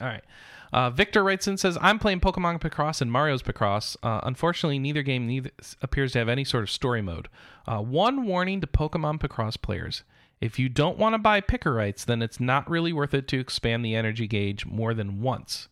[0.00, 0.24] All right.
[0.72, 3.96] Uh, Victor writes in says, "I'm playing Pokemon Picross and Mario's Picross.
[4.02, 5.50] Uh, unfortunately, neither game neither
[5.80, 7.28] appears to have any sort of story mode.
[7.66, 10.02] Uh, one warning to Pokemon Picross players:
[10.40, 13.84] if you don't want to buy Picrites, then it's not really worth it to expand
[13.84, 15.68] the energy gauge more than once,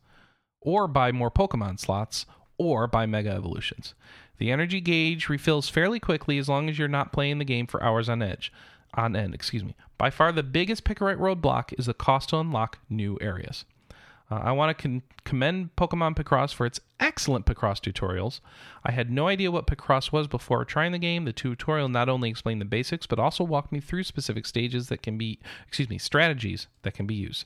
[0.60, 2.24] or buy more Pokemon slots,
[2.56, 3.94] or buy Mega Evolutions.
[4.38, 7.82] The energy gauge refills fairly quickly as long as you're not playing the game for
[7.82, 8.52] hours on edge."
[8.96, 9.74] On end, excuse me.
[9.98, 13.64] By far, the biggest Picrite roadblock is the cost to unlock new areas.
[14.30, 18.40] Uh, I want to con- commend Pokemon Picross for its excellent Picross tutorials.
[18.82, 21.24] I had no idea what Picross was before trying the game.
[21.24, 25.02] The tutorial not only explained the basics, but also walked me through specific stages that
[25.02, 25.38] can be,
[25.68, 27.44] excuse me, strategies that can be used.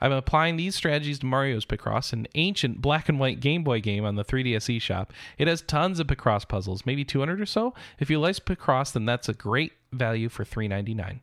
[0.00, 4.04] I'm applying these strategies to Mario's Picross, an ancient black and white Game Boy game
[4.04, 5.10] on the 3DS eShop.
[5.36, 7.74] It has tons of Picross puzzles, maybe 200 or so.
[7.98, 11.20] If you like Picross, then that's a great value for 3.99.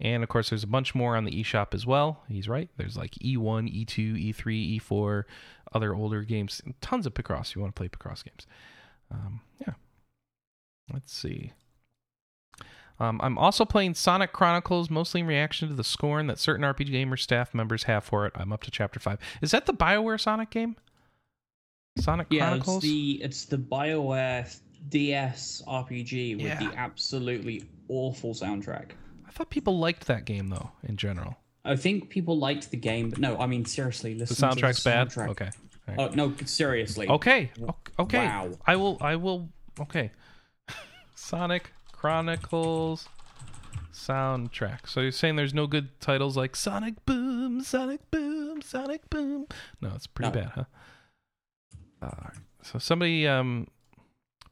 [0.00, 2.22] And of course, there's a bunch more on the eShop as well.
[2.28, 2.68] He's right.
[2.76, 5.24] There's like E1, E2, E3, E4,
[5.72, 6.62] other older games.
[6.80, 7.54] Tons of Picross.
[7.54, 8.46] You want to play Picross games.
[9.10, 9.74] Um, yeah.
[10.92, 11.52] Let's see.
[13.00, 16.90] Um, I'm also playing Sonic Chronicles, mostly in reaction to the scorn that certain RPG
[16.90, 18.32] Gamer staff members have for it.
[18.36, 19.18] I'm up to chapter five.
[19.40, 20.76] Is that the Bioware Sonic game?
[21.98, 22.84] Sonic Yeah, Chronicles.
[22.84, 24.58] it's the it's the BioWare
[24.88, 26.58] DS RPG with Yeah.
[26.58, 28.90] the absolutely awful soundtrack.
[29.28, 31.36] I thought people liked that game though, in general.
[31.64, 34.82] I think people liked the game, but no, I mean seriously, The listen to soundtrack's
[34.82, 35.08] the bad.
[35.08, 35.28] soundtrack.
[35.28, 35.50] Okay.
[35.98, 37.08] Oh no, seriously.
[37.08, 37.50] Okay.
[37.98, 38.26] Okay.
[38.26, 38.50] Wow.
[38.66, 38.98] I will.
[39.00, 39.48] I will.
[39.80, 40.10] Okay.
[41.14, 43.08] Sonic Chronicles
[43.92, 44.86] soundtrack.
[44.88, 49.46] So you're saying there's no good titles like Sonic Boom, Sonic Boom, Sonic Boom?
[49.80, 50.40] No, it's pretty No.
[50.42, 50.64] bad, huh?
[52.02, 52.38] All right.
[52.62, 53.66] So somebody, um,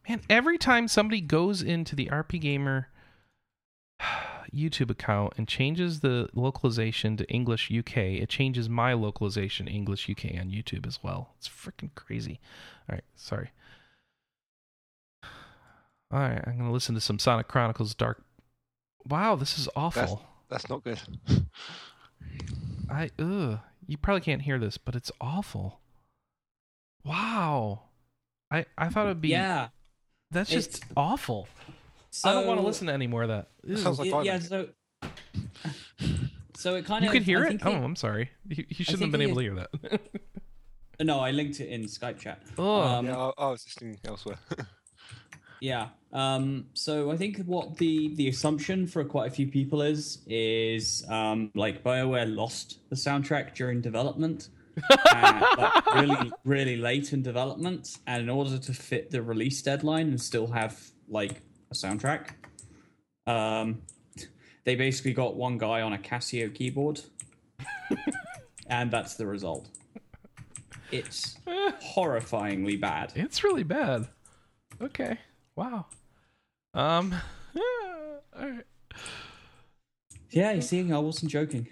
[0.09, 2.87] man, every time somebody goes into the RPGamer
[4.55, 10.39] YouTube account and changes the localization to English UK, it changes my localization English UK
[10.39, 11.35] on YouTube as well.
[11.39, 12.41] It's freaking crazy.
[12.89, 13.51] All right, sorry.
[16.13, 18.23] All right, I'm gonna listen to some Sonic Chronicles Dark.
[19.09, 20.23] Wow, this is awful.
[20.49, 21.01] That's not good.
[22.91, 23.59] I ugh.
[23.89, 25.81] You probably can't hear this, but it's awful.
[27.05, 27.83] Wow.
[28.51, 29.69] I I thought it'd be Yeah.
[30.31, 31.49] That's just it's- awful.
[32.21, 33.49] So I don't want to listen to any more of that.
[33.65, 33.77] Ew.
[33.77, 34.69] sounds like yeah, yeah, so
[36.55, 37.49] so it kind of you of could hear I it?
[37.49, 38.31] think Oh, I'm sorry.
[38.49, 40.01] You, you shouldn't have been it able to hear that.
[40.99, 42.41] No, I linked it in Skype chat.
[42.57, 42.81] Oh.
[42.81, 44.39] Um, yeah, I, I was listening elsewhere.
[45.61, 45.89] Yeah.
[46.13, 51.05] Um, so I think what the the assumption for quite a few people is is
[51.09, 54.51] um, like Bioware lost the soundtrack during development,
[54.91, 60.09] uh, like really really late in development, and in order to fit the release deadline
[60.09, 60.79] and still have
[61.09, 61.41] like
[61.71, 62.31] a soundtrack,
[63.27, 63.83] um,
[64.65, 67.01] they basically got one guy on a Casio keyboard,
[68.67, 69.69] and that's the result.
[70.93, 73.13] It's horrifyingly bad.
[73.15, 74.09] it's really bad.
[74.81, 75.19] Okay.
[75.57, 75.87] Wow.
[76.75, 77.15] Um.
[78.37, 78.65] all right.
[80.31, 81.69] Yeah, you see, I wasn't joking.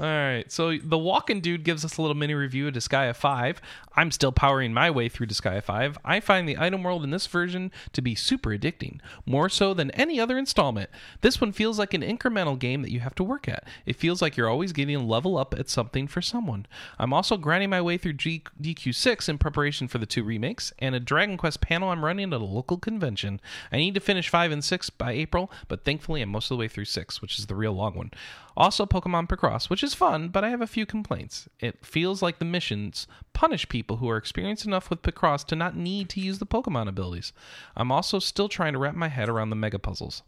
[0.00, 0.44] All right.
[0.52, 3.60] So the walking dude gives us a little mini review of Disgaea 5.
[3.96, 5.98] I'm still powering my way through Disgaea 5.
[6.04, 9.90] I find the item world in this version to be super addicting, more so than
[9.90, 10.88] any other installment.
[11.20, 13.64] This one feels like an incremental game that you have to work at.
[13.86, 16.66] It feels like you're always getting a level up at something for someone.
[16.96, 20.94] I'm also grinding my way through G- DQ6 in preparation for the two remakes and
[20.94, 23.40] a Dragon Quest panel I'm running at a local convention.
[23.72, 26.60] I need to finish 5 and 6 by April, but thankfully I'm most of the
[26.60, 28.12] way through 6, which is the real long one.
[28.58, 31.48] Also, Pokemon Picross, which is is fun, but I have a few complaints.
[31.58, 35.76] It feels like the missions punish people who are experienced enough with Picross to not
[35.76, 37.32] need to use the Pokemon abilities.
[37.76, 40.22] I'm also still trying to wrap my head around the mega puzzles.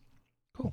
[0.57, 0.73] Cool.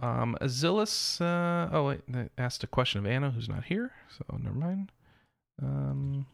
[0.00, 4.24] Um, Azilus, uh, oh wait, they asked a question of Anna, who's not here, so
[4.38, 4.92] never mind.
[5.62, 6.26] Um.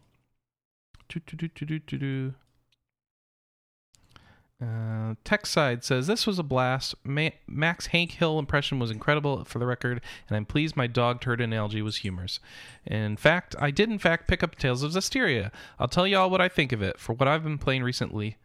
[4.63, 6.95] Uh, Tech Side says this was a blast.
[7.05, 11.21] Ma- Max Hank Hill impression was incredible for the record, and I'm pleased my dog
[11.21, 12.39] turd analogy was humorous.
[12.87, 15.51] In fact, I did in fact pick up Tales of Zestiria.
[15.81, 17.01] I'll tell y'all what I think of it.
[17.01, 18.37] For what I've been playing recently,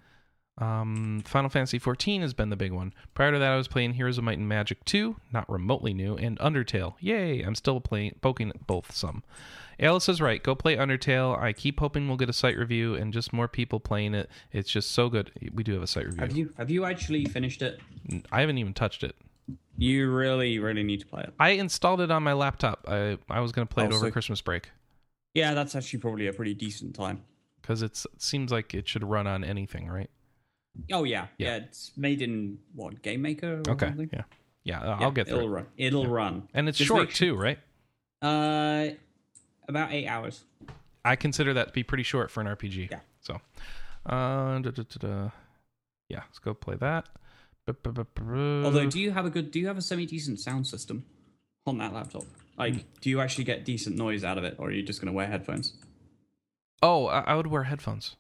[0.58, 2.94] um, Final Fantasy XIV has been the big one.
[3.14, 6.16] Prior to that, I was playing Heroes of Might and Magic 2, not remotely new,
[6.16, 6.96] and Undertale.
[7.00, 7.42] Yay!
[7.42, 9.24] I'm still playing, poking at both some.
[9.80, 10.42] Alice is right.
[10.42, 11.40] Go play Undertale.
[11.40, 14.28] I keep hoping we'll get a site review and just more people playing it.
[14.52, 15.32] It's just so good.
[15.54, 16.22] We do have a site review.
[16.22, 17.80] Have you have you actually finished it?
[18.32, 19.16] I haven't even touched it.
[19.78, 21.34] You really, really need to play it.
[21.40, 22.86] I installed it on my laptop.
[22.88, 24.72] I I was going to play it Oh, over so- Christmas break
[25.36, 27.22] Yeah, that's actually probably a pretty decent time.
[27.62, 30.10] because it seems like it should run on anything, right?
[30.92, 31.48] Oh yeah, Yeah.
[31.48, 31.56] yeah.
[31.64, 33.62] It's made in what Game Maker?
[33.68, 33.88] Or Okay.
[33.88, 34.10] something?
[34.14, 34.24] Yeah.
[34.64, 34.84] Yeah.
[34.84, 35.54] Yeah, I'll get through It'll it.
[35.54, 35.66] run.
[35.78, 36.48] It'll run.
[36.54, 37.60] And it's Just short sure- too, right?
[38.22, 38.90] Uh,
[39.68, 40.44] about eight hours.
[41.06, 42.90] I consider that to be pretty short for an RPG.
[42.92, 43.00] Yeah.
[43.22, 43.36] So,
[44.06, 45.30] uh, da, da, da, da.
[46.10, 47.08] yeah, let's go play that.
[47.86, 49.52] Although, do you have a good?
[49.52, 51.06] Do you have a semi decent sound system
[51.66, 52.24] on that laptop?
[52.58, 52.80] Like, Hmm.
[53.02, 55.16] do you actually get decent noise out of it, or are you just going to
[55.16, 55.74] wear headphones?
[56.82, 58.16] oh, I, I would wear headphones,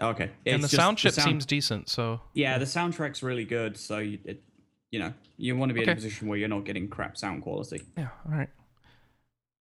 [0.00, 1.88] Okay, and It's the sound chip sound- seems decent.
[1.88, 3.76] So, Yeah, the soundtrack's really good.
[3.76, 4.42] So you, it,
[4.92, 7.42] you know, you want to be in a position where you're not getting crap sound
[7.42, 7.82] quality.
[7.96, 8.48] yeah, all right.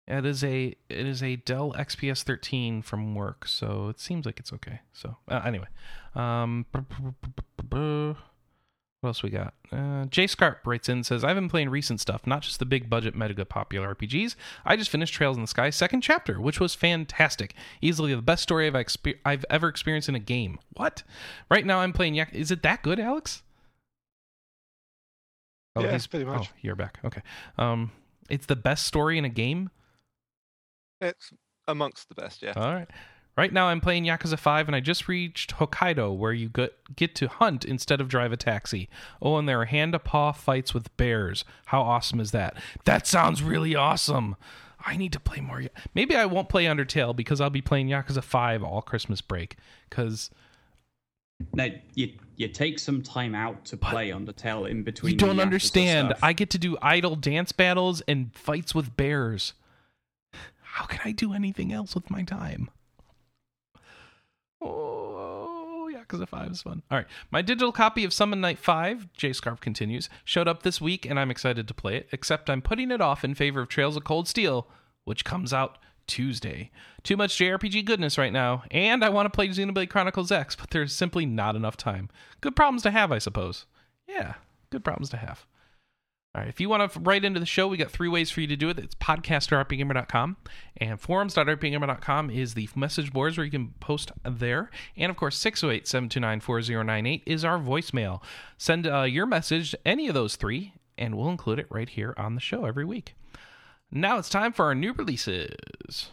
[0.08, 4.38] It is a it is a Dell XPS 13 from work, so it seems like
[4.38, 4.80] it's okay.
[4.92, 5.66] So uh, anyway,
[6.14, 6.64] um,
[9.06, 9.54] what else we got?
[9.70, 12.64] Uh, Jay Scarp writes in and says, "I've been playing recent stuff, not just the
[12.66, 14.34] big budget mega popular RPGs.
[14.64, 17.54] I just finished Trails in the Sky second chapter, which was fantastic.
[17.80, 20.58] Easily the best story I've exper- I've ever experienced in a game.
[20.74, 21.04] What?
[21.48, 22.16] Right now I'm playing.
[22.16, 23.42] Yak- is it that good, Alex?
[25.76, 26.48] Oh, Yeah, he's pretty much.
[26.48, 26.98] Oh, you're back.
[27.04, 27.22] Okay.
[27.58, 27.92] Um,
[28.28, 29.70] it's the best story in a game.
[31.00, 31.30] It's
[31.68, 32.54] amongst the best, yeah.
[32.56, 32.90] All right.
[33.36, 37.14] Right now, I'm playing Yakuza 5, and I just reached Hokkaido, where you get, get
[37.16, 38.88] to hunt instead of drive a taxi.
[39.20, 41.44] Oh, and there are hand to paw fights with bears.
[41.66, 42.56] How awesome is that?
[42.84, 44.36] That sounds really awesome.
[44.86, 45.64] I need to play more.
[45.94, 49.56] Maybe I won't play Undertale because I'll be playing Yakuza 5 all Christmas break.
[49.90, 50.30] Because
[51.52, 55.12] Now, you you take some time out to play Undertale in between.
[55.12, 56.14] you don't understand.
[56.22, 59.54] I get to do idle dance battles and fights with bears.
[60.62, 62.70] How can I do anything else with my time?
[66.12, 66.82] Oh, Yakuza 5 is fun.
[66.90, 67.06] All right.
[67.30, 71.18] My digital copy of Summon Night 5, J Scarf continues, showed up this week and
[71.18, 74.04] I'm excited to play it, except I'm putting it off in favor of Trails of
[74.04, 74.68] Cold Steel,
[75.04, 76.70] which comes out Tuesday.
[77.02, 80.70] Too much JRPG goodness right now, and I want to play Xenoblade Chronicles X, but
[80.70, 82.08] there's simply not enough time.
[82.40, 83.66] Good problems to have, I suppose.
[84.08, 84.34] Yeah,
[84.70, 85.46] good problems to have.
[86.46, 88.56] If you want to write into the show, we got three ways for you to
[88.56, 88.78] do it.
[88.78, 90.36] It's podcast.rpgamer.com
[90.76, 94.70] and forums.rpgamer.com is the message boards where you can post there.
[94.96, 98.22] And of course, 608 729 4098 is our voicemail.
[98.58, 102.14] Send uh, your message to any of those three, and we'll include it right here
[102.16, 103.14] on the show every week.
[103.90, 106.10] Now it's time for our new releases.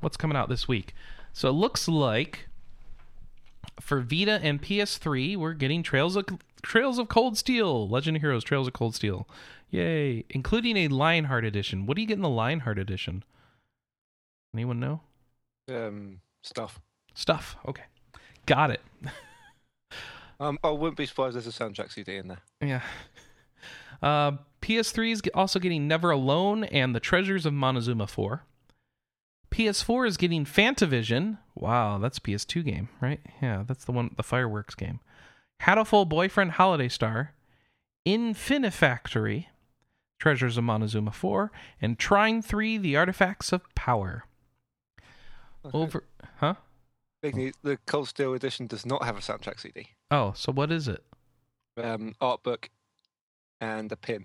[0.00, 0.94] What's coming out this week?
[1.32, 2.48] So it looks like
[3.80, 6.26] for Vita and PS3, we're getting Trails of
[6.62, 9.28] Trails of Cold Steel, Legend of Heroes Trails of Cold Steel.
[9.70, 11.86] Yay, including a Lionheart edition.
[11.86, 13.22] What do you get in the Lionheart edition?
[14.54, 15.00] Anyone know?
[15.68, 16.80] Um, stuff.
[17.14, 17.56] Stuff.
[17.66, 17.84] Okay.
[18.46, 18.80] Got it.
[20.40, 22.38] Um, I wouldn't be surprised there's a soundtrack CD in there.
[22.60, 22.82] Yeah.
[24.00, 28.44] Uh, PS3 is also getting Never Alone and The Treasures of Montezuma 4.
[29.50, 31.38] PS4 is getting Fantavision.
[31.54, 33.20] Wow, that's a PS2 game, right?
[33.42, 35.00] Yeah, that's the one, the fireworks game.
[35.62, 37.34] Hatoful Boyfriend Holiday Star,
[38.06, 39.46] Infinifactory,
[40.18, 44.24] Treasures of Montezuma 4, and Trine 3, The Artifacts of Power.
[45.64, 45.76] Okay.
[45.76, 46.04] Over,
[46.36, 46.54] huh?
[47.22, 49.88] Big news, the Cold Steel edition does not have a soundtrack CD.
[50.10, 51.04] Oh, so what is it?
[51.76, 52.70] Um, art book
[53.60, 54.24] and a pin.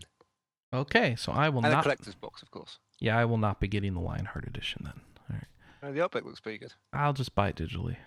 [0.74, 1.72] Okay, so I will not.
[1.72, 2.80] and a collector's box, of course.
[3.00, 5.02] Yeah, I will not be getting the Lionheart edition then.
[5.30, 5.90] All right.
[5.90, 6.74] Uh, the art book looks pretty good.
[6.94, 7.98] I'll just buy it digitally.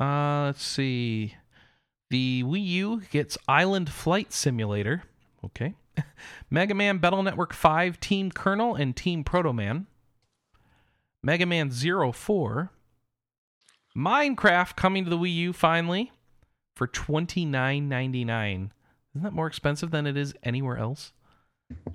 [0.00, 1.34] Uh, let's see.
[2.10, 5.04] The Wii U gets Island Flight Simulator.
[5.44, 5.74] Okay.
[6.50, 9.86] Mega Man Battle Network 5 Team Colonel and Team Proto Man.
[11.22, 12.70] Mega Man Zero Four.
[13.96, 16.12] Minecraft coming to the Wii U finally
[16.74, 18.72] for twenty nine ninety nine.
[19.14, 21.12] Isn't that more expensive than it is anywhere else?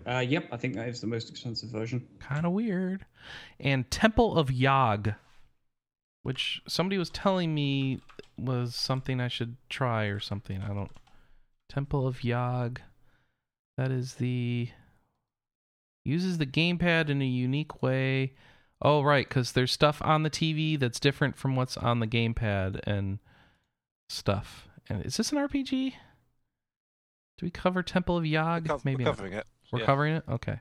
[0.08, 2.06] Uh, yep, I think that is the most expensive version.
[2.20, 3.06] Kind of weird.
[3.60, 5.14] And Temple of Yog,
[6.24, 8.00] which somebody was telling me
[8.38, 10.62] was something I should try or something.
[10.62, 10.91] I don't.
[11.70, 12.82] Temple of Yog.
[13.78, 14.70] That is the.
[16.03, 18.34] Uses the gamepad in a unique way.
[18.82, 22.80] Oh, right, because there's stuff on the TV that's different from what's on the gamepad
[22.86, 23.20] and
[24.10, 24.68] stuff.
[24.88, 25.94] And is this an RPG?
[27.38, 28.70] Do we cover Temple of Yog?
[28.86, 29.16] Maybe we're not.
[29.16, 29.48] covering it.
[29.72, 29.86] We're yeah.
[29.86, 30.24] covering it.
[30.30, 30.60] Okay.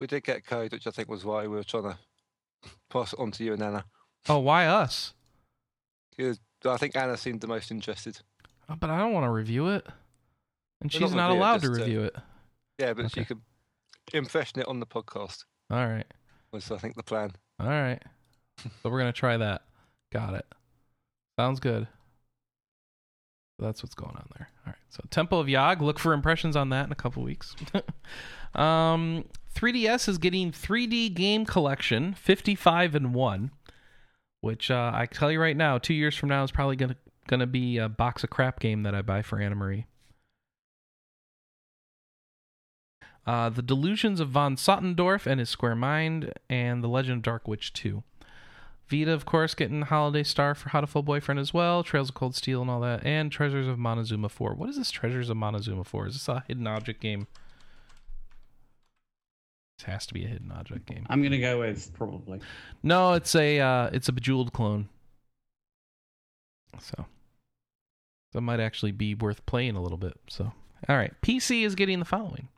[0.00, 1.98] We did get code, which I think was why we were trying to
[2.90, 3.84] pass it on to you and Anna.
[4.28, 5.14] Oh, why us?
[6.16, 6.38] 'Cause
[6.70, 8.18] I think Anna seemed the most interested.
[8.68, 9.86] Oh, but I don't want to review it,
[10.80, 12.16] and she's not not review it, allowed to review it.
[12.78, 13.20] Yeah, but Okay.
[13.20, 13.40] she could
[14.12, 15.44] impression it on the podcast.
[15.70, 16.06] All right.
[16.52, 17.32] Was I think the plan.
[17.60, 18.02] All right.
[18.82, 19.62] so we're gonna try that.
[20.12, 20.46] Got it.
[21.38, 21.86] Sounds good.
[23.58, 24.48] That's what's going on there.
[24.66, 24.78] All right.
[24.90, 25.82] So Temple of Yog.
[25.82, 27.54] Look for impressions on that in a couple weeks.
[28.54, 29.24] um,
[29.54, 33.50] 3DS is getting 3D game collection 55 and one,
[34.44, 36.96] which uh, I tell you right now, two years from now is probably gonna
[37.26, 39.86] gonna be a box of crap game that I buy for Anna Marie.
[43.26, 47.48] Uh, the Delusions of von Sottendorff and his Square Mind, and The Legend of Dark
[47.48, 48.02] Witch 2.
[48.86, 52.60] Vita, of course, getting Holiday Star for Hatoful Boyfriend as well, Trails of Cold Steel
[52.60, 54.52] and all that, and Treasures of Montezuma 4.
[54.52, 56.08] What is this Treasures of Montezuma 4?
[56.08, 57.26] Is this a hidden object game?
[59.84, 61.06] Has to be a hidden object game.
[61.10, 62.40] I'm gonna go with probably.
[62.82, 64.88] No, it's a uh, it's a bejeweled clone.
[66.80, 67.06] So
[68.32, 70.18] that might actually be worth playing a little bit.
[70.28, 70.52] So
[70.88, 72.48] all right, PC is getting the following: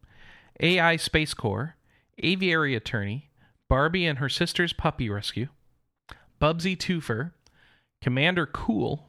[0.61, 1.77] AI Space Corps,
[2.23, 3.29] Aviary Attorney,
[3.69, 5.49] Barbie and her sister's puppy rescue,
[6.41, 7.33] Bubsy Twofer,
[8.01, 9.09] Commander Cool,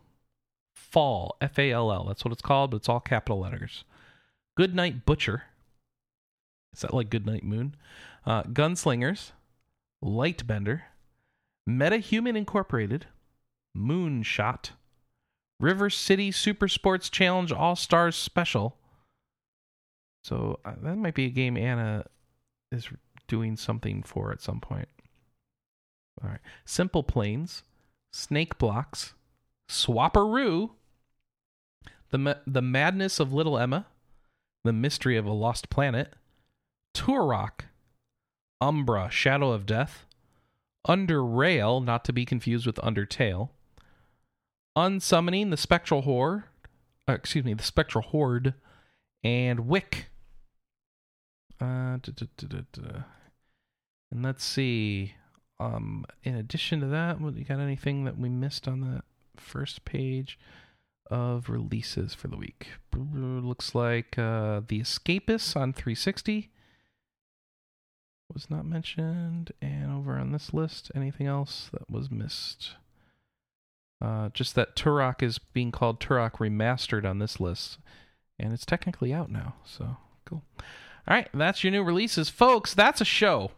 [0.74, 2.06] Fall F A L L.
[2.06, 3.84] That's what it's called, but it's all capital letters.
[4.56, 5.44] Good Goodnight Butcher.
[6.78, 7.76] Is that like Goodnight Moon?
[8.24, 9.32] Uh, Gunslingers,
[10.04, 10.82] Lightbender,
[11.68, 13.08] MetaHuman Incorporated,
[13.76, 14.70] Moonshot,
[15.60, 18.78] River City Super Sports Challenge All Stars Special.
[20.24, 22.06] So uh, that might be a game Anna
[22.72, 22.88] is
[23.28, 24.88] doing something for at some point.
[26.24, 26.40] All right.
[26.64, 27.64] Simple Planes,
[28.14, 29.16] Snake Blocks,
[29.68, 30.72] Swapperoo,
[32.12, 33.88] the Ma- the Madness of Little Emma,
[34.64, 36.14] The Mystery of a Lost Planet,
[36.98, 37.66] Turok,
[38.60, 40.06] Umbra, Shadow of Death,
[40.88, 43.50] UnderRail, not to be confused with Undertale,
[44.76, 46.44] Unsummoning the Spectral Horde,
[47.08, 48.56] uh, excuse me, the Spectral Horde,
[49.24, 50.10] and Wick.
[51.62, 53.02] Uh, duh, duh, duh.
[54.12, 55.14] And let's see.
[55.60, 59.02] Um, in addition to that, you got anything that we missed on the
[59.40, 60.40] first page
[61.12, 62.70] of releases for the week?
[62.96, 66.52] Looks like uh, The Escapists on 360
[68.34, 69.52] was not mentioned.
[69.62, 72.72] And over on this list, anything else that was missed?
[74.02, 77.78] Uh, just that Turok is being called Turok Remastered on this list.
[78.40, 79.56] And it's technically out now.
[79.66, 80.44] So cool.
[81.08, 82.30] All right, that's your new releases.
[82.30, 83.52] Folks, that's a show.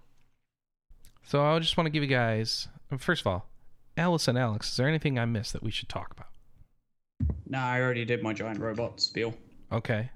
[1.23, 2.67] So I just want to give you guys,
[2.97, 3.47] first of all,
[3.97, 6.27] Alice and Alex, is there anything I missed that we should talk about?
[7.47, 9.33] No, I already did my giant robot spiel.
[9.71, 10.09] Okay.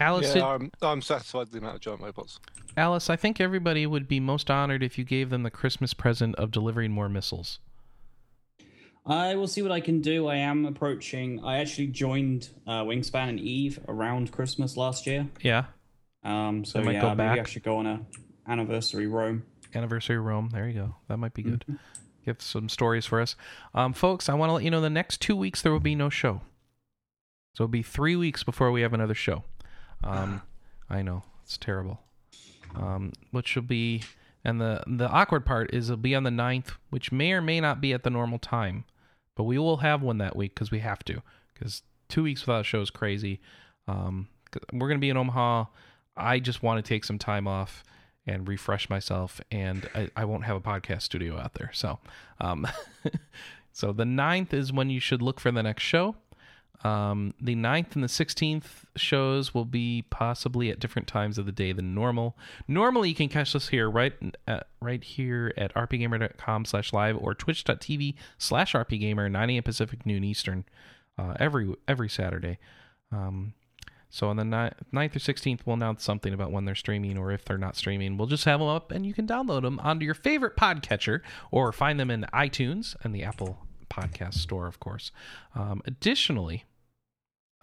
[0.00, 2.40] Alice, yeah, did, I'm, I'm satisfied with the amount of giant robots.
[2.76, 6.34] Alice, I think everybody would be most honored if you gave them the Christmas present
[6.36, 7.60] of delivering more missiles.
[9.06, 10.26] I will see what I can do.
[10.28, 11.44] I am approaching.
[11.44, 15.28] I actually joined uh, Wingspan and Eve around Christmas last year.
[15.42, 15.66] Yeah.
[16.24, 18.00] Um, so might yeah, go maybe I should go on a
[18.48, 19.44] anniversary roam.
[19.74, 20.50] Anniversary Rome.
[20.52, 20.94] There you go.
[21.08, 21.64] That might be good.
[22.24, 23.36] Give some stories for us.
[23.74, 25.94] Um, folks, I want to let you know the next two weeks there will be
[25.94, 26.40] no show.
[27.54, 29.44] So it'll be three weeks before we have another show.
[30.04, 30.42] Um,
[30.88, 31.22] I know.
[31.42, 32.00] It's terrible.
[32.76, 34.02] Um, which will be
[34.44, 37.60] and the the awkward part is it'll be on the 9th, which may or may
[37.60, 38.84] not be at the normal time.
[39.36, 41.22] But we will have one that week because we have to.
[41.52, 43.40] Because two weeks without a show is crazy.
[43.88, 44.28] Um,
[44.72, 45.64] we're gonna be in Omaha.
[46.16, 47.82] I just want to take some time off
[48.26, 51.70] and refresh myself, and I, I won't have a podcast studio out there.
[51.74, 51.98] So,
[52.40, 52.66] um,
[53.72, 56.16] so the 9th is when you should look for the next show.
[56.84, 61.52] Um, the 9th and the 16th shows will be possibly at different times of the
[61.52, 62.36] day than normal.
[62.68, 64.12] Normally, you can catch us here right
[64.46, 69.62] at, right here at rpgamer.com slash live or twitch.tv slash rpgamer, 9 a.m.
[69.62, 70.64] Pacific, noon Eastern,
[71.18, 72.58] uh, every every Saturday.
[73.10, 73.54] Um,
[74.10, 77.32] so on the ni- 9th or 16th, we'll announce something about when they're streaming or
[77.32, 78.16] if they're not streaming.
[78.18, 81.20] We'll just have them up and you can download them onto your favorite podcatcher
[81.50, 85.10] or find them in iTunes and the Apple Podcast Store, of course.
[85.54, 86.64] Um, additionally,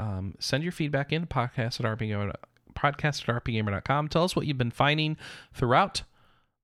[0.01, 2.33] um, send your feedback in podcast at rpgamer,
[2.75, 4.07] podcast at rpgamer.com.
[4.07, 5.15] Tell us what you've been finding
[5.53, 6.01] throughout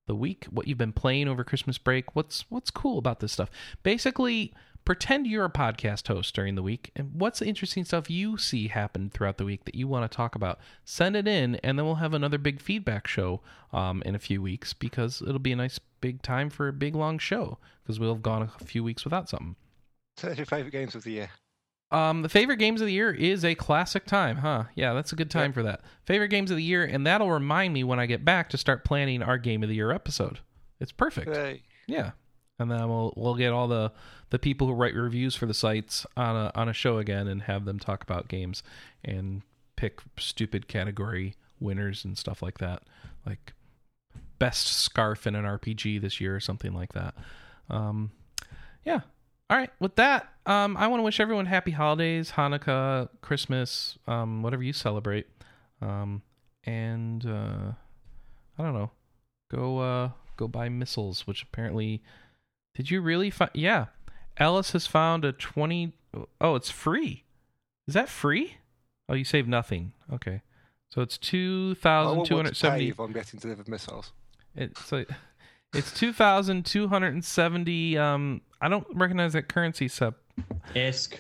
[0.08, 2.16] the week, what you've been playing over Christmas break.
[2.16, 3.52] What's what's cool about this stuff?
[3.84, 4.54] Basically,
[4.86, 8.70] pretend you're a podcast host during the week and what's the interesting stuff you see
[8.70, 11.86] happen throughout the week that you want to talk about send it in and then
[11.86, 13.42] we'll have another big feedback show
[13.74, 16.96] um, in a few weeks because it'll be a nice big time for a big
[16.96, 19.58] long show because we'll have gone a few weeks without something
[20.16, 21.30] So that's your favourite games of the year.
[21.92, 24.66] Um, the favorite games of the year is a classic time, huh?
[24.76, 25.54] Yeah, that's a good time Yep.
[25.54, 25.82] for that.
[26.06, 28.84] Favorite games of the year, and that'll remind me when I get back to start
[28.84, 30.40] planning our game of the year episode.
[30.80, 31.30] It's perfect.
[31.88, 32.12] Yeah,
[32.60, 33.92] and then we'll we'll get all the
[34.30, 37.44] the people who write reviews for the sites on a on a show again and
[37.44, 38.62] have them talk about games
[39.06, 39.42] and
[39.78, 42.84] pick stupid category winners and stuff like that,
[43.26, 43.54] like
[44.40, 47.16] best scarf in an RPG this year or something like that.
[47.70, 48.12] Um,
[48.86, 49.02] yeah.
[49.50, 49.70] All right.
[49.80, 54.74] With that, um, I want to wish everyone happy holidays, Hanukkah, Christmas, um, whatever you
[54.74, 55.28] celebrate.
[55.82, 56.22] Um,
[56.66, 57.72] and uh,
[58.58, 58.92] I don't know.
[59.50, 62.02] Go uh, go buy missiles, which apparently.
[62.76, 63.50] Did you really find?
[63.54, 63.86] Yeah,
[64.38, 65.94] Alice has found a 20
[66.42, 67.24] oh it's free.
[67.88, 68.58] Is that free?
[69.10, 69.94] Oh, you save nothing.
[70.12, 70.42] Okay,
[70.92, 72.90] so it's two I thousand won't two want hundred to pay seventy.
[72.90, 74.12] if I'm getting delivered missiles.
[74.56, 75.10] It's like
[75.74, 77.98] it's two thousand two hundred and seventy.
[77.98, 80.16] Um, I don't recognize that currency sub.
[80.74, 81.20] ISK.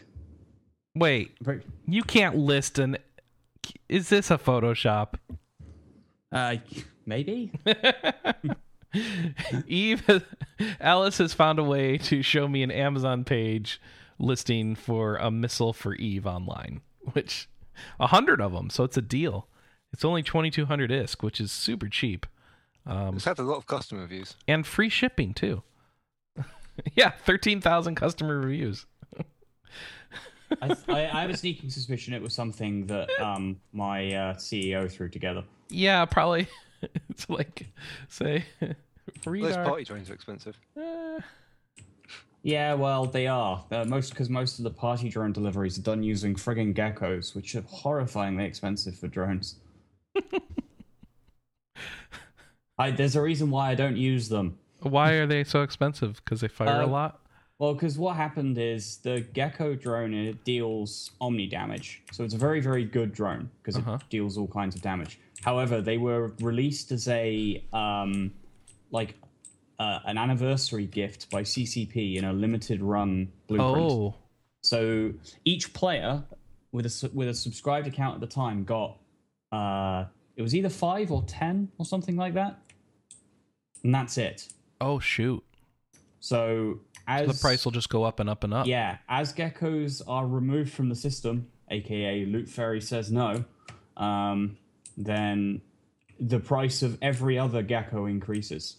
[0.95, 1.37] Wait,
[1.85, 2.97] you can't list an.
[3.89, 5.15] Is this a Photoshop?
[6.31, 6.55] Uh,
[7.05, 7.51] maybe.
[9.67, 10.23] Eve,
[10.79, 13.81] Alice has found a way to show me an Amazon page
[14.19, 16.81] listing for a missile for Eve online,
[17.13, 17.47] which
[17.99, 19.47] a hundred of them, so it's a deal.
[19.93, 22.25] It's only twenty two hundred ISK, which is super cheap,
[22.87, 24.35] um, It's had a lot of customer reviews.
[24.47, 25.61] and free shipping too.
[26.95, 28.85] yeah, thirteen thousand customer reviews.
[30.61, 34.89] I, I, I have a sneaking suspicion it was something that um my uh, CEO
[34.89, 35.43] threw together.
[35.69, 36.47] Yeah, probably.
[37.09, 37.67] it's like
[38.07, 38.45] say
[39.25, 40.57] read Those our- party drones are expensive.
[40.77, 41.19] Eh,
[42.43, 46.01] Yeah, well, they are uh, most because most of the party drone deliveries are done
[46.03, 49.55] using frigging geckos, which are horrifyingly expensive for drones.
[52.77, 54.57] I, there's a reason why I don't use them.
[54.81, 56.21] why are they so expensive?
[56.23, 57.21] Because they fire a Uh, lot.
[57.59, 62.37] Well, because what happened is the Gecko drone it deals omni damage, so it's a
[62.37, 63.95] very, very good drone because Uh-huh.
[63.99, 65.19] it deals all kinds of damage.
[65.41, 68.31] However, they were released as a um,
[68.91, 69.15] like
[69.79, 73.91] uh, an anniversary gift by CCP in a limited run blueprint.
[73.91, 74.13] Oh,
[74.61, 75.13] So
[75.45, 76.23] each player
[76.71, 78.97] with a with a subscribed account at the time got
[79.51, 80.05] uh,
[80.35, 82.59] it was either five or ten or something like that,
[83.83, 84.47] and that's it.
[84.81, 85.43] oh shoot!
[86.19, 88.67] So as The price will just go up and up and up.
[88.67, 93.45] yeah, as geckos are removed from the system, aka Loot Fairy says no,
[93.95, 94.57] um,
[94.97, 95.61] then
[96.19, 98.77] the price of every other gecko increases.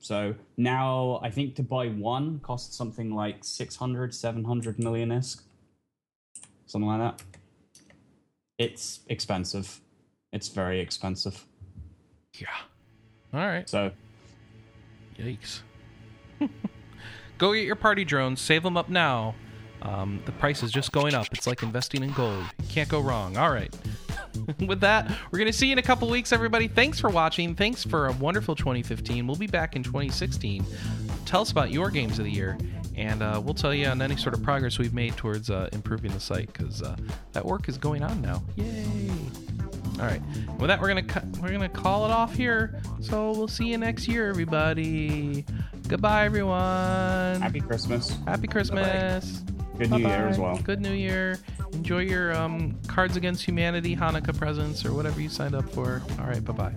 [0.00, 5.42] So now I think to buy one costs something like 600, 700 million ISK.
[6.66, 7.22] Something like that.
[8.58, 9.80] It's expensive.
[10.32, 11.44] It's very expensive.
[12.34, 12.48] Yeah.
[13.32, 13.68] All right.
[13.68, 13.92] So
[15.18, 15.62] Yikes.
[17.38, 19.34] Go get your party drones, save them up now.
[19.82, 21.26] Um, the price is just going up.
[21.32, 22.44] It's like investing in gold.
[22.68, 23.36] Can't go wrong.
[23.36, 23.74] All right.
[24.66, 26.68] With that, we're going to see you in a couple weeks, everybody.
[26.68, 27.56] Thanks for watching.
[27.56, 29.26] Thanks for a wonderful 2015.
[29.26, 30.64] We'll be back in 2016.
[31.26, 32.56] Tell us about your games of the year,
[32.96, 36.12] and uh, we'll tell you on any sort of progress we've made towards uh, improving
[36.12, 36.96] the site because uh,
[37.32, 38.40] that work is going on now.
[38.54, 39.10] Yay!
[39.98, 40.22] All right.
[40.58, 41.24] With that, we're gonna cut.
[41.40, 42.80] We're gonna call it off here.
[43.00, 45.44] So we'll see you next year, everybody.
[45.88, 47.40] Goodbye, everyone.
[47.40, 48.16] happy Christmas.
[48.26, 49.42] Happy Christmas.
[49.78, 50.58] Good New Year as well.
[50.58, 51.38] Good New Year.
[51.72, 56.02] Enjoy your um, Cards Against Humanity Hanukkah presents or whatever you signed up for.
[56.18, 56.44] All right.
[56.44, 56.74] Bye bye.